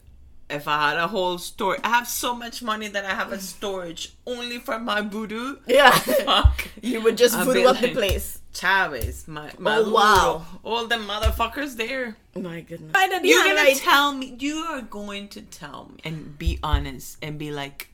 [0.49, 3.39] if I had a whole store, I have so much money that I have a
[3.39, 5.57] storage only for my voodoo.
[5.67, 5.91] yeah.
[6.25, 6.67] Fuck.
[6.81, 8.40] You would just voodoo up the place.
[8.53, 10.45] Chavez, my, my Oh, wow.
[10.63, 12.17] All the motherfuckers there.
[12.35, 12.91] My goodness.
[13.23, 14.35] You're gonna tell me.
[14.39, 17.87] You are going to tell me and be honest and be like,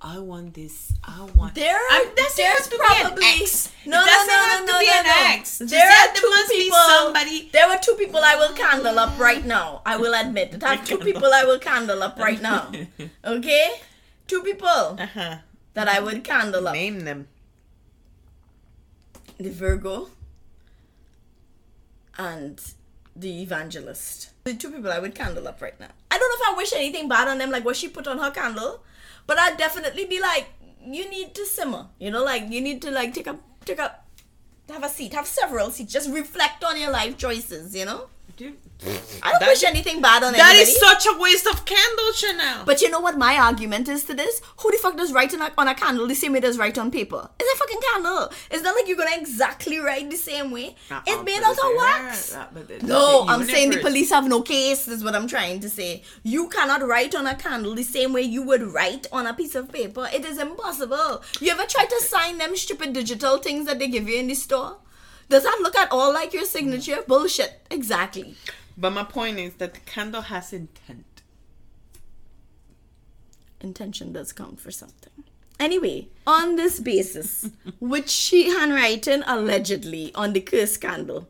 [0.00, 0.92] I want this.
[1.04, 1.54] I want.
[1.56, 3.72] There, I- doesn't there's have an probably ex.
[3.84, 5.66] no, It no, doesn't no, no, to no, be no, no.
[5.66, 6.78] There are two must be people.
[6.78, 9.82] somebody- There were two people I will candle up right now.
[9.84, 12.70] I will admit that I have two people I will candle up right now.
[13.24, 13.70] Okay,
[14.26, 15.38] two people Uh-huh.
[15.74, 16.74] that I would candle up.
[16.74, 17.26] Name them.
[19.38, 20.08] The Virgo
[22.16, 22.60] and
[23.14, 24.30] the Evangelist.
[24.44, 25.88] The two people I would candle up right now.
[26.10, 28.18] I don't know if I wish anything bad on them, like what she put on
[28.18, 28.82] her candle,
[29.26, 30.48] but I'd definitely be like,
[30.84, 31.86] you need to simmer.
[31.98, 33.96] You know, like you need to like take a take a
[34.70, 35.92] have a seat, have several seats.
[35.92, 37.74] Just reflect on your life choices.
[37.74, 40.70] You know, Dude, I don't That- wish anything bad on that anybody.
[40.70, 42.64] is such a waste of candle, Chanel.
[42.64, 44.40] but you know what my argument is to this?
[44.58, 46.78] Who the fuck does write on a, on a candle the same way does write
[46.78, 47.28] on paper?
[47.40, 48.30] It's a fucking candle.
[48.52, 50.76] It's not like you're gonna exactly write the same way.
[50.90, 52.36] Uh-uh, it's made out of wax.
[52.68, 54.86] it's No, I'm saying the police have no case.
[54.86, 56.02] Is what I'm trying to say.
[56.22, 59.56] You cannot write on a candle the same way you would write on a piece
[59.56, 60.08] of paper.
[60.12, 61.22] It is impossible.
[61.40, 64.34] You ever try to sign them stupid digital things that they give you in the
[64.34, 64.76] store?
[65.28, 67.02] Does that look at all like your signature?
[67.06, 67.60] Bullshit.
[67.70, 68.36] Exactly.
[68.80, 71.04] But my point is that the candle has intent.
[73.60, 75.24] intention does count for something.
[75.58, 77.50] Anyway, on this basis,
[77.80, 81.28] which she handwritten allegedly on the curse candle,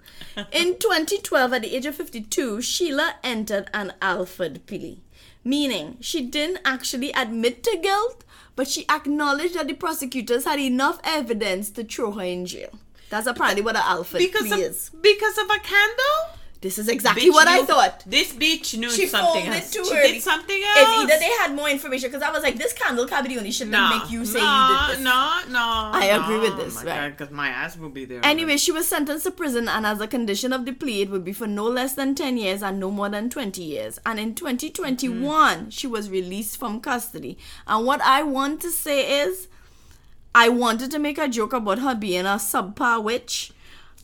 [0.52, 5.00] in 2012, at the age of 52, Sheila entered an Alfred plea,
[5.42, 8.22] meaning she didn't actually admit to guilt,
[8.54, 12.70] but she acknowledged that the prosecutors had enough evidence to throw her in jail.
[13.08, 14.90] That's apparently what an Alfred Because plea of, is.
[15.00, 16.27] because of a candle?
[16.60, 18.02] This is exactly Bitch what I thought.
[18.05, 19.70] This bitch knew She something else.
[19.70, 20.12] too she early.
[20.14, 20.78] did something else.
[20.78, 23.98] If either they had more information, because I was like, this candle the only no,
[23.98, 25.05] make you say no, you did this.
[25.05, 27.16] No, no, I agree with this, oh right.
[27.16, 28.20] Because my ass will be there.
[28.24, 31.24] Anyway, she was sentenced to prison, and as a condition of the plea, it would
[31.24, 34.01] be for no less than 10 years and no more than 20 years.
[34.05, 35.68] And in 2021, mm-hmm.
[35.68, 37.39] she was released from custody.
[37.68, 39.47] And what I want to say is,
[40.35, 43.52] I wanted to make a joke about her being a subpar witch,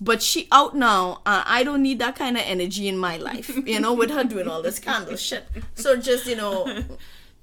[0.00, 2.98] but she oh, out now, and uh, I don't need that kind of energy in
[2.98, 5.44] my life, you know, with her doing all this candle shit.
[5.74, 6.66] So just, you know,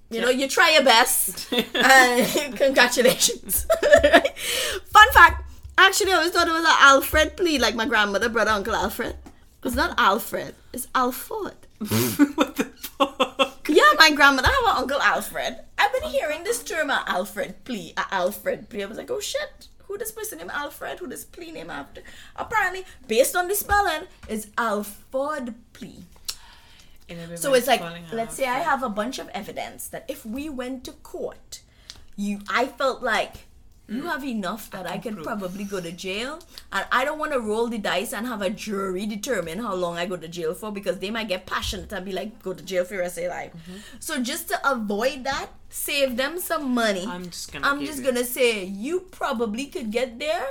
[0.09, 1.51] you know, you try your best.
[1.51, 3.65] And uh, congratulations.
[4.85, 5.49] Fun fact.
[5.77, 9.15] Actually, I always thought it was an Alfred plea, like my grandmother, brother, uncle Alfred.
[9.63, 10.55] It's not Alfred.
[10.73, 11.55] It's Alford.
[12.35, 13.67] what the fuck?
[13.69, 15.59] Yeah, my grandmother have an uncle Alfred.
[15.77, 18.83] I've been hearing this term, Alfred plea, Alfred plea.
[18.83, 20.99] I was like, oh shit, who this person named Alfred?
[20.99, 22.01] Who this plea name after?
[22.37, 26.03] Apparently, based on the spelling, it's Alford plea.
[27.35, 30.85] So it's like, let's say I have a bunch of evidence that if we went
[30.85, 31.59] to court,
[32.15, 33.47] you, I felt like
[33.91, 34.05] you mm.
[34.05, 35.25] have enough that I could prove.
[35.25, 36.39] probably go to jail,
[36.71, 39.97] and I don't want to roll the dice and have a jury determine how long
[39.97, 42.63] I go to jail for because they might get passionate and be like, go to
[42.63, 43.51] jail for the rest of your life.
[43.51, 43.77] Mm-hmm.
[43.99, 47.05] So just to avoid that, save them some money.
[47.05, 50.47] I'm just gonna I'm just you- gonna say you probably could get there,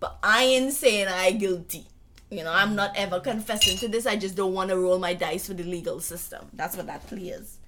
[0.00, 1.86] but I ain't saying I guilty.
[2.30, 4.06] You know, I'm not ever confessing to this.
[4.06, 6.46] I just don't want to roll my dice with the legal system.
[6.52, 7.59] That's what that plea is.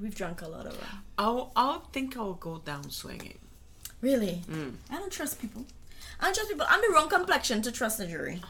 [0.00, 1.02] We've drunk a lot of rum.
[1.18, 3.38] I'll, I'll think I'll go down swinging.
[4.00, 4.42] Really?
[4.50, 4.74] Mm.
[4.90, 5.64] I don't trust people.
[6.20, 6.66] I don't trust people.
[6.68, 8.42] I'm the wrong complexion to trust a jury.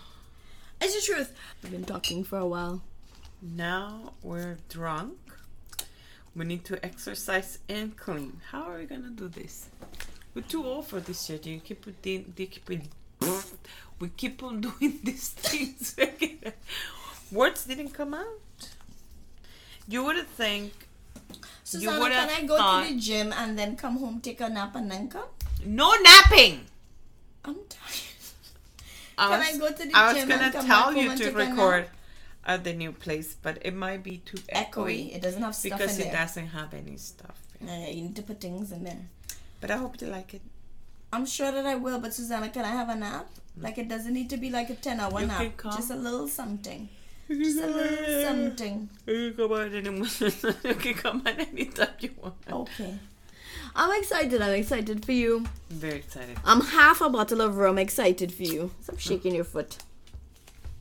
[0.80, 1.32] It's the truth.
[1.62, 2.82] We've been talking for a while.
[3.42, 5.18] Now we're drunk.
[6.34, 8.40] We need to exercise and clean.
[8.50, 9.68] How are we gonna do this?
[10.34, 11.46] We're too old for this shit.
[11.46, 13.42] You keep doing, they keep on-
[14.00, 15.94] we keep on doing these things.
[17.30, 18.40] Words didn't come out.
[19.86, 20.72] You would think
[21.64, 24.48] Susanna, would've can I go thought- to the gym and then come home, take a
[24.48, 25.24] nap, and then come?
[25.64, 26.60] no napping.
[27.44, 28.00] I'm tired.
[29.18, 31.34] I Can was, I go to the I was gonna and tell you to take
[31.34, 31.48] a nap?
[31.48, 31.86] record
[32.46, 34.70] at the new place, but it might be too Echoey.
[34.70, 35.86] echoey It doesn't have stuff in there.
[35.86, 36.12] because it there.
[36.12, 37.38] doesn't have any stuff.
[37.66, 39.06] Uh, you need to put things in there.
[39.60, 40.42] But I hope you like it.
[41.12, 43.28] I'm sure that I will, but Susanna, can I have a nap?
[43.56, 45.56] Like it doesn't need to be like a ten hour You nap.
[45.56, 45.70] can.
[45.72, 46.88] Just a little something.
[47.28, 48.88] Just a little something.
[49.06, 49.90] You can come out any
[50.64, 52.34] you can come out anytime you want.
[52.50, 52.94] Okay.
[53.76, 54.40] I'm excited.
[54.40, 55.44] I'm excited for you.
[55.70, 56.36] Very excited.
[56.44, 58.70] I'm half a bottle of rum excited for you.
[58.82, 59.78] Stop shaking your foot.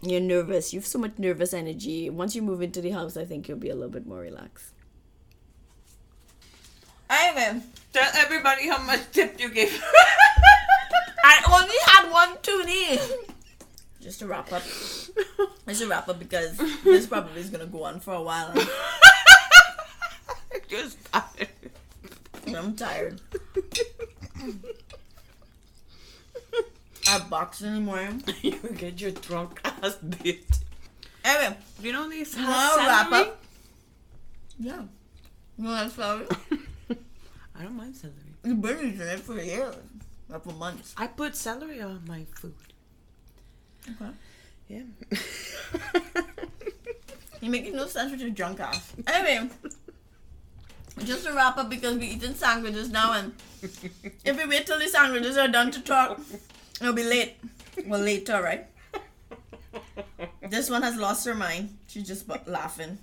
[0.01, 0.73] You're nervous.
[0.73, 2.09] You have so much nervous energy.
[2.09, 4.73] Once you move into the house, I think you'll be a little bit more relaxed.
[7.09, 7.61] Anyway,
[7.93, 9.71] Tell everybody how much tip you gave.
[11.23, 12.99] I only had one toonie.
[14.03, 14.61] Just to wrap up.
[15.67, 18.53] Just to wrap up because this probably is gonna go on for a while.
[20.67, 21.47] Just tired.
[22.47, 23.21] I'm tired.
[27.07, 28.09] I box anymore.
[28.41, 30.59] you get your drunk ass bitch.
[31.23, 33.27] Anyway, You know these wanna has wrap celery?
[33.29, 33.41] up?
[34.59, 34.81] yeah.
[35.57, 36.37] You want to?
[37.55, 38.17] I don't mind celery.
[38.43, 39.75] You've been eating it for years.
[40.29, 40.93] not for months.
[40.97, 42.55] I put celery on my food.
[43.89, 44.11] Okay.
[44.69, 44.83] Yeah.
[47.41, 48.93] You're making no sense with your drunk ass.
[49.05, 49.49] Anyway,
[51.03, 54.87] just to wrap up because we're eating sandwiches now, and if we wait till the
[54.87, 56.19] sandwiches are done to talk,
[56.79, 57.35] it'll be late.
[57.85, 58.67] Well, later, right?
[60.49, 61.77] This one has lost her mind.
[61.87, 62.99] She's just bu- laughing.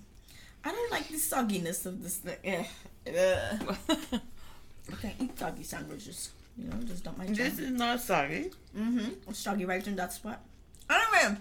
[0.64, 2.64] I don't like the sogginess of this thing.
[3.08, 3.76] Ugh.
[3.88, 6.30] I can't eat soggy sandwiches.
[6.56, 8.50] You know, just not my this is not soggy.
[8.76, 9.32] Mm-hmm.
[9.32, 10.40] Soggy right in that spot.
[10.90, 11.36] Anyway,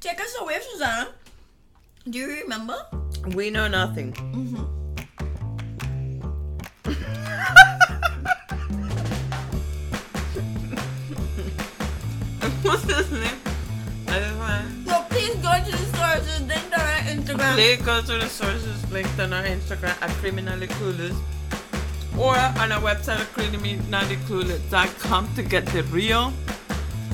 [0.00, 1.08] take us away, Susanna.
[2.10, 2.76] Do you remember?
[3.34, 4.12] We know nothing.
[4.12, 4.64] Mm-hmm.
[12.62, 13.38] What's his name?
[14.08, 14.88] I just want.
[14.88, 17.54] So please go to the sources, linked on our Instagram.
[17.54, 21.16] Please go to the sources linked on our Instagram at Criminally Clueless
[22.18, 26.32] or on our website at criminallyclueless.com to get the real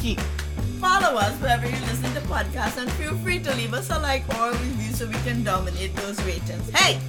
[0.00, 0.16] tea.
[0.84, 4.22] Follow us wherever you listen to podcasts and feel free to leave us a like
[4.36, 6.68] or a review so we can dominate those ratings.
[6.76, 7.00] Hey,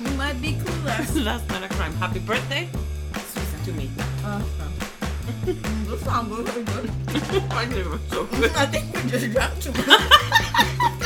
[0.00, 0.96] we might be cooler.
[1.24, 1.92] That's not a crime.
[1.94, 2.68] Happy birthday,
[3.32, 3.90] Susan, to me.
[4.24, 4.42] Uh-huh.
[5.86, 6.66] this sounds good.
[6.66, 6.90] good.
[7.52, 8.50] I knew was so good.
[8.56, 11.02] I think we just drank too much.